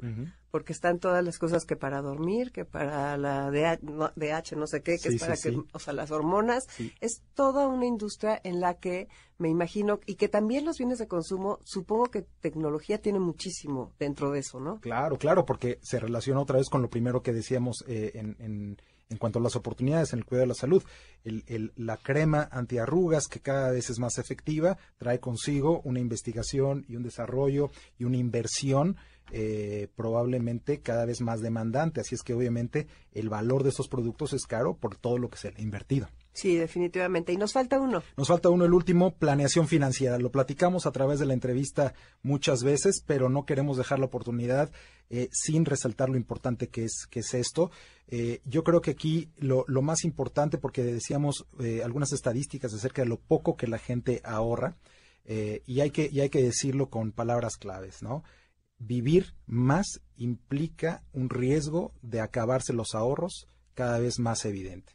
porque 0.52 0.74
están 0.74 1.00
todas 1.00 1.24
las 1.24 1.38
cosas 1.38 1.66
que 1.66 1.76
para 1.76 2.02
dormir, 2.02 2.52
que 2.52 2.66
para 2.66 3.18
la 3.18 3.52
DH, 3.52 3.84
no, 3.84 4.12
DH, 4.16 4.56
no 4.56 4.68
sé 4.68 4.82
qué, 4.82 4.94
que 4.94 5.10
Sí, 5.10 5.16
es 5.16 5.22
para 5.22 5.36
sí, 5.36 5.50
que, 5.50 5.56
sí. 5.56 5.62
o 5.74 5.80
sea, 5.80 5.94
las 5.94 6.12
hormonas, 6.12 6.66
es 7.02 7.22
toda 7.34 7.68
una 7.68 7.86
industria 7.86 8.40
en 8.44 8.60
la 8.62 8.76
que 8.76 9.08
me 9.38 9.50
imagino, 9.50 10.00
y 10.06 10.16
que 10.16 10.30
también 10.30 10.64
los 10.64 10.78
bienes 10.78 10.98
de 10.98 11.08
consumo, 11.08 11.60
supongo 11.66 12.06
que 12.06 12.22
tecnología 12.40 13.02
tiene 13.02 13.20
muchísimo 13.20 13.94
dentro 14.00 14.32
de 14.32 14.40
eso, 14.40 14.60
¿no? 14.62 14.80
Claro, 14.80 15.18
claro, 15.18 15.46
porque 15.46 15.80
se 15.82 16.00
relaciona 16.00 16.40
otra 16.40 16.58
vez 16.58 16.70
con 16.70 16.82
lo 16.82 16.90
primero 16.90 17.22
que 17.22 17.34
decíamos 17.34 17.84
eh, 17.88 18.12
en, 18.16 18.38
en, 18.40 18.78
en 19.10 19.18
cuanto 19.18 19.40
a 19.40 19.42
las 19.42 19.56
oportunidades 19.56 20.14
en 20.14 20.20
el 20.20 20.26
cuidado 20.26 20.44
de 20.44 20.48
la 20.50 20.54
salud. 20.56 20.84
El, 21.24 21.44
el- 21.48 21.72
la 21.76 21.98
crema 21.98 22.48
antiarrugas, 22.52 23.28
que 23.28 23.40
cada 23.40 23.72
vez 23.72 23.90
es 23.90 24.00
más 24.00 24.18
efectiva, 24.18 24.78
trae 24.98 25.20
consigo 25.20 25.82
una 25.84 26.00
investigación 26.00 26.86
y 26.88 26.96
un 26.96 27.04
desarrollo 27.04 27.70
y 27.98 28.04
una 28.06 28.18
inversión 28.18 28.98
eh, 29.32 29.88
probablemente 29.96 30.82
cada 30.82 31.06
vez 31.06 31.22
más 31.22 31.42
demandante. 31.42 32.02
Así 32.02 32.16
es 32.16 32.22
que 32.22 32.34
obviamente 32.34 32.88
el 33.12 33.30
valor 33.30 33.64
de 33.64 33.70
estos 33.70 33.88
productos 33.88 34.34
es 34.34 34.46
caro 34.46 34.76
por 34.78 34.96
todo 34.98 35.18
lo 35.18 35.30
que 35.30 35.38
se 35.38 35.48
ha 35.50 35.62
invertido. 35.62 36.08
Sí, 36.36 36.58
definitivamente. 36.58 37.32
Y 37.32 37.38
nos 37.38 37.54
falta 37.54 37.80
uno. 37.80 38.04
Nos 38.18 38.28
falta 38.28 38.50
uno, 38.50 38.66
el 38.66 38.74
último, 38.74 39.16
planeación 39.16 39.70
financiera. 39.70 40.20
Lo 40.20 40.34
platicamos 40.34 40.86
a 40.86 40.92
través 40.92 41.18
de 41.18 41.26
la 41.26 41.34
entrevista 41.34 41.94
muchas 42.24 42.62
veces, 42.62 43.02
pero 43.08 43.30
no 43.30 43.46
queremos 43.46 43.78
dejar 43.78 44.00
la 44.00 44.08
oportunidad 44.08 44.70
eh, 45.10 45.30
sin 45.32 45.64
resaltar 45.64 46.10
lo 46.10 46.18
importante 46.18 46.68
que 46.68 46.84
es, 46.84 47.08
que 47.10 47.22
es 47.22 47.34
esto. 47.34 47.72
Eh, 48.10 48.42
yo 48.44 48.66
creo 48.66 48.82
que 48.82 48.92
aquí 48.92 49.32
lo, 49.38 49.66
más 49.82 50.04
importante, 50.04 50.58
porque 50.58 50.84
decíamos 50.84 51.46
eh, 51.62 51.84
algunas 51.86 52.12
estadísticas 52.12 52.74
acerca 52.74 53.04
de 53.04 53.08
lo 53.08 53.18
poco 53.18 53.56
que 53.56 53.68
la 53.68 53.78
gente 53.78 54.22
ahorra, 54.26 54.76
y, 55.28 55.80
hay 55.80 55.90
que, 55.90 56.08
y 56.12 56.20
hay 56.20 56.30
que 56.30 56.44
decirlo 56.44 56.92
con 56.92 57.12
palabras 57.12 57.58
claves, 57.58 58.04
¿no? 58.04 58.24
Vivir 58.78 59.34
más 59.48 60.02
implica 60.18 61.04
un 61.14 61.32
riesgo 61.32 61.94
de 62.04 62.22
acabarse 62.22 62.74
los 62.74 62.94
ahorros 62.94 63.48
cada 63.74 63.98
vez 63.98 64.20
más 64.20 64.46
evidente 64.46 64.95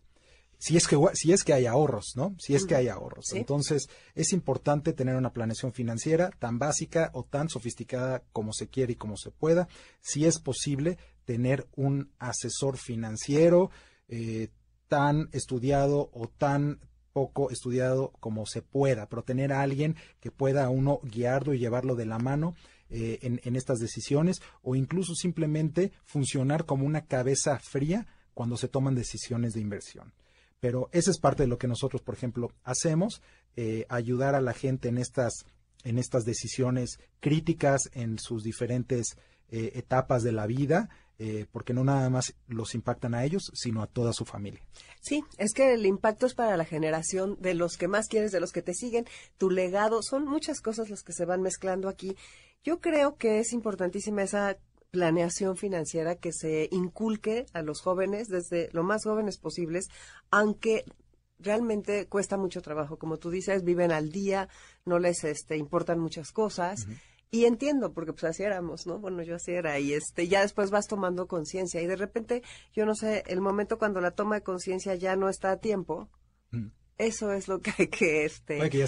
si 0.61 0.77
es 0.77 0.87
que 0.87 0.99
si 1.15 1.33
es 1.33 1.43
que 1.43 1.55
hay 1.55 1.65
ahorros, 1.65 2.13
¿no? 2.17 2.37
Si 2.39 2.55
es 2.55 2.67
que 2.67 2.75
hay 2.75 2.89
ahorros. 2.89 3.33
Entonces, 3.33 3.89
es 4.15 4.35
importante 4.35 4.93
tener 4.93 5.17
una 5.17 5.33
planeación 5.33 5.73
financiera 5.73 6.31
tan 6.39 6.59
básica 6.59 7.11
o 7.15 7.25
tan 7.25 7.49
sofisticada 7.49 8.23
como 8.35 8.53
se 8.53 8.69
quiere 8.69 8.93
y 8.93 8.97
como 8.97 9.17
se 9.17 9.31
pueda. 9.31 9.69
Si 10.03 10.27
es 10.27 10.39
posible, 10.39 10.99
tener 11.25 11.67
un 11.77 12.13
asesor 12.19 12.77
financiero 12.77 13.71
eh, 14.09 14.49
tan 14.87 15.31
estudiado 15.33 16.11
o 16.13 16.29
tan 16.29 16.81
poco 17.15 17.51
estudiado 17.51 18.13
como 18.21 18.45
se 18.45 18.61
pueda, 18.61 19.09
pero 19.09 19.25
tener 19.25 19.55
a 19.55 19.63
alguien 19.63 19.97
que 20.21 20.31
pueda 20.31 20.69
uno 20.69 21.01
guiarlo 21.05 21.55
y 21.55 21.59
llevarlo 21.59 21.95
de 21.95 22.05
la 22.05 22.19
mano 22.19 22.55
eh, 22.91 23.19
en, 23.23 23.41
en 23.45 23.57
estas 23.57 23.79
decisiones 23.79 24.43
o 24.61 24.77
incluso 24.77 25.15
simplemente 25.15 25.91
funcionar 26.05 26.67
como 26.67 26.85
una 26.85 27.07
cabeza 27.07 27.59
fría 27.59 28.07
cuando 28.35 28.59
se 28.59 28.69
toman 28.69 28.95
decisiones 28.95 29.55
de 29.55 29.61
inversión. 29.61 30.13
Pero 30.61 30.89
esa 30.93 31.11
es 31.11 31.19
parte 31.19 31.43
de 31.43 31.49
lo 31.49 31.59
que 31.59 31.69
nosotros, 31.69 32.03
por 32.03 32.15
ejemplo, 32.15 32.53
hacemos, 32.63 33.23
eh, 33.57 33.87
ayudar 33.89 34.35
a 34.35 34.41
la 34.41 34.53
gente 34.53 34.89
en 34.89 34.99
estas, 34.99 35.47
en 35.85 35.99
estas 35.99 36.25
decisiones 36.25 36.99
críticas 37.21 37.91
en 37.95 38.19
sus 38.19 38.43
diferentes 38.43 39.17
eh, 39.49 39.73
etapas 39.75 40.23
de 40.23 40.33
la 40.33 40.47
vida, 40.47 40.91
eh, 41.19 41.47
porque 41.51 41.75
no 41.75 41.83
nada 41.83 42.09
más 42.09 42.35
los 42.47 42.75
impactan 42.75 43.15
a 43.15 43.25
ellos, 43.25 43.51
sino 43.55 43.83
a 43.83 43.87
toda 43.87 44.13
su 44.13 44.25
familia. 44.25 44.63
Sí, 45.01 45.25
es 45.39 45.53
que 45.53 45.75
el 45.75 45.85
impacto 45.85 46.27
es 46.27 46.35
para 46.35 46.57
la 46.57 46.65
generación 46.65 47.37
de 47.41 47.55
los 47.55 47.77
que 47.77 47.89
más 47.89 48.07
quieres, 48.07 48.33
de 48.33 48.41
los 48.41 48.53
que 48.53 48.63
te 48.63 48.75
siguen, 48.75 49.07
tu 49.37 49.51
legado, 49.51 50.03
son 50.03 50.25
muchas 50.25 50.61
cosas 50.61 50.89
las 50.89 51.03
que 51.03 51.13
se 51.13 51.25
van 51.25 51.43
mezclando 51.43 51.89
aquí. 51.89 52.17
Yo 52.63 52.81
creo 52.81 53.17
que 53.17 53.39
es 53.39 53.53
importantísima 53.53 54.23
esa 54.23 54.57
planeación 54.91 55.57
financiera 55.57 56.17
que 56.17 56.33
se 56.33 56.69
inculque 56.73 57.47
a 57.53 57.63
los 57.63 57.81
jóvenes 57.81 58.29
desde 58.29 58.69
lo 58.73 58.83
más 58.83 59.05
jóvenes 59.05 59.39
posibles, 59.39 59.89
aunque 60.31 60.85
realmente 61.39 62.07
cuesta 62.07 62.37
mucho 62.37 62.61
trabajo. 62.63 62.99
Como 62.99 63.19
tú 63.19 63.31
dices, 63.31 63.65
viven 63.65 63.93
al 63.93 64.11
día, 64.11 64.49
no 64.85 64.99
les 64.99 65.25
este, 65.25 65.57
importan 65.57 65.99
muchas 65.99 66.33
cosas. 66.33 66.87
Y 67.31 67.45
entiendo, 67.45 67.93
porque 67.93 68.13
pues 68.13 68.25
así 68.25 68.43
éramos, 68.43 68.87
¿no? 68.87 68.99
Bueno, 68.99 69.23
yo 69.23 69.37
así 69.37 69.53
era. 69.53 69.79
Y 69.79 69.93
este, 69.93 70.27
ya 70.27 70.43
después 70.43 70.71
vas 70.71 70.89
tomando 70.89 71.29
conciencia. 71.29 71.81
Y 71.81 71.87
de 71.87 71.97
repente, 71.97 72.43
yo 72.73 72.85
no 72.87 72.95
sé, 72.95 73.23
el 73.29 73.41
momento 73.41 73.79
cuando 73.79 74.01
la 74.01 74.11
toma 74.11 74.37
de 74.37 74.43
conciencia 74.43 74.95
ya 74.97 75.15
no 75.17 75.29
está 75.29 75.53
a 75.53 75.61
tiempo, 75.61 76.09
eso 77.01 77.33
es 77.33 77.49
lo 77.49 77.61
que 77.61 77.73
hay 77.77 77.89
que, 77.89 78.25
este, 78.27 78.61
que, 78.69 78.87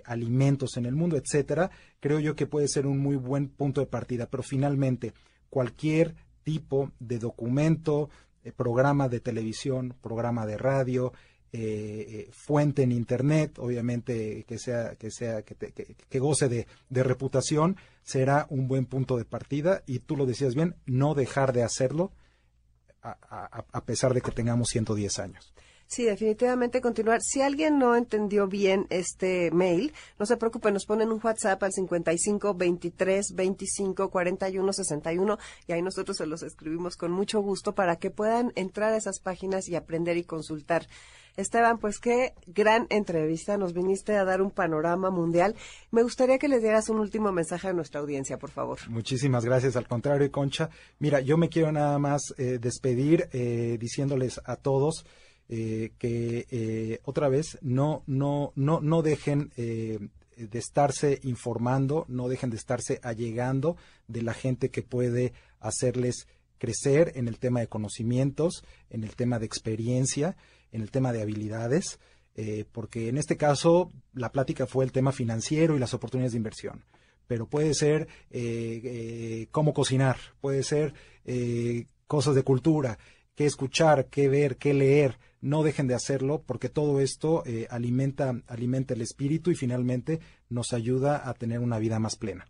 alimentos 0.06 0.78
en 0.78 0.86
el 0.86 0.94
mundo, 0.94 1.18
etcétera. 1.18 1.70
Creo 2.00 2.20
yo 2.20 2.34
que 2.34 2.46
puede 2.46 2.68
ser 2.68 2.86
un 2.86 3.00
muy 3.00 3.16
buen 3.16 3.48
punto 3.48 3.82
de 3.82 3.86
partida, 3.86 4.30
pero 4.30 4.42
finalmente 4.42 5.12
cualquier 5.50 6.14
tipo 6.42 6.90
de 6.98 7.18
documento, 7.18 8.08
eh, 8.44 8.52
programa 8.52 9.08
de 9.08 9.20
televisión, 9.20 9.94
programa 10.00 10.46
de 10.46 10.56
radio, 10.56 11.12
eh, 11.50 12.06
eh, 12.08 12.28
fuente 12.30 12.82
en 12.82 12.92
internet, 12.92 13.58
obviamente 13.58 14.44
que 14.46 14.58
sea 14.58 14.96
que 14.96 15.10
sea 15.10 15.42
que, 15.42 15.54
que, 15.54 16.18
goce 16.18 16.46
de, 16.48 16.66
de, 16.90 17.02
reputación, 17.02 17.76
será 18.02 18.46
un 18.50 18.68
buen 18.68 18.84
punto 18.84 19.16
de 19.16 19.24
partida 19.24 19.82
y 19.86 20.00
tú 20.00 20.16
lo 20.16 20.26
decías 20.26 20.54
bien, 20.54 20.76
no 20.84 21.14
dejar 21.14 21.54
de 21.54 21.62
hacerlo 21.62 22.12
a, 23.00 23.16
a, 23.30 23.64
a 23.72 23.84
pesar 23.86 24.12
de 24.12 24.20
que 24.20 24.30
tengamos 24.30 24.68
110 24.68 25.18
años. 25.20 25.54
Sí, 25.88 26.04
definitivamente 26.04 26.82
continuar. 26.82 27.22
Si 27.22 27.40
alguien 27.40 27.78
no 27.78 27.96
entendió 27.96 28.46
bien 28.46 28.86
este 28.90 29.50
mail, 29.52 29.94
no 30.18 30.26
se 30.26 30.36
preocupe, 30.36 30.70
nos 30.70 30.84
ponen 30.84 31.10
un 31.10 31.18
WhatsApp 31.22 31.62
al 31.62 31.72
55 31.72 32.52
23 32.54 33.32
25 33.34 34.10
41 34.10 34.72
61 34.74 35.38
y 35.66 35.72
ahí 35.72 35.80
nosotros 35.80 36.18
se 36.18 36.26
los 36.26 36.42
escribimos 36.42 36.96
con 36.96 37.10
mucho 37.10 37.40
gusto 37.40 37.74
para 37.74 37.96
que 37.96 38.10
puedan 38.10 38.52
entrar 38.54 38.92
a 38.92 38.98
esas 38.98 39.20
páginas 39.20 39.66
y 39.70 39.76
aprender 39.76 40.18
y 40.18 40.24
consultar. 40.24 40.86
Esteban, 41.38 41.78
pues 41.78 42.00
qué 42.00 42.34
gran 42.48 42.86
entrevista. 42.90 43.56
Nos 43.56 43.72
viniste 43.72 44.16
a 44.16 44.24
dar 44.24 44.42
un 44.42 44.50
panorama 44.50 45.08
mundial. 45.08 45.54
Me 45.90 46.02
gustaría 46.02 46.38
que 46.38 46.48
les 46.48 46.60
dieras 46.60 46.90
un 46.90 46.98
último 46.98 47.32
mensaje 47.32 47.68
a 47.68 47.72
nuestra 47.72 48.00
audiencia, 48.00 48.38
por 48.38 48.50
favor. 48.50 48.78
Muchísimas 48.90 49.44
gracias. 49.44 49.76
Al 49.76 49.86
contrario, 49.86 50.30
Concha. 50.30 50.68
Mira, 50.98 51.20
yo 51.20 51.38
me 51.38 51.48
quiero 51.48 51.72
nada 51.72 51.98
más 51.98 52.34
eh, 52.36 52.58
despedir 52.60 53.28
eh, 53.32 53.78
diciéndoles 53.80 54.40
a 54.44 54.56
todos 54.56 55.06
eh, 55.50 55.92
que 55.96 56.46
eh, 56.50 57.00
otra 57.04 57.30
vez 57.30 57.56
no, 57.62 58.02
no, 58.06 58.52
no, 58.54 58.82
no 58.82 59.00
dejen 59.00 59.50
eh, 59.56 59.98
de 60.36 60.58
estarse 60.58 61.20
informando, 61.22 62.04
no 62.06 62.28
dejen 62.28 62.50
de 62.50 62.58
estarse 62.58 63.00
allegando 63.02 63.78
de 64.08 64.20
la 64.20 64.34
gente 64.34 64.70
que 64.70 64.82
puede 64.82 65.32
hacerles 65.58 66.28
crecer 66.58 67.12
en 67.14 67.28
el 67.28 67.38
tema 67.38 67.60
de 67.60 67.66
conocimientos, 67.66 68.62
en 68.90 69.04
el 69.04 69.16
tema 69.16 69.38
de 69.38 69.46
experiencia, 69.46 70.36
en 70.70 70.82
el 70.82 70.90
tema 70.90 71.14
de 71.14 71.22
habilidades, 71.22 71.98
porque 72.70 73.08
en 73.08 73.18
este 73.18 73.36
caso 73.36 73.90
la 74.12 74.30
plática 74.30 74.66
fue 74.66 74.84
el 74.84 74.92
tema 74.92 75.10
financiero 75.10 75.74
y 75.74 75.80
las 75.80 75.94
oportunidades 75.94 76.32
de 76.32 76.38
inversión. 76.38 76.84
Pero 77.26 77.48
puede 77.48 77.74
ser 77.74 78.06
cómo 79.50 79.74
cocinar, 79.74 80.18
puede 80.40 80.62
ser 80.62 80.94
cosas 82.06 82.36
de 82.36 82.44
cultura, 82.44 82.98
qué 83.34 83.46
escuchar, 83.46 84.06
qué 84.06 84.28
ver, 84.28 84.56
qué 84.56 84.72
leer, 84.72 85.18
no 85.40 85.62
dejen 85.62 85.86
de 85.86 85.94
hacerlo 85.94 86.42
porque 86.46 86.68
todo 86.68 87.00
esto 87.00 87.42
eh, 87.46 87.66
alimenta, 87.70 88.40
alimenta 88.46 88.94
el 88.94 89.02
espíritu 89.02 89.50
y 89.50 89.54
finalmente 89.54 90.20
nos 90.48 90.72
ayuda 90.72 91.28
a 91.28 91.34
tener 91.34 91.60
una 91.60 91.78
vida 91.78 91.98
más 91.98 92.16
plena. 92.16 92.46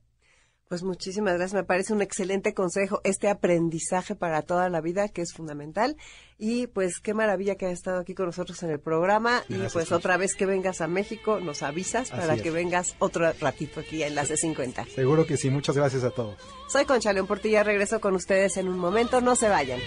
Pues 0.69 0.83
muchísimas 0.83 1.35
gracias, 1.39 1.55
me 1.55 1.65
parece 1.65 1.95
un 1.95 2.03
excelente 2.03 2.53
consejo, 2.53 3.01
este 3.03 3.31
aprendizaje 3.31 4.15
para 4.15 4.43
toda 4.43 4.69
la 4.69 4.83
vida 4.83 5.09
que 5.09 5.23
es 5.23 5.33
fundamental 5.33 5.97
y 6.37 6.67
pues 6.67 7.01
qué 7.03 7.15
maravilla 7.15 7.55
que 7.55 7.65
hayas 7.65 7.79
estado 7.79 8.01
aquí 8.01 8.15
con 8.15 8.27
nosotros 8.27 8.63
en 8.63 8.71
el 8.71 8.79
programa 8.79 9.43
y 9.49 9.57
pues 9.73 9.93
otra 9.93 10.19
vez 10.19 10.35
que 10.35 10.45
vengas 10.45 10.83
a 10.83 10.87
México 10.87 11.41
nos 11.41 11.63
avisas 11.63 12.11
para 12.11 12.37
que 12.37 12.51
vengas 12.51 12.97
otro 12.99 13.33
ratito 13.41 13.81
aquí 13.81 14.03
en 14.03 14.15
c 14.15 14.37
50. 14.37 14.85
Seguro 14.95 15.25
que 15.25 15.39
sí, 15.39 15.49
muchas 15.49 15.75
gracias 15.75 16.05
a 16.05 16.11
todos. 16.11 16.37
Soy 16.69 16.85
Concha 16.85 17.15
León 17.15 17.27
Portilla, 17.27 17.63
regreso 17.63 17.99
con 17.99 18.15
ustedes 18.15 18.59
en 18.59 18.69
un 18.69 18.79
momento, 18.79 19.23
no 19.23 19.37
se 19.37 19.49
vayan. 19.49 19.81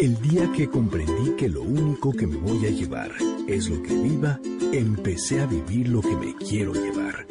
El 0.00 0.18
día 0.22 0.50
que 0.52 0.66
comprendí 0.66 1.32
que 1.36 1.46
lo 1.46 1.60
único 1.60 2.10
que 2.10 2.26
me 2.26 2.36
voy 2.36 2.64
a 2.64 2.70
llevar 2.70 3.12
es 3.46 3.68
lo 3.68 3.82
que 3.82 3.94
viva, 3.94 4.40
empecé 4.72 5.40
a 5.40 5.46
vivir 5.46 5.90
lo 5.90 6.00
que 6.00 6.16
me 6.16 6.34
quiero 6.36 6.72
llevar. 6.72 7.26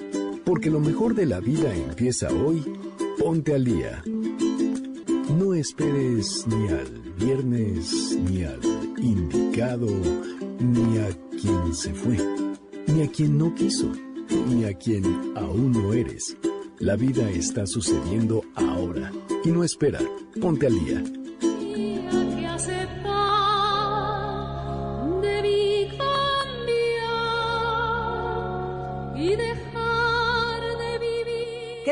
Porque 0.45 0.69
lo 0.69 0.79
mejor 0.79 1.15
de 1.15 1.25
la 1.25 1.39
vida 1.39 1.73
empieza 1.75 2.31
hoy, 2.31 2.63
ponte 3.17 3.55
al 3.55 3.65
día. 3.65 4.03
No 5.35 5.55
esperes 5.55 6.45
ni 6.45 6.67
al 6.67 7.13
viernes, 7.17 8.15
ni 8.29 8.43
al 8.43 8.59
indicado, 9.01 9.87
ni 10.59 10.99
a 10.99 11.09
quien 11.41 11.73
se 11.73 11.91
fue, 11.95 12.19
ni 12.85 13.01
a 13.01 13.07
quien 13.07 13.35
no 13.35 13.55
quiso, 13.55 13.91
ni 14.47 14.65
a 14.65 14.75
quien 14.75 15.05
aún 15.35 15.71
no 15.71 15.91
eres. 15.91 16.37
La 16.77 16.95
vida 16.95 17.31
está 17.31 17.65
sucediendo 17.65 18.43
ahora 18.53 19.11
y 19.43 19.49
no 19.49 19.63
espera. 19.63 20.01
Ponte 20.39 20.67
al 20.67 20.85
día. 20.85 21.03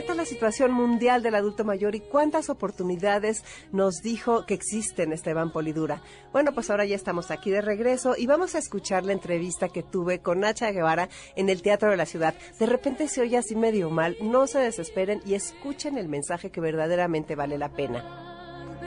¿Qué 0.07 0.11
tal 0.11 0.19
la 0.19 0.25
situación 0.25 0.71
mundial 0.71 1.21
del 1.21 1.35
adulto 1.35 1.65
mayor 1.65 1.93
y 1.93 1.99
cuántas 1.99 2.49
oportunidades 2.49 3.43
nos 3.73 3.95
dijo 4.01 4.45
que 4.45 4.53
existen, 4.53 5.11
Esteban 5.11 5.51
Polidura? 5.51 6.01
Bueno, 6.31 6.53
pues 6.53 6.69
ahora 6.69 6.85
ya 6.85 6.95
estamos 6.95 7.29
aquí 7.29 7.51
de 7.51 7.59
regreso 7.59 8.15
y 8.17 8.25
vamos 8.25 8.55
a 8.55 8.59
escuchar 8.59 9.03
la 9.03 9.11
entrevista 9.11 9.67
que 9.67 9.83
tuve 9.83 10.19
con 10.19 10.39
Nacha 10.39 10.71
Guevara 10.71 11.09
en 11.35 11.49
el 11.49 11.61
Teatro 11.61 11.91
de 11.91 11.97
la 11.97 12.05
Ciudad. 12.05 12.35
De 12.57 12.65
repente 12.67 13.09
se 13.09 13.19
oye 13.19 13.35
así 13.35 13.57
medio 13.57 13.89
mal, 13.89 14.15
no 14.21 14.47
se 14.47 14.59
desesperen 14.59 15.21
y 15.25 15.33
escuchen 15.33 15.97
el 15.97 16.07
mensaje 16.07 16.51
que 16.51 16.61
verdaderamente 16.61 17.35
vale 17.35 17.57
la 17.57 17.73
pena. 17.73 18.79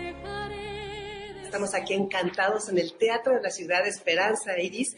Estamos 1.45 1.75
aquí 1.75 1.93
encantados 1.93 2.71
en 2.71 2.79
el 2.79 2.97
Teatro 2.97 3.35
de 3.35 3.43
la 3.43 3.51
Ciudad 3.51 3.87
Esperanza 3.87 4.59
Iris 4.59 4.97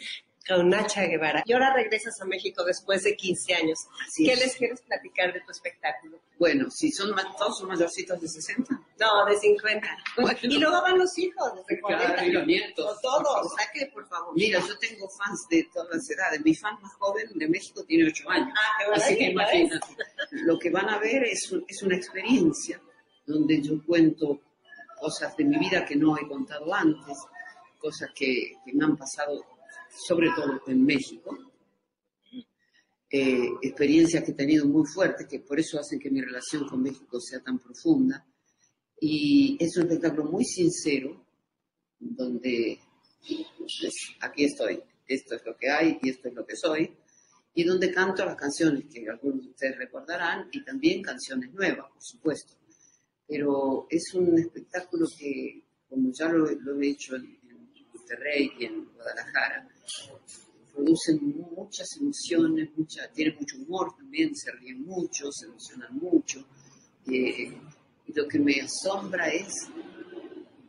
con 0.48 0.68
Nacha 0.68 1.02
Guevara. 1.06 1.42
Y 1.46 1.52
ahora 1.52 1.72
regresas 1.74 2.20
a 2.20 2.24
México 2.24 2.64
después 2.64 3.02
de 3.04 3.16
15 3.16 3.54
años. 3.54 3.78
Así 4.06 4.24
¿Qué 4.24 4.32
es. 4.32 4.40
les 4.40 4.56
quieres 4.56 4.80
platicar 4.82 5.32
de 5.32 5.40
tu 5.40 5.50
espectáculo? 5.52 6.18
Bueno, 6.38 6.70
si 6.70 6.90
son 6.90 7.10
ma- 7.12 7.34
todos 7.38 7.58
son 7.58 7.68
mayorcitos 7.68 8.20
de 8.20 8.28
60. 8.28 8.74
No, 8.98 9.24
de 9.26 9.36
50. 9.38 9.88
Bueno. 10.16 10.38
Y 10.42 10.58
luego 10.58 10.82
van 10.82 10.98
los 10.98 11.16
hijos, 11.18 11.52
desde 11.54 11.80
Claro, 11.80 11.98
40. 12.04 12.26
y 12.26 12.32
los 12.32 12.46
nietos. 12.46 12.84
O 12.84 13.00
todos, 13.00 13.52
saque, 13.56 13.86
por 13.92 14.06
favor. 14.08 14.34
Mira, 14.34 14.60
yo 14.60 14.78
tengo 14.78 15.08
fans 15.08 15.46
de 15.50 15.68
todas 15.72 15.88
las 15.96 16.10
edades. 16.10 16.40
Mi 16.44 16.54
fan 16.54 16.76
más 16.82 16.92
joven 16.94 17.30
de 17.34 17.48
México 17.48 17.84
tiene 17.84 18.08
8 18.08 18.28
años. 18.30 18.52
Ah, 18.56 18.84
qué 18.84 19.00
Así 19.00 19.16
que 19.16 19.24
imagínate. 19.30 19.86
Lo 20.32 20.58
que 20.58 20.70
van 20.70 20.88
a 20.88 20.98
ver 20.98 21.24
es, 21.24 21.50
un- 21.52 21.64
es 21.68 21.82
una 21.82 21.96
experiencia 21.96 22.80
donde 23.26 23.60
yo 23.62 23.74
cuento 23.86 24.40
cosas 25.00 25.36
de 25.36 25.44
mi 25.44 25.58
vida 25.58 25.84
que 25.84 25.96
no 25.96 26.16
he 26.16 26.26
contado 26.28 26.72
antes, 26.74 27.16
cosas 27.78 28.10
que, 28.14 28.54
que 28.64 28.72
me 28.72 28.84
han 28.84 28.96
pasado, 28.96 29.44
sobre 29.92 30.28
todo 30.34 30.62
en 30.66 30.84
México. 30.84 31.38
Eh, 33.10 33.46
experiencias 33.60 34.24
que 34.24 34.30
he 34.30 34.34
tenido 34.34 34.66
muy 34.66 34.86
fuertes, 34.86 35.26
que 35.28 35.40
por 35.40 35.60
eso 35.60 35.78
hacen 35.78 35.98
que 35.98 36.10
mi 36.10 36.22
relación 36.22 36.66
con 36.66 36.82
México 36.82 37.20
sea 37.20 37.40
tan 37.40 37.58
profunda. 37.58 38.26
Y 38.98 39.56
es 39.60 39.76
un 39.76 39.82
espectáculo 39.82 40.30
muy 40.30 40.44
sincero, 40.44 41.26
donde 41.98 42.78
pues, 43.58 43.92
aquí 44.20 44.44
estoy, 44.44 44.82
esto 45.06 45.34
es 45.34 45.44
lo 45.44 45.56
que 45.56 45.70
hay 45.70 45.98
y 46.02 46.08
esto 46.08 46.28
es 46.28 46.34
lo 46.34 46.46
que 46.46 46.56
soy, 46.56 46.90
y 47.54 47.64
donde 47.64 47.92
canto 47.92 48.24
las 48.24 48.36
canciones 48.36 48.84
que 48.90 49.06
algunos 49.08 49.42
de 49.42 49.50
ustedes 49.50 49.76
recordarán 49.76 50.48
y 50.50 50.64
también 50.64 51.02
canciones 51.02 51.52
nuevas, 51.52 51.90
por 51.92 52.02
supuesto. 52.02 52.54
Pero 53.28 53.86
es 53.90 54.14
un 54.14 54.38
espectáculo 54.38 55.06
que, 55.18 55.62
como 55.88 56.10
ya 56.12 56.28
lo, 56.30 56.48
he 56.48 56.88
hecho 56.88 57.16
en, 57.16 57.24
en 57.24 57.68
Monterrey 57.92 58.52
y 58.58 58.64
en 58.64 58.86
Guadalajara, 58.94 59.68
produce 60.74 61.14
muchas 61.20 61.88
emociones, 62.00 62.70
mucha, 62.76 63.08
tiene 63.12 63.36
mucho 63.38 63.56
humor 63.58 63.94
también, 63.96 64.34
se 64.34 64.50
ríen 64.52 64.84
mucho, 64.84 65.30
se 65.30 65.46
emocionan 65.46 65.96
mucho. 65.96 66.44
eh, 67.06 67.52
y 68.06 68.12
lo 68.14 68.26
que 68.26 68.38
me 68.38 68.60
asombra 68.60 69.28
es, 69.28 69.52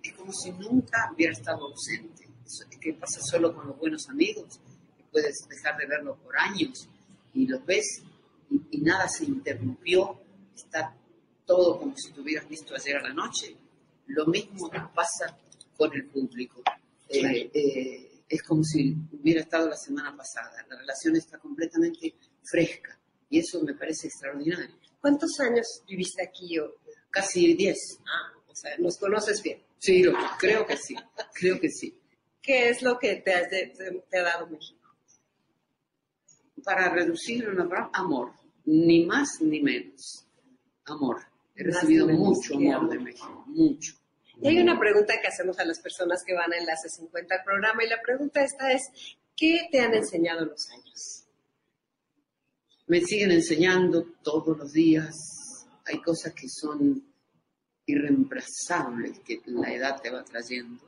es 0.03 0.14
como 0.14 0.32
si 0.32 0.51
nunca 0.51 1.11
hubiera 1.14 1.34
estado 1.34 1.68
ausente. 1.68 2.24
Que 2.80 2.93
pasa 2.93 3.22
solo 3.22 3.55
con 3.55 3.68
los 3.68 3.80
buenos 3.80 4.09
amigos, 4.09 4.59
que 4.97 5.03
puedes 5.11 5.47
dejar 5.49 5.78
de 5.78 5.88
verlos 5.88 6.18
por 6.20 6.38
años 6.38 6.88
y 7.34 7.47
los 7.47 7.66
ves 7.66 8.03
y, 8.51 8.61
y 8.72 8.82
nada 8.82 9.07
se 9.07 9.24
interrumpió, 9.24 10.20
está 10.53 10.93
todo 11.45 11.80
como 11.80 11.95
si 11.95 12.11
te 12.11 12.22
hubieras 12.22 12.47
visto 12.47 12.76
ayer 12.76 12.97
a 12.97 13.01
la 13.07 13.14
noche. 13.14 13.55
Lo 14.07 14.26
mismo 14.28 14.70
pasa 14.93 15.38
con 15.78 15.93
el 15.93 16.05
público. 16.05 16.61
Eh, 17.07 17.49
eh, 17.53 18.12
es 18.34 18.43
como 18.43 18.63
si 18.63 18.95
hubiera 19.11 19.41
estado 19.41 19.69
la 19.69 19.75
semana 19.77 20.15
pasada. 20.15 20.65
La 20.69 20.77
relación 20.77 21.15
está 21.15 21.38
completamente 21.38 22.15
fresca 22.43 22.99
y 23.29 23.39
eso 23.39 23.61
me 23.63 23.73
parece 23.73 24.07
extraordinario. 24.07 24.75
¿Cuántos 24.99 25.39
años 25.39 25.65
viviste 25.88 26.23
aquí? 26.23 26.57
O, 26.59 26.75
Casi 27.09 27.53
10. 27.53 27.77
ah, 28.07 28.34
o 28.49 28.55
sea, 28.55 28.75
nos 28.79 28.97
conoces 28.97 29.41
bien. 29.43 29.61
Sí, 29.77 30.01
lo- 30.03 30.13
creo 30.39 30.65
que 30.65 30.77
sí, 30.77 30.95
creo 31.34 31.59
que 31.59 31.69
sí. 31.69 31.95
¿Qué 32.41 32.69
es 32.69 32.81
lo 32.81 32.97
que 32.97 33.17
te, 33.17 33.34
has 33.34 33.49
de- 33.51 34.03
te- 34.09 34.17
ha 34.17 34.23
dado 34.23 34.47
México? 34.47 34.79
Para 36.63 36.89
reducir 36.89 37.47
una 37.49 37.67
palabra, 37.67 37.89
amor, 37.93 38.31
ni 38.65 39.05
más 39.05 39.29
ni 39.41 39.61
menos. 39.61 40.25
Amor. 40.86 41.21
He 41.55 41.63
recibido 41.63 42.07
mucho 42.07 42.55
amor 42.55 42.75
amor. 42.75 42.89
de 42.89 42.99
México, 42.99 43.43
mucho. 43.47 43.93
Y 44.41 44.47
hay 44.47 44.59
una 44.59 44.79
pregunta 44.79 45.13
que 45.21 45.27
hacemos 45.27 45.59
a 45.59 45.65
las 45.65 45.79
personas 45.79 46.23
que 46.25 46.34
van 46.34 46.51
a 46.51 46.57
Enlace 46.57 46.89
50 46.89 47.36
al 47.36 47.43
programa 47.43 47.84
y 47.84 47.89
la 47.89 48.01
pregunta 48.01 48.43
esta 48.43 48.71
es, 48.71 48.81
¿qué 49.36 49.67
te 49.71 49.79
han 49.79 49.93
enseñado 49.93 50.45
los 50.45 50.69
años? 50.71 51.25
Me 52.88 53.01
siguen 53.01 53.31
enseñando 53.31 54.05
todos 54.23 54.57
los 54.57 54.71
días. 54.73 55.15
Hay 55.86 56.01
cosas 56.01 56.34
que 56.34 56.47
son 56.49 57.03
irreemplazables 57.86 59.19
que 59.19 59.41
la 59.45 59.73
edad 59.73 60.01
te 60.01 60.09
va 60.09 60.23
trayendo. 60.23 60.84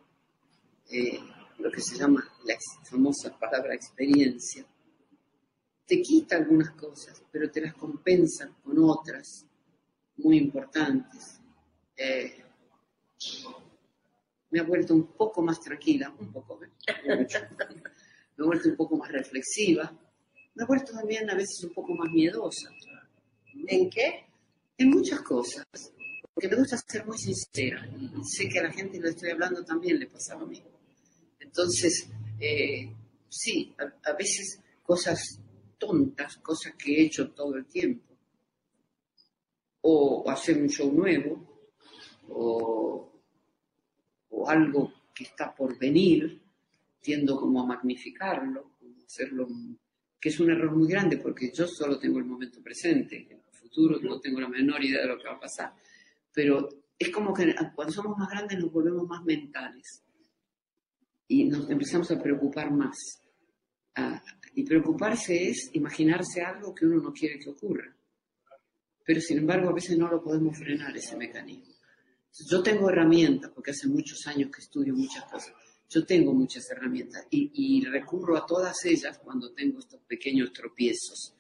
Eh, 0.92 1.20
lo 1.60 1.72
que 1.72 1.82
se 1.82 1.98
llama 1.98 2.24
la 2.46 2.56
famosa 2.90 3.38
palabra 3.38 3.74
experiencia. 3.74 4.66
Te 5.86 6.02
quita 6.02 6.36
algunas 6.38 6.72
cosas, 6.72 7.24
pero 7.32 7.50
te 7.50 7.62
las 7.62 7.76
compensa 7.76 8.50
con 8.64 8.78
otras 8.80 9.46
muy 10.18 10.38
importantes. 10.38 11.40
Eh, 11.96 12.45
me 14.50 14.60
ha 14.60 14.64
vuelto 14.64 14.94
un 14.94 15.08
poco 15.08 15.42
más 15.42 15.60
tranquila, 15.60 16.14
un 16.20 16.32
poco, 16.32 16.60
¿eh? 16.64 16.70
me 18.38 18.44
he 18.44 18.48
vuelto 18.48 18.70
un 18.70 18.76
poco 18.76 18.98
más 18.98 19.12
reflexiva, 19.12 19.92
me 20.54 20.64
he 20.64 20.66
vuelto 20.66 20.94
también 20.94 21.30
a 21.30 21.36
veces 21.36 21.64
un 21.64 21.74
poco 21.74 21.94
más 21.94 22.12
miedosa. 22.12 22.70
¿En 23.68 23.90
qué? 23.90 24.26
En 24.78 24.90
muchas 24.90 25.22
cosas, 25.22 25.66
porque 26.34 26.50
me 26.50 26.58
gusta 26.58 26.78
ser 26.78 27.06
muy 27.06 27.18
sincera 27.18 27.88
sé 28.24 28.50
que 28.50 28.60
a 28.60 28.64
la 28.64 28.72
gente 28.72 29.00
lo 29.00 29.10
estoy 29.10 29.32
hablando 29.32 29.64
también 29.64 30.00
le 30.00 30.08
pasa 30.08 30.36
lo 30.36 30.48
mismo. 30.48 30.70
Entonces, 31.40 32.10
eh, 32.40 32.92
sí, 33.30 33.74
a, 33.78 34.10
a 34.10 34.14
veces 34.14 34.60
cosas 34.84 35.40
tontas, 35.78 36.38
cosas 36.38 36.74
que 36.76 36.94
he 36.94 37.06
hecho 37.06 37.32
todo 37.32 37.56
el 37.56 37.66
tiempo, 37.66 38.16
o 39.82 40.30
hacer 40.30 40.58
un 40.58 40.70
show 40.70 40.92
nuevo, 40.92 41.55
o, 42.30 43.12
algo 44.48 44.94
que 45.14 45.24
está 45.24 45.56
por 45.56 45.78
venir, 45.80 46.42
tiendo 47.02 47.36
como 47.36 47.62
a 47.62 47.66
magnificarlo, 47.66 48.74
como 48.80 49.04
hacerlo, 49.04 49.48
que 50.20 50.30
es 50.30 50.40
un 50.40 50.52
error 50.52 50.76
muy 50.76 50.88
grande 50.88 51.18
porque 51.18 51.52
yo 51.52 51.66
solo 51.68 51.98
tengo 51.98 52.20
el 52.20 52.26
momento 52.26 52.62
presente, 52.62 53.28
en 53.30 53.40
el 53.40 53.54
futuro 53.54 54.00
no 54.00 54.20
tengo 54.20 54.40
la 54.40 54.48
menor 54.48 54.84
idea 54.84 55.02
de 55.02 55.08
lo 55.08 55.18
que 55.18 55.28
va 55.28 55.36
a 55.36 55.40
pasar, 55.40 55.74
pero 56.32 56.70
es 56.98 57.10
como 57.10 57.34
que 57.34 57.56
cuando 57.74 57.94
somos 57.94 58.18
más 58.18 58.30
grandes 58.30 58.60
nos 58.60 58.72
volvemos 58.72 59.08
más 59.08 59.24
mentales 59.24 60.04
y 61.28 61.46
nos 61.46 61.70
empezamos 61.70 62.10
a 62.12 62.22
preocupar 62.22 62.72
más. 62.72 62.96
Ah, 63.96 64.22
y 64.54 64.64
preocuparse 64.64 65.50
es 65.50 65.70
imaginarse 65.74 66.42
algo 66.42 66.74
que 66.74 66.86
uno 66.86 67.02
no 67.02 67.14
quiere 67.14 67.40
que 67.40 67.50
ocurra. 67.50 67.96
Pero 69.06 69.22
sin 69.22 69.40
embargo 69.40 69.70
a 69.70 69.74
veces 69.74 69.98
no 69.98 70.08
lo 70.08 70.24
podemos 70.24 70.58
frenar 70.58 70.96
ese 70.96 71.16
mecanismo. 71.16 71.75
Yo 72.50 72.62
tengo 72.62 72.90
herramientas, 72.90 73.52
porque 73.54 73.72
hace 73.72 73.88
muchos 73.88 74.26
años 74.28 74.52
que 74.54 74.62
estudio 74.62 74.94
muchas 74.94 75.24
cosas. 75.26 75.54
Yo 75.90 76.06
tengo 76.06 76.34
muchas 76.34 76.70
herramientas 76.70 77.26
y, 77.30 77.86
recurro 77.86 78.36
a 78.36 78.46
todas 78.46 78.84
ellas 78.86 79.20
cuando 79.20 79.52
tengo 79.54 79.80
estos 79.80 80.02
pequeños 80.02 80.52
tropiezos. 80.52 81.34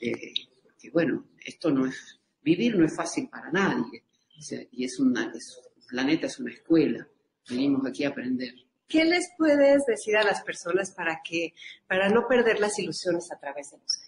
Eh, 0.00 0.34
porque 0.62 0.90
bueno, 0.90 1.26
esto 1.44 1.70
no 1.70 1.86
es, 1.86 2.18
vivir 2.42 2.76
no 2.76 2.84
es 2.84 2.94
fácil 2.94 3.28
para 3.28 3.50
nadie. 3.50 4.02
O 4.38 4.42
sea, 4.42 4.60
y 4.72 4.84
es 4.84 4.98
una, 4.98 5.32
es- 5.34 5.58
el 5.76 5.82
planeta 5.86 6.26
es 6.26 6.38
una 6.38 6.52
escuela. 6.52 7.06
Venimos 7.48 7.86
aquí 7.86 8.04
a 8.04 8.08
aprender. 8.08 8.54
¿Qué 8.88 9.04
les 9.04 9.28
puedes 9.38 9.84
decir 9.86 10.16
a 10.16 10.24
las 10.24 10.42
personas 10.42 10.90
para 10.90 11.20
que, 11.24 11.54
para 11.86 12.10
no 12.10 12.26
perder 12.28 12.60
las 12.60 12.78
ilusiones 12.78 13.30
a 13.32 13.38
través 13.38 13.70
de 13.70 13.78
los? 13.78 14.01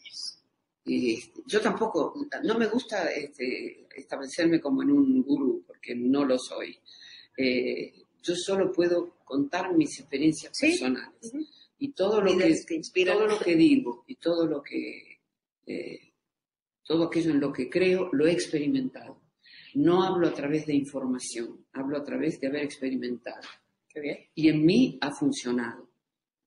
Y, 0.85 1.14
este, 1.14 1.43
yo 1.47 1.61
tampoco, 1.61 2.14
no 2.43 2.59
me 2.59 2.66
gusta 2.66 3.11
este, 3.11 3.87
establecerme 3.97 4.61
como 4.61 4.82
en 4.82 4.91
un 4.91 5.22
gurú, 5.22 5.64
porque 5.66 5.95
no 5.95 6.24
lo 6.24 6.39
soy. 6.39 6.78
Eh, 7.37 7.93
yo 8.22 8.35
solo 8.37 8.70
puedo 8.72 9.16
contar 9.24 9.74
mis 9.76 9.99
experiencias 10.01 10.53
Sí. 10.57 10.68
personales. 10.68 11.32
Y 11.78 11.93
todo 11.93 12.20
lo, 12.20 12.37
que, 12.37 12.55
que 12.66 13.05
todo 13.05 13.26
lo 13.26 13.39
que 13.39 13.57
digo 13.57 14.05
y 14.07 14.16
todo 14.16 14.47
lo 14.47 14.62
que, 14.62 15.20
eh, 15.66 16.12
todo 16.85 17.05
aquello 17.05 17.30
en 17.32 17.41
lo 17.41 17.53
que 17.53 17.68
creo, 17.68 18.11
lo 18.12 18.26
he 18.26 18.32
experimentado. 18.32 19.20
No 19.74 20.03
hablo 20.05 20.28
a 20.28 20.32
través 20.35 20.66
de 20.66 20.74
información, 20.74 21.66
hablo 21.72 21.99
a 21.99 22.05
través 22.05 22.41
de 22.41 22.47
haber 22.47 22.62
experimentado. 22.62 23.43
Qué 23.89 24.01
bien. 24.01 24.18
Y 24.35 24.49
en 24.49 24.64
mí 24.64 24.99
ha 25.01 25.11
funcionado. 25.12 25.91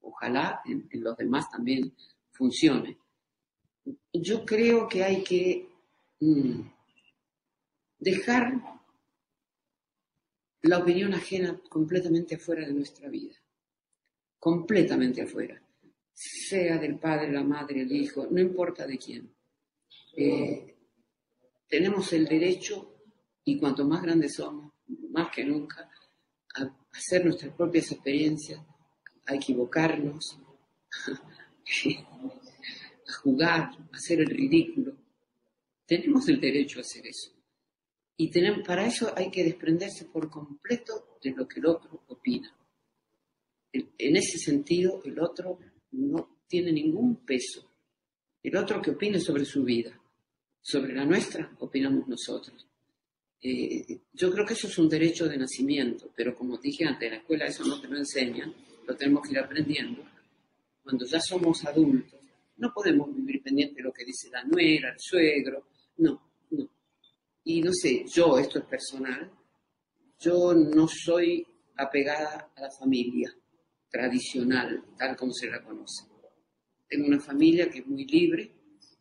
Ojalá 0.01 0.61
en, 0.65 0.87
en 0.91 1.03
los 1.03 1.17
demás 1.17 1.49
también 1.51 1.93
funcione. 2.31 2.97
Yo 4.13 4.45
creo 4.45 4.87
que 4.87 5.03
hay 5.03 5.23
que 5.23 5.69
mm, 6.19 6.61
dejar 7.99 8.53
la 10.61 10.79
opinión 10.79 11.13
ajena 11.13 11.59
completamente 11.69 12.35
afuera 12.35 12.65
de 12.65 12.73
nuestra 12.73 13.09
vida. 13.09 13.35
Completamente 14.39 15.21
afuera. 15.21 15.61
Sea 16.13 16.77
del 16.77 16.97
padre, 16.97 17.31
la 17.31 17.43
madre, 17.43 17.81
el 17.81 17.91
hijo, 17.91 18.27
no 18.29 18.41
importa 18.41 18.85
de 18.87 18.97
quién. 18.97 19.31
Eh, 20.15 20.75
tenemos 21.67 22.11
el 22.13 22.25
derecho, 22.25 22.95
y 23.43 23.57
cuanto 23.59 23.85
más 23.85 24.01
grandes 24.01 24.35
somos, 24.35 24.73
más 25.11 25.29
que 25.31 25.45
nunca, 25.45 25.89
a 26.55 26.75
hacer 26.91 27.23
nuestras 27.23 27.53
propias 27.53 27.91
experiencias, 27.91 28.59
a 29.25 29.35
equivocarnos, 29.35 30.39
a 33.07 33.13
jugar, 33.13 33.71
a 33.91 33.95
hacer 33.95 34.19
el 34.19 34.27
ridículo. 34.27 34.95
Tenemos 35.85 36.27
el 36.27 36.39
derecho 36.39 36.79
a 36.79 36.81
hacer 36.81 37.07
eso. 37.07 37.31
Y 38.17 38.29
tenemos, 38.29 38.65
para 38.65 38.85
eso 38.85 39.13
hay 39.15 39.29
que 39.29 39.43
desprenderse 39.43 40.05
por 40.05 40.29
completo 40.29 41.19
de 41.23 41.31
lo 41.31 41.47
que 41.47 41.59
el 41.59 41.67
otro 41.67 42.03
opina. 42.07 42.53
En 43.71 44.15
ese 44.15 44.39
sentido, 44.39 45.01
el 45.05 45.19
otro 45.19 45.59
no 45.91 46.39
tiene 46.47 46.71
ningún 46.71 47.17
peso. 47.17 47.69
El 48.41 48.55
otro 48.57 48.81
que 48.81 48.91
opine 48.91 49.19
sobre 49.19 49.45
su 49.45 49.63
vida, 49.63 49.99
sobre 50.61 50.95
la 50.95 51.05
nuestra, 51.05 51.55
opinamos 51.59 52.07
nosotros. 52.07 52.67
Eh, 53.41 53.99
yo 54.13 54.31
creo 54.31 54.45
que 54.45 54.53
eso 54.53 54.67
es 54.67 54.77
un 54.79 54.89
derecho 54.89 55.27
de 55.27 55.37
nacimiento, 55.37 56.09
pero 56.15 56.33
como 56.33 56.57
dije 56.57 56.85
antes, 56.85 57.05
en 57.05 57.11
la 57.11 57.17
escuela 57.19 57.45
eso 57.45 57.65
no 57.65 57.79
te 57.79 57.87
lo 57.87 57.97
enseñan, 57.97 58.53
lo 58.87 58.95
tenemos 58.95 59.21
que 59.21 59.33
ir 59.33 59.39
aprendiendo. 59.39 60.03
Cuando 60.81 61.05
ya 61.05 61.19
somos 61.19 61.63
adultos, 61.65 62.16
no 62.57 62.73
podemos 62.73 63.13
vivir 63.15 63.41
pendiente 63.41 63.75
de 63.75 63.83
lo 63.83 63.93
que 63.93 64.05
dice 64.05 64.29
la 64.29 64.43
nuera, 64.43 64.91
el 64.91 64.99
suegro, 64.99 65.67
no, 65.97 66.21
no. 66.51 66.69
Y 67.43 67.61
no 67.61 67.71
sé, 67.73 68.05
yo, 68.13 68.37
esto 68.37 68.59
es 68.59 68.65
personal, 68.65 69.31
yo 70.19 70.53
no 70.53 70.87
soy 70.87 71.45
apegada 71.77 72.51
a 72.55 72.61
la 72.61 72.71
familia 72.71 73.33
tradicional, 73.89 74.83
tal 74.97 75.15
como 75.15 75.31
se 75.33 75.49
la 75.49 75.63
conoce. 75.63 76.05
Tengo 76.87 77.07
una 77.07 77.19
familia 77.19 77.69
que 77.69 77.79
es 77.79 77.87
muy 77.87 78.05
libre, 78.05 78.51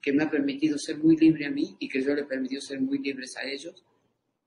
que 0.00 0.12
me 0.12 0.24
ha 0.24 0.30
permitido 0.30 0.78
ser 0.78 0.98
muy 0.98 1.16
libre 1.16 1.46
a 1.46 1.50
mí 1.50 1.76
y 1.78 1.88
que 1.88 2.02
yo 2.02 2.14
le 2.14 2.22
he 2.22 2.26
permitido 2.26 2.60
ser 2.60 2.80
muy 2.80 2.98
libres 2.98 3.36
a 3.36 3.48
ellos, 3.48 3.84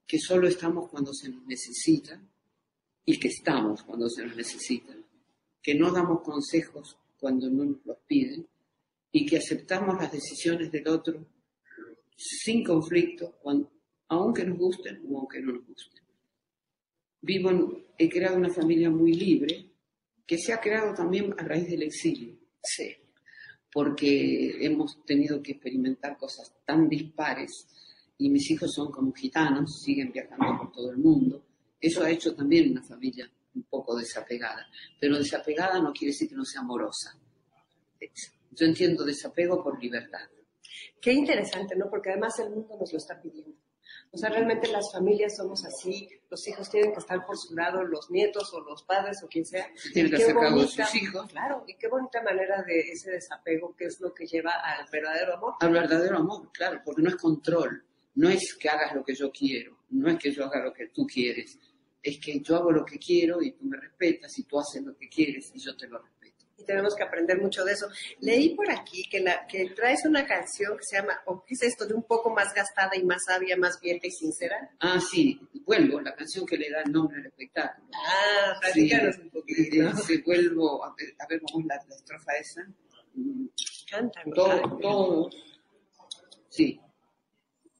que 0.06 0.18
solo 0.18 0.48
estamos 0.48 0.88
cuando 0.88 1.12
se 1.12 1.28
nos 1.28 1.44
necesita 1.46 2.20
y 3.04 3.18
que 3.18 3.28
estamos 3.28 3.82
cuando 3.82 4.08
se 4.08 4.24
nos 4.24 4.36
necesita, 4.36 4.96
que 5.62 5.74
no 5.74 5.92
damos 5.92 6.22
consejos 6.22 6.96
cuando 7.18 7.50
no 7.50 7.64
nos 7.64 7.84
los 7.84 7.98
piden 8.06 8.46
y 9.12 9.26
que 9.26 9.38
aceptamos 9.38 9.96
las 10.00 10.12
decisiones 10.12 10.70
del 10.70 10.86
otro 10.88 11.26
sin 12.16 12.62
conflicto, 12.64 13.38
aunque 14.08 14.44
nos 14.44 14.58
gusten 14.58 15.02
o 15.08 15.18
aunque 15.20 15.40
no 15.40 15.52
nos 15.52 15.66
gusten. 15.66 16.02
Vivo 17.22 17.50
en- 17.50 17.84
he 17.98 18.08
creado 18.08 18.36
una 18.36 18.50
familia 18.50 18.90
muy 18.90 19.12
libre 19.14 19.70
que 20.26 20.38
se 20.38 20.52
ha 20.52 20.60
creado 20.60 20.94
también 20.94 21.34
a 21.38 21.42
raíz 21.42 21.68
del 21.68 21.82
exilio. 21.82 22.36
Sí. 22.62 22.94
Porque 23.72 24.64
hemos 24.64 25.04
tenido 25.04 25.42
que 25.42 25.52
experimentar 25.52 26.16
cosas 26.16 26.52
tan 26.64 26.88
dispares 26.88 27.50
y 28.18 28.28
mis 28.28 28.50
hijos 28.50 28.72
son 28.74 28.90
como 28.90 29.12
gitanos, 29.12 29.80
siguen 29.84 30.12
viajando 30.12 30.58
por 30.58 30.72
todo 30.72 30.90
el 30.90 30.98
mundo. 30.98 31.44
Eso 31.80 32.02
ha 32.02 32.10
hecho 32.10 32.34
también 32.34 32.70
una 32.72 32.82
familia 32.82 33.30
un 33.54 33.62
poco 33.64 33.96
desapegada. 33.96 34.66
Pero 35.00 35.18
desapegada 35.18 35.80
no 35.80 35.92
quiere 35.92 36.12
decir 36.12 36.28
que 36.28 36.34
no 36.36 36.44
sea 36.44 36.60
amorosa. 36.62 37.16
Yo 38.50 38.66
entiendo 38.66 39.04
desapego 39.04 39.62
por 39.62 39.80
libertad. 39.82 40.28
Qué 41.00 41.12
interesante, 41.12 41.76
¿no? 41.76 41.88
Porque 41.88 42.10
además 42.10 42.38
el 42.40 42.50
mundo 42.50 42.76
nos 42.78 42.92
lo 42.92 42.98
está 42.98 43.20
pidiendo. 43.20 43.56
O 44.12 44.18
sea, 44.18 44.28
realmente 44.28 44.66
las 44.68 44.92
familias 44.92 45.36
somos 45.36 45.64
así, 45.64 46.08
los 46.28 46.46
hijos 46.48 46.68
tienen 46.68 46.92
que 46.92 46.98
estar 46.98 47.24
por 47.24 47.36
su 47.38 47.54
lado, 47.54 47.84
los 47.84 48.10
nietos 48.10 48.52
o 48.52 48.60
los 48.60 48.82
padres 48.82 49.22
o 49.22 49.28
quien 49.28 49.44
sea. 49.46 49.68
Tienen 49.92 50.10
que 50.10 50.22
hacer 50.22 50.34
bonita- 50.34 50.84
sus 50.86 50.94
hijos. 51.02 51.28
Claro, 51.28 51.64
y 51.66 51.76
qué 51.76 51.86
bonita 51.88 52.20
manera 52.22 52.62
de 52.62 52.80
ese 52.80 53.12
desapego, 53.12 53.74
que 53.76 53.84
es 53.86 54.00
lo 54.00 54.12
que 54.12 54.26
lleva 54.26 54.50
al 54.64 54.86
verdadero 54.90 55.34
amor. 55.36 55.54
Al 55.60 55.72
verdadero 55.72 56.16
amor, 56.18 56.50
claro, 56.52 56.80
porque 56.84 57.02
no 57.02 57.08
es 57.08 57.16
control, 57.16 57.84
no 58.16 58.28
es 58.28 58.56
que 58.58 58.68
hagas 58.68 58.94
lo 58.94 59.04
que 59.04 59.14
yo 59.14 59.30
quiero, 59.30 59.78
no 59.90 60.10
es 60.10 60.18
que 60.18 60.32
yo 60.32 60.44
haga 60.44 60.64
lo 60.64 60.72
que 60.72 60.88
tú 60.88 61.06
quieres, 61.06 61.56
es 62.02 62.18
que 62.18 62.40
yo 62.40 62.56
hago 62.56 62.72
lo 62.72 62.84
que 62.84 62.98
quiero 62.98 63.40
y 63.40 63.52
tú 63.52 63.64
me 63.64 63.76
respetas 63.76 64.36
y 64.38 64.44
tú 64.44 64.58
haces 64.58 64.82
lo 64.82 64.96
que 64.96 65.08
quieres 65.08 65.52
y 65.54 65.60
yo 65.60 65.76
te 65.76 65.86
lo 65.86 65.98
respeto. 65.98 66.19
Y 66.60 66.64
tenemos 66.64 66.94
que 66.94 67.02
aprender 67.02 67.40
mucho 67.40 67.64
de 67.64 67.72
eso. 67.72 67.86
Leí 68.20 68.54
por 68.54 68.70
aquí 68.70 69.02
que, 69.10 69.20
la, 69.20 69.46
que 69.46 69.70
traes 69.70 70.04
una 70.04 70.26
canción 70.26 70.76
que 70.76 70.84
se 70.84 70.96
llama, 70.96 71.20
o 71.26 71.42
qué 71.44 71.54
es 71.54 71.62
esto, 71.62 71.86
de 71.86 71.94
un 71.94 72.02
poco 72.02 72.30
más 72.30 72.52
gastada 72.54 72.96
y 72.96 73.02
más 73.04 73.22
sabia, 73.26 73.56
más 73.56 73.80
vieja 73.80 74.06
y 74.06 74.10
sincera. 74.10 74.70
Ah, 74.80 75.00
sí, 75.00 75.40
vuelvo, 75.64 76.00
la 76.00 76.14
canción 76.14 76.44
que 76.46 76.56
le 76.56 76.70
da 76.70 76.82
el 76.82 76.92
nombre 76.92 77.18
al 77.20 77.26
espectáculo. 77.26 77.88
Ah, 77.94 78.54
Sí, 78.72 78.88
platícanos 78.88 79.18
un 79.18 79.30
poquito. 79.30 79.60
eh, 79.60 79.92
se 80.06 80.18
vuelvo, 80.22 80.84
a 80.84 80.94
ver, 80.96 81.14
a 81.18 81.26
ver 81.26 81.40
la, 81.66 81.76
la 81.88 81.94
estrofa 81.96 82.32
esa. 82.38 82.66
Cántame. 83.90 84.32
Todo- 84.34 84.78
todos, 84.78 85.36
sí, 86.48 86.80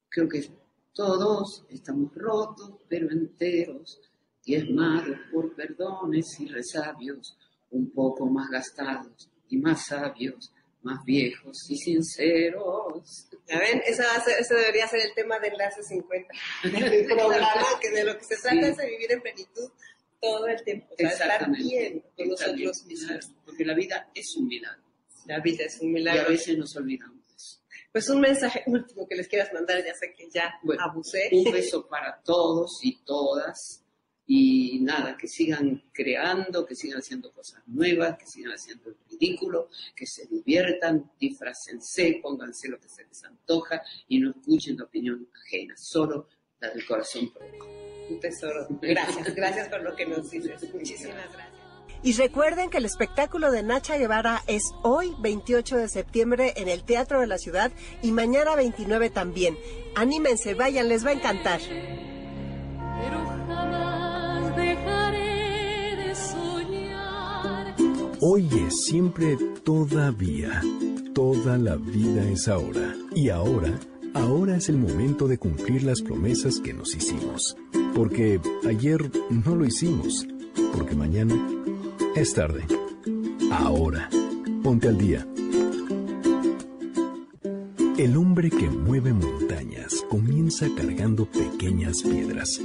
creo 0.09 0.29
que 0.29 0.51
todos 0.93 1.65
estamos 1.69 2.13
rotos, 2.15 2.73
pero 2.89 3.11
enteros, 3.11 4.01
diezmados 4.45 5.17
por 5.33 5.55
perdones 5.55 6.39
y 6.41 6.49
resabios, 6.49 7.37
un 7.71 7.91
poco 7.93 8.27
más 8.27 8.49
gastados 8.51 9.31
y 9.49 9.57
más 9.59 9.87
sabios, 9.87 10.53
más 10.83 11.05
viejos 11.05 11.57
y 11.69 11.77
sinceros. 11.77 13.29
Ya 13.47 13.59
ven, 13.59 13.81
va 13.81 14.17
a 14.17 14.21
ser- 14.25 14.41
eso 14.41 14.55
debería 14.55 14.87
ser 14.89 15.01
el 15.01 15.15
tema 15.15 15.39
de 15.39 15.49
Enlace 15.49 15.83
50. 15.83 16.33
del 16.63 17.07
programa, 17.07 17.65
que 17.81 17.91
de 17.91 18.05
lo 18.05 18.17
que 18.19 18.25
se 18.25 18.37
trata 18.37 18.51
Sí. 18.63 18.71
es 18.71 18.77
de 18.77 18.87
vivir 18.87 19.13
en 19.13 19.21
plenitud 19.23 19.71
todo 20.21 20.47
el 20.47 20.63
tiempo. 20.65 20.87
O 20.93 20.97
sea, 20.97 21.09
estar 21.11 21.51
bien 21.51 22.05
con 22.17 22.29
nosotros 22.29 22.85
mismos. 22.87 23.31
Porque 23.45 23.65
la 23.65 23.75
vida 23.75 24.11
es 24.15 24.37
un 24.37 24.47
milagro. 24.49 24.83
La 25.27 25.41
vida 25.41 25.65
es 25.65 25.79
un 25.81 25.89
Y 25.89 25.91
a 25.91 25.95
milagro. 25.95 26.29
veces 26.31 26.57
nos 26.59 26.75
olvidamos. 26.77 27.17
Pues 27.93 28.09
un 28.09 28.21
mensaje 28.21 28.63
último 28.67 29.07
que 29.09 29.17
les 29.17 29.27
quieras 29.27 29.53
mandar, 29.53 29.85
ya 29.85 29.93
sé 29.95 30.15
que 30.17 30.29
ya 30.31 30.55
Bueno, 30.63 30.83
abusé. 30.85 31.29
Un 31.33 31.51
beso 31.53 31.89
para 31.89 32.21
todos 32.23 32.79
y 32.85 33.03
todas. 33.05 33.83
Y 34.33 34.79
nada, 34.83 35.17
que 35.17 35.27
sigan 35.27 35.83
creando, 35.93 36.65
que 36.65 36.77
sigan 36.77 37.01
haciendo 37.01 37.33
cosas 37.33 37.65
nuevas, 37.67 38.17
que 38.17 38.27
sigan 38.27 38.53
haciendo 38.53 38.91
el 38.91 38.97
ridículo, 39.11 39.71
que 39.97 40.07
se 40.07 40.29
diviertan, 40.29 41.11
disfrácense, 41.19 42.21
pónganse 42.23 42.69
lo 42.69 42.79
que 42.79 42.89
se 42.89 43.05
les 43.05 43.25
antoja 43.25 43.83
y 44.07 44.21
no 44.21 44.31
escuchen 44.31 44.77
la 44.77 44.85
opinión 44.85 45.29
ajena, 45.35 45.75
solo 45.77 46.29
la 46.61 46.71
del 46.71 46.87
corazón 46.87 47.33
propio. 47.33 47.67
Un 48.09 48.21
tesoro. 48.21 48.69
Gracias, 48.81 49.35
gracias 49.35 49.69
por 49.69 49.83
lo 49.83 49.97
que 49.97 50.07
nos 50.07 50.31
dices. 50.31 50.63
Muchísimas 50.73 51.17
gracias. 51.17 51.49
Y 52.05 52.13
recuerden 52.13 52.71
que 52.71 52.79
el 52.79 52.85
espectáculo 52.85 53.51
de 53.51 53.65
Nacha 53.65 53.99
Guevara 53.99 54.45
es 54.47 54.63
hoy 54.85 55.13
28 55.19 55.77
de 55.77 55.89
septiembre 55.89 56.53
en 56.55 56.69
el 56.69 56.85
Teatro 56.85 57.21
de 57.21 57.27
la 57.27 57.39
Ciudad 57.39 57.73
y 58.01 58.13
mañana 58.13 58.55
29 58.55 59.11
también. 59.11 59.59
Anímense, 59.97 60.55
vayan, 60.55 60.89
les 60.89 61.05
va 61.05 61.11
a 61.11 61.15
encantar. 61.15 61.61
Es 68.23 68.85
siempre 68.85 69.39
todavía. 69.65 70.61
Toda 71.15 71.57
la 71.57 71.77
vida 71.77 72.29
es 72.31 72.49
ahora. 72.49 72.95
Y 73.15 73.31
ahora, 73.31 73.79
ahora 74.15 74.57
es 74.57 74.69
el 74.69 74.77
momento 74.77 75.27
de 75.27 75.39
cumplir 75.39 75.85
las 75.85 76.03
promesas 76.03 76.61
que 76.61 76.75
nos 76.75 76.95
hicimos. 76.95 77.57
Porque 77.95 78.41
ayer 78.69 79.11
no 79.31 79.57
lo 79.57 79.65
hicimos. 79.65 80.27
Porque 80.77 80.95
mañana 80.95 81.35
es 82.15 82.35
tarde. 82.35 82.67
Ahora, 83.51 84.11
ponte 84.63 84.89
al 84.89 84.99
día. 84.99 85.27
El 87.97 88.17
hombre 88.17 88.51
que 88.51 88.69
mueve 88.69 89.13
montañas 89.13 90.05
comienza 90.09 90.69
cargando 90.77 91.27
pequeñas 91.27 92.03
piedras. 92.03 92.61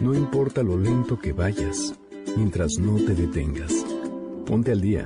No 0.00 0.14
importa 0.14 0.62
lo 0.62 0.78
lento 0.78 1.18
que 1.18 1.32
vayas, 1.32 1.94
mientras 2.36 2.78
no 2.78 2.96
te 2.96 3.14
detengas. 3.14 3.87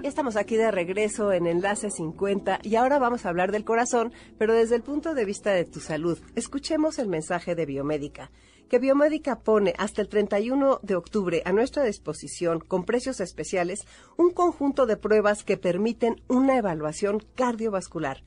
Estamos 0.04 0.36
aquí 0.36 0.56
de 0.56 0.70
regreso 0.70 1.32
en 1.32 1.48
Enlace 1.48 1.90
50 1.90 2.60
y 2.62 2.76
ahora 2.76 3.00
vamos 3.00 3.26
a 3.26 3.28
hablar 3.28 3.50
del 3.50 3.64
corazón, 3.64 4.12
pero 4.38 4.54
desde 4.54 4.76
el 4.76 4.84
punto 4.84 5.14
de 5.14 5.24
vista 5.24 5.50
de 5.50 5.64
tu 5.64 5.80
salud. 5.80 6.16
Escuchemos 6.36 7.00
el 7.00 7.08
mensaje 7.08 7.56
de 7.56 7.66
Biomédica, 7.66 8.30
que 8.68 8.78
Biomédica 8.78 9.40
pone 9.40 9.74
hasta 9.78 10.00
el 10.00 10.08
31 10.08 10.78
de 10.84 10.94
octubre 10.94 11.42
a 11.44 11.52
nuestra 11.52 11.82
disposición, 11.82 12.60
con 12.60 12.84
precios 12.84 13.18
especiales, 13.18 13.80
un 14.16 14.30
conjunto 14.30 14.86
de 14.86 14.96
pruebas 14.96 15.42
que 15.42 15.56
permiten 15.56 16.22
una 16.28 16.56
evaluación 16.56 17.18
cardiovascular. 17.34 18.22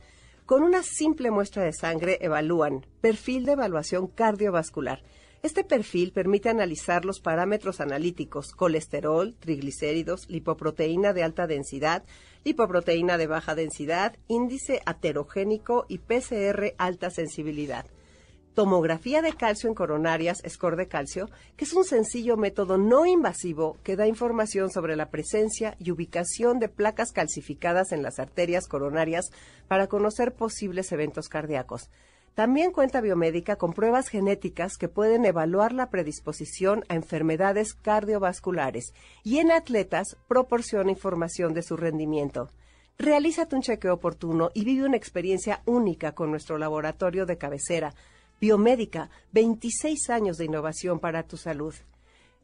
Con 0.45 0.63
una 0.63 0.83
simple 0.83 1.31
muestra 1.31 1.63
de 1.63 1.71
sangre 1.71 2.17
evalúan 2.19 2.85
perfil 2.99 3.45
de 3.45 3.53
evaluación 3.53 4.07
cardiovascular. 4.07 5.01
Este 5.45 5.63
perfil 5.63 6.11
permite 6.11 6.49
analizar 6.49 7.05
los 7.05 7.19
parámetros 7.19 7.79
analíticos, 7.79 8.51
colesterol, 8.53 9.35
triglicéridos, 9.35 10.27
lipoproteína 10.27 11.13
de 11.13 11.21
alta 11.21 11.45
densidad, 11.45 12.03
lipoproteína 12.43 13.19
de 13.19 13.27
baja 13.27 13.53
densidad, 13.53 14.17
índice 14.27 14.81
aterogénico 14.87 15.85
y 15.87 15.99
PCR 15.99 16.73
alta 16.79 17.11
sensibilidad. 17.11 17.85
Tomografía 18.55 19.21
de 19.21 19.33
calcio 19.33 19.69
en 19.69 19.75
coronarias, 19.75 20.41
score 20.49 20.77
de 20.77 20.87
calcio, 20.87 21.29
que 21.55 21.65
es 21.65 21.73
un 21.73 21.83
sencillo 21.83 22.37
método 22.37 22.79
no 22.79 23.05
invasivo 23.05 23.77
que 23.83 23.95
da 23.95 24.07
información 24.07 24.71
sobre 24.71 24.95
la 24.95 25.11
presencia 25.11 25.75
y 25.77 25.91
ubicación 25.91 26.57
de 26.57 26.69
placas 26.69 27.11
calcificadas 27.11 27.91
en 27.91 28.01
las 28.01 28.17
arterias 28.17 28.67
coronarias 28.67 29.29
para 29.67 29.85
conocer 29.85 30.33
posibles 30.33 30.91
eventos 30.91 31.29
cardíacos. 31.29 31.91
También 32.35 32.71
cuenta 32.71 32.99
Biomédica 32.99 33.55
con 33.55 33.71
pruebas 33.71 34.09
genéticas 34.09 34.75
que 34.77 34.89
pueden 34.89 35.23
evaluar 35.23 35.71
la 35.71 35.89
predisposición 35.89 36.83
a 36.89 36.95
enfermedades 36.95 37.73
cardiovasculares 37.73 38.93
y 39.23 39.37
en 39.37 39.53
atletas 39.53 40.17
proporciona 40.27 40.91
información 40.91 41.53
de 41.53 41.63
su 41.63 41.77
rendimiento. 41.77 42.49
Realízate 42.97 43.55
un 43.55 43.61
chequeo 43.61 43.93
oportuno 43.93 44.49
y 44.53 44.65
vive 44.65 44.85
una 44.85 44.97
experiencia 44.97 45.61
única 45.65 46.11
con 46.11 46.29
nuestro 46.29 46.57
laboratorio 46.57 47.25
de 47.25 47.37
cabecera. 47.37 47.93
Biomédica, 48.41 49.09
26 49.31 50.09
años 50.09 50.35
de 50.37 50.43
innovación 50.43 50.99
para 50.99 51.23
tu 51.23 51.37
salud. 51.37 51.73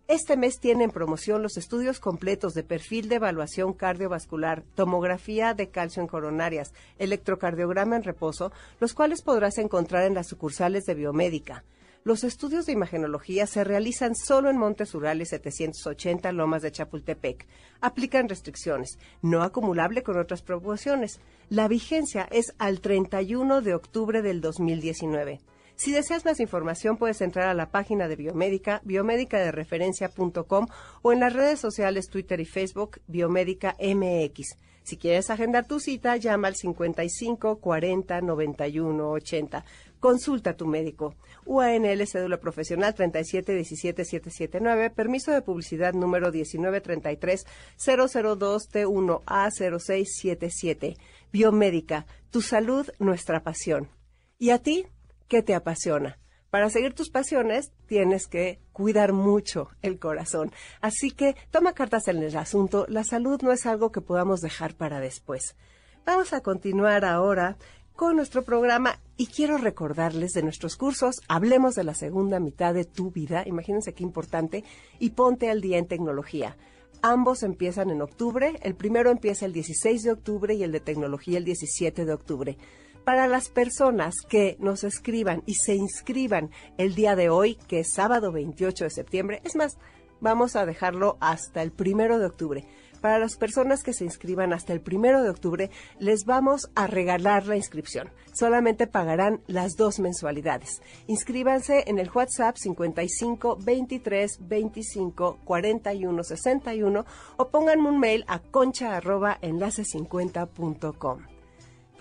Este 0.08 0.36
mes 0.36 0.60
tiene 0.60 0.84
en 0.84 0.92
promoción 0.92 1.42
los 1.42 1.58
estudios 1.58 2.00
completos 2.00 2.54
de 2.54 2.64
perfil 2.64 3.08
de 3.08 3.16
evaluación 3.16 3.74
cardiovascular, 3.74 4.64
tomografía 4.76 5.54
de 5.54 5.70
calcio 5.70 6.02
en 6.02 6.08
coronarias, 6.08 6.74
electrocardiograma 6.98 7.96
en 7.96 8.04
reposo, 8.04 8.52
los 8.80 8.94
cuales 8.94 9.22
podrás 9.22 9.58
encontrar 9.58 10.04
en 10.04 10.14
las 10.14 10.28
sucursales 10.28 10.86
de 10.86 10.96
Biomédica. 10.96 11.64
Los 12.04 12.24
estudios 12.24 12.66
de 12.66 12.72
imagenología 12.72 13.46
se 13.46 13.64
realizan 13.64 14.16
solo 14.16 14.50
en 14.50 14.58
Montes 14.58 14.96
Urales 14.96 15.30
780 15.30 16.32
Lomas 16.32 16.64
de 16.64 16.72
Chapultepec. 16.72 17.46
Aplican 17.80 18.28
restricciones, 18.28 18.98
no 19.22 19.44
acumulable 19.44 20.02
con 20.02 20.18
otras 20.18 20.42
promociones. 20.42 21.20
La 21.50 21.68
vigencia 21.68 22.28
es 22.32 22.56
al 22.58 22.82
31 22.82 23.62
de 23.62 23.76
octubre 23.76 24.24
del 24.24 24.42
2019. 24.42 25.42
Si 25.82 25.92
deseas 25.92 26.24
más 26.26 26.40
información, 26.40 26.96
puedes 26.96 27.22
entrar 27.22 27.48
a 27.48 27.56
la 27.56 27.72
página 27.72 28.08
de 28.08 28.16
Biomédica, 28.16 28.82
biomédicadereferencia.com 28.84 30.68
o 31.02 31.12
en 31.12 31.20
las 31.20 31.34
redes 31.34 31.60
sociales 31.60 32.08
Twitter 32.08 32.40
y 32.40 32.46
Facebook, 32.46 33.02
Biomédica 33.08 33.76
MX. 33.82 34.58
Si 34.84 34.98
quieres 34.98 35.32
agendar 35.32 35.66
tu 35.66 35.80
cita, 35.80 36.18
llama 36.18 36.50
al 36.50 36.56
55 36.56 37.58
40 37.58 38.22
91 38.22 39.10
80. 39.10 39.66
Consulta 40.00 40.52
a 40.52 40.56
tu 40.56 40.68
médico. 40.68 41.16
UANL 41.48 42.06
Cédula 42.06 42.40
Profesional 42.40 42.94
3717779, 42.94 44.94
permiso 44.94 45.32
de 45.32 45.42
publicidad 45.42 45.96
número 45.96 46.32
1933 46.32 47.48
002 47.84 48.70
T1A 48.72 49.50
0677. 49.50 50.96
Biomédica, 51.34 52.06
tu 52.30 52.44
salud, 52.44 52.88
nuestra 53.00 53.42
pasión. 53.42 53.90
¿Y 54.38 54.52
a 54.52 54.60
ti? 54.60 54.86
¿Qué 55.32 55.42
te 55.42 55.56
apasiona? 55.56 56.20
Para 56.50 56.70
seguir 56.70 56.94
tus 56.94 57.10
pasiones 57.10 57.72
tienes 57.86 58.28
que 58.28 58.60
cuidar 58.74 59.14
mucho 59.14 59.70
el 59.82 59.98
corazón. 59.98 60.52
Así 60.82 61.12
que 61.12 61.38
toma 61.52 61.72
cartas 61.72 62.10
en 62.10 62.18
el 62.18 62.36
asunto. 62.36 62.86
La 62.90 63.06
salud 63.06 63.42
no 63.42 63.54
es 63.54 63.66
algo 63.66 63.94
que 63.94 64.02
podamos 64.02 64.42
dejar 64.42 64.76
para 64.76 65.00
después. 65.00 65.56
Vamos 66.06 66.34
a 66.34 66.42
continuar 66.42 67.06
ahora 67.06 67.56
con 67.96 68.18
nuestro 68.18 68.44
programa 68.44 69.00
y 69.16 69.28
quiero 69.28 69.58
recordarles 69.58 70.34
de 70.34 70.44
nuestros 70.44 70.76
cursos. 70.76 71.22
Hablemos 71.30 71.76
de 71.76 71.86
la 71.86 71.94
segunda 71.94 72.42
mitad 72.42 72.74
de 72.74 72.84
tu 72.84 73.10
vida. 73.12 73.44
Imagínense 73.46 73.94
qué 73.94 74.04
importante. 74.04 74.66
Y 75.00 75.12
ponte 75.12 75.50
al 75.50 75.62
día 75.62 75.78
en 75.78 75.88
tecnología. 75.88 76.58
Ambos 77.02 77.44
empiezan 77.44 77.90
en 77.90 78.02
octubre. 78.02 78.60
El 78.64 78.76
primero 78.76 79.10
empieza 79.10 79.46
el 79.46 79.54
16 79.54 80.04
de 80.04 80.12
octubre 80.12 80.56
y 80.56 80.64
el 80.64 80.74
de 80.74 80.82
tecnología 80.82 81.38
el 81.38 81.46
17 81.46 82.04
de 82.04 82.14
octubre 82.14 82.58
para 83.04 83.28
las 83.28 83.50
personas 83.50 84.16
que 84.28 84.58
nos 84.60 84.84
escriban 84.84 85.44
y 85.46 85.56
se 85.56 85.76
inscriban 85.76 86.52
el 86.78 86.96
día 86.96 87.16
de 87.16 87.30
hoy, 87.30 87.56
que 87.68 87.80
es 87.80 87.94
sábado 87.94 88.32
28 88.32 88.86
de 88.86 88.90
septiembre, 88.90 89.42
es 89.44 89.56
más, 89.56 89.78
vamos 90.20 90.56
a 90.56 90.66
dejarlo 90.66 91.18
hasta 91.20 91.62
el 91.62 91.72
primero 91.72 92.20
de 92.20 92.26
octubre. 92.26 92.66
Para 93.02 93.18
las 93.18 93.36
personas 93.36 93.82
que 93.82 93.94
se 93.94 94.06
inscriban 94.06 94.54
hasta 94.54 94.74
el 94.74 94.80
primero 94.80 95.24
de 95.24 95.32
octubre, 95.32 95.72
les 96.00 96.26
vamos 96.26 96.70
a 96.76 96.86
regalar 96.86 97.48
la 97.48 97.58
inscripción. 97.58 98.12
Solamente 98.32 98.86
pagarán 98.86 99.42
las 99.48 99.76
dos 99.76 100.00
mensualidades. 100.00 100.84
Inscríbanse 101.08 101.86
en 101.88 101.98
el 101.98 102.12
WhatsApp 102.12 102.58
55 102.58 103.58
23 103.60 104.48
25 104.48 105.40
41 105.44 106.24
61 106.24 107.06
o 107.38 107.50
pónganme 107.50 107.90
un 107.90 108.00
mail 108.00 108.24
a 108.28 108.40
concha 108.40 108.96
arroba 108.96 109.40
enlace50.com 109.42 111.31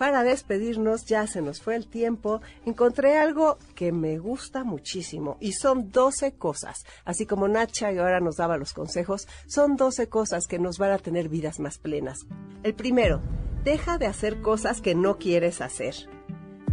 para 0.01 0.23
despedirnos, 0.23 1.05
ya 1.05 1.27
se 1.27 1.43
nos 1.43 1.61
fue 1.61 1.75
el 1.75 1.85
tiempo, 1.85 2.41
encontré 2.65 3.19
algo 3.19 3.59
que 3.75 3.91
me 3.91 4.17
gusta 4.17 4.63
muchísimo 4.63 5.37
y 5.39 5.51
son 5.51 5.91
12 5.91 6.31
cosas, 6.39 6.87
así 7.05 7.27
como 7.27 7.47
Nacha 7.47 7.91
y 7.91 7.99
ahora 7.99 8.19
nos 8.19 8.37
daba 8.37 8.57
los 8.57 8.73
consejos, 8.73 9.27
son 9.45 9.75
12 9.75 10.09
cosas 10.09 10.47
que 10.47 10.57
nos 10.57 10.79
van 10.79 10.89
a 10.89 10.97
tener 10.97 11.29
vidas 11.29 11.59
más 11.59 11.77
plenas. 11.77 12.25
El 12.63 12.73
primero, 12.73 13.21
deja 13.63 13.99
de 13.99 14.07
hacer 14.07 14.41
cosas 14.41 14.81
que 14.81 14.95
no 14.95 15.19
quieres 15.19 15.61
hacer. 15.61 15.93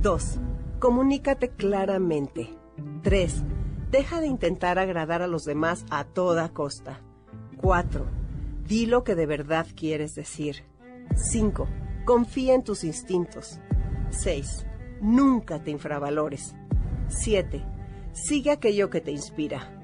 2. 0.01 0.39
Comunícate 0.79 1.51
claramente. 1.51 2.57
3. 3.03 3.43
Deja 3.91 4.23
de 4.23 4.27
intentar 4.27 4.79
agradar 4.79 5.21
a 5.21 5.27
los 5.27 5.45
demás 5.45 5.85
a 5.91 6.05
toda 6.05 6.49
costa. 6.55 7.03
4. 7.59 8.07
Di 8.67 8.87
lo 8.87 9.05
que 9.05 9.15
de 9.15 9.27
verdad 9.27 9.67
quieres 9.77 10.15
decir. 10.15 10.65
5 11.15 11.69
Confía 12.09 12.55
en 12.55 12.63
tus 12.63 12.85
instintos. 12.85 13.61
6. 14.09 14.65
Nunca 15.03 15.63
te 15.63 15.71
infravalores. 15.71 16.55
7. 17.09 17.63
Sigue 18.15 18.51
aquello 18.51 18.89
que 18.89 19.03
te 19.03 19.11
inspira. 19.11 19.79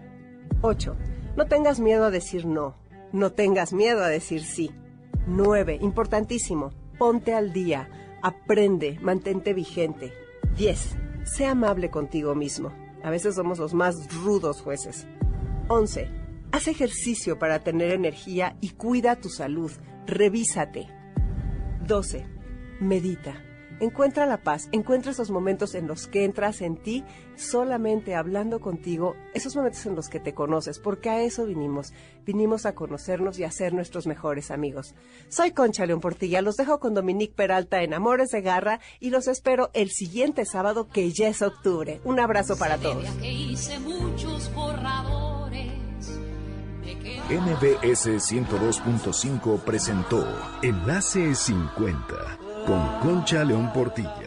8. 0.63 0.97
No 1.37 1.45
tengas 1.45 1.81
miedo 1.81 2.07
a 2.07 2.11
decir 2.11 2.47
no. 2.47 2.77
No 3.13 3.33
tengas 3.33 3.75
miedo 3.75 4.03
a 4.03 4.09
decir 4.09 4.43
sí. 4.43 4.71
9. 5.27 5.81
Importantísimo. 5.83 6.71
Ponte 6.99 7.35
al 7.35 7.53
día. 7.53 7.91
Aprende. 8.23 8.99
Mantente 9.03 9.53
vigente. 9.53 10.15
10. 10.57 10.97
Sé 11.25 11.45
amable 11.45 11.91
contigo 11.91 12.35
mismo. 12.35 12.73
A 13.03 13.11
veces 13.11 13.35
somos 13.35 13.59
los 13.59 13.75
más 13.75 13.97
rudos 14.25 14.63
jueces. 14.63 15.07
11. 15.69 16.09
Haz 16.53 16.69
ejercicio 16.69 17.39
para 17.39 17.59
tener 17.59 17.91
energía 17.91 18.57
y 18.63 18.71
cuida 18.71 19.17
tu 19.17 19.29
salud. 19.29 19.73
Revísate. 20.07 20.94
12. 21.87 22.27
Medita. 22.81 23.43
Encuentra 23.81 24.25
la 24.25 24.39
paz, 24.39 24.69
encuentra 24.71 25.11
esos 25.11 25.31
momentos 25.31 25.75
en 25.75 25.89
los 25.89 26.07
que 26.07 26.25
entras 26.25 26.63
en 26.63 26.77
ti 26.77 27.05
solamente 27.35 28.15
hablando 28.15 28.61
contigo, 28.61 29.17
esos 29.35 29.57
momentos 29.57 29.85
en 29.85 29.97
los 29.97 30.09
que 30.09 30.21
te 30.21 30.33
conoces, 30.33 30.79
porque 30.79 31.11
a 31.11 31.23
eso 31.23 31.45
vinimos. 31.45 31.93
Vinimos 32.25 32.67
a 32.67 32.75
conocernos 32.75 33.39
y 33.39 33.45
a 33.45 33.51
ser 33.51 33.75
nuestros 33.75 34.07
mejores 34.07 34.53
amigos. 34.53 34.95
Soy 35.29 35.51
Concha 35.51 35.87
León 35.87 36.01
Portilla, 36.01 36.41
los 36.41 36.57
dejo 36.57 36.79
con 36.79 36.95
Dominique 36.95 37.35
Peralta 37.35 37.83
en 37.83 37.95
Amores 37.95 38.31
de 38.31 38.43
Garra 38.43 38.81
y 39.01 39.11
los 39.11 39.27
espero 39.27 39.71
el 39.75 39.91
siguiente 39.91 40.45
sábado 40.45 40.87
que 40.87 41.11
ya 41.11 41.29
es 41.29 41.43
octubre. 41.43 42.01
Un 42.05 42.21
abrazo 42.21 42.57
para 42.57 42.79
todos. 42.79 43.05
NBS 47.31 48.07
102.5 48.19 49.59
presentó 49.61 50.27
Enlace 50.63 51.35
50 51.35 52.39
con 52.67 53.01
Concha 53.01 53.43
León 53.45 53.73
Portilla. 53.73 54.24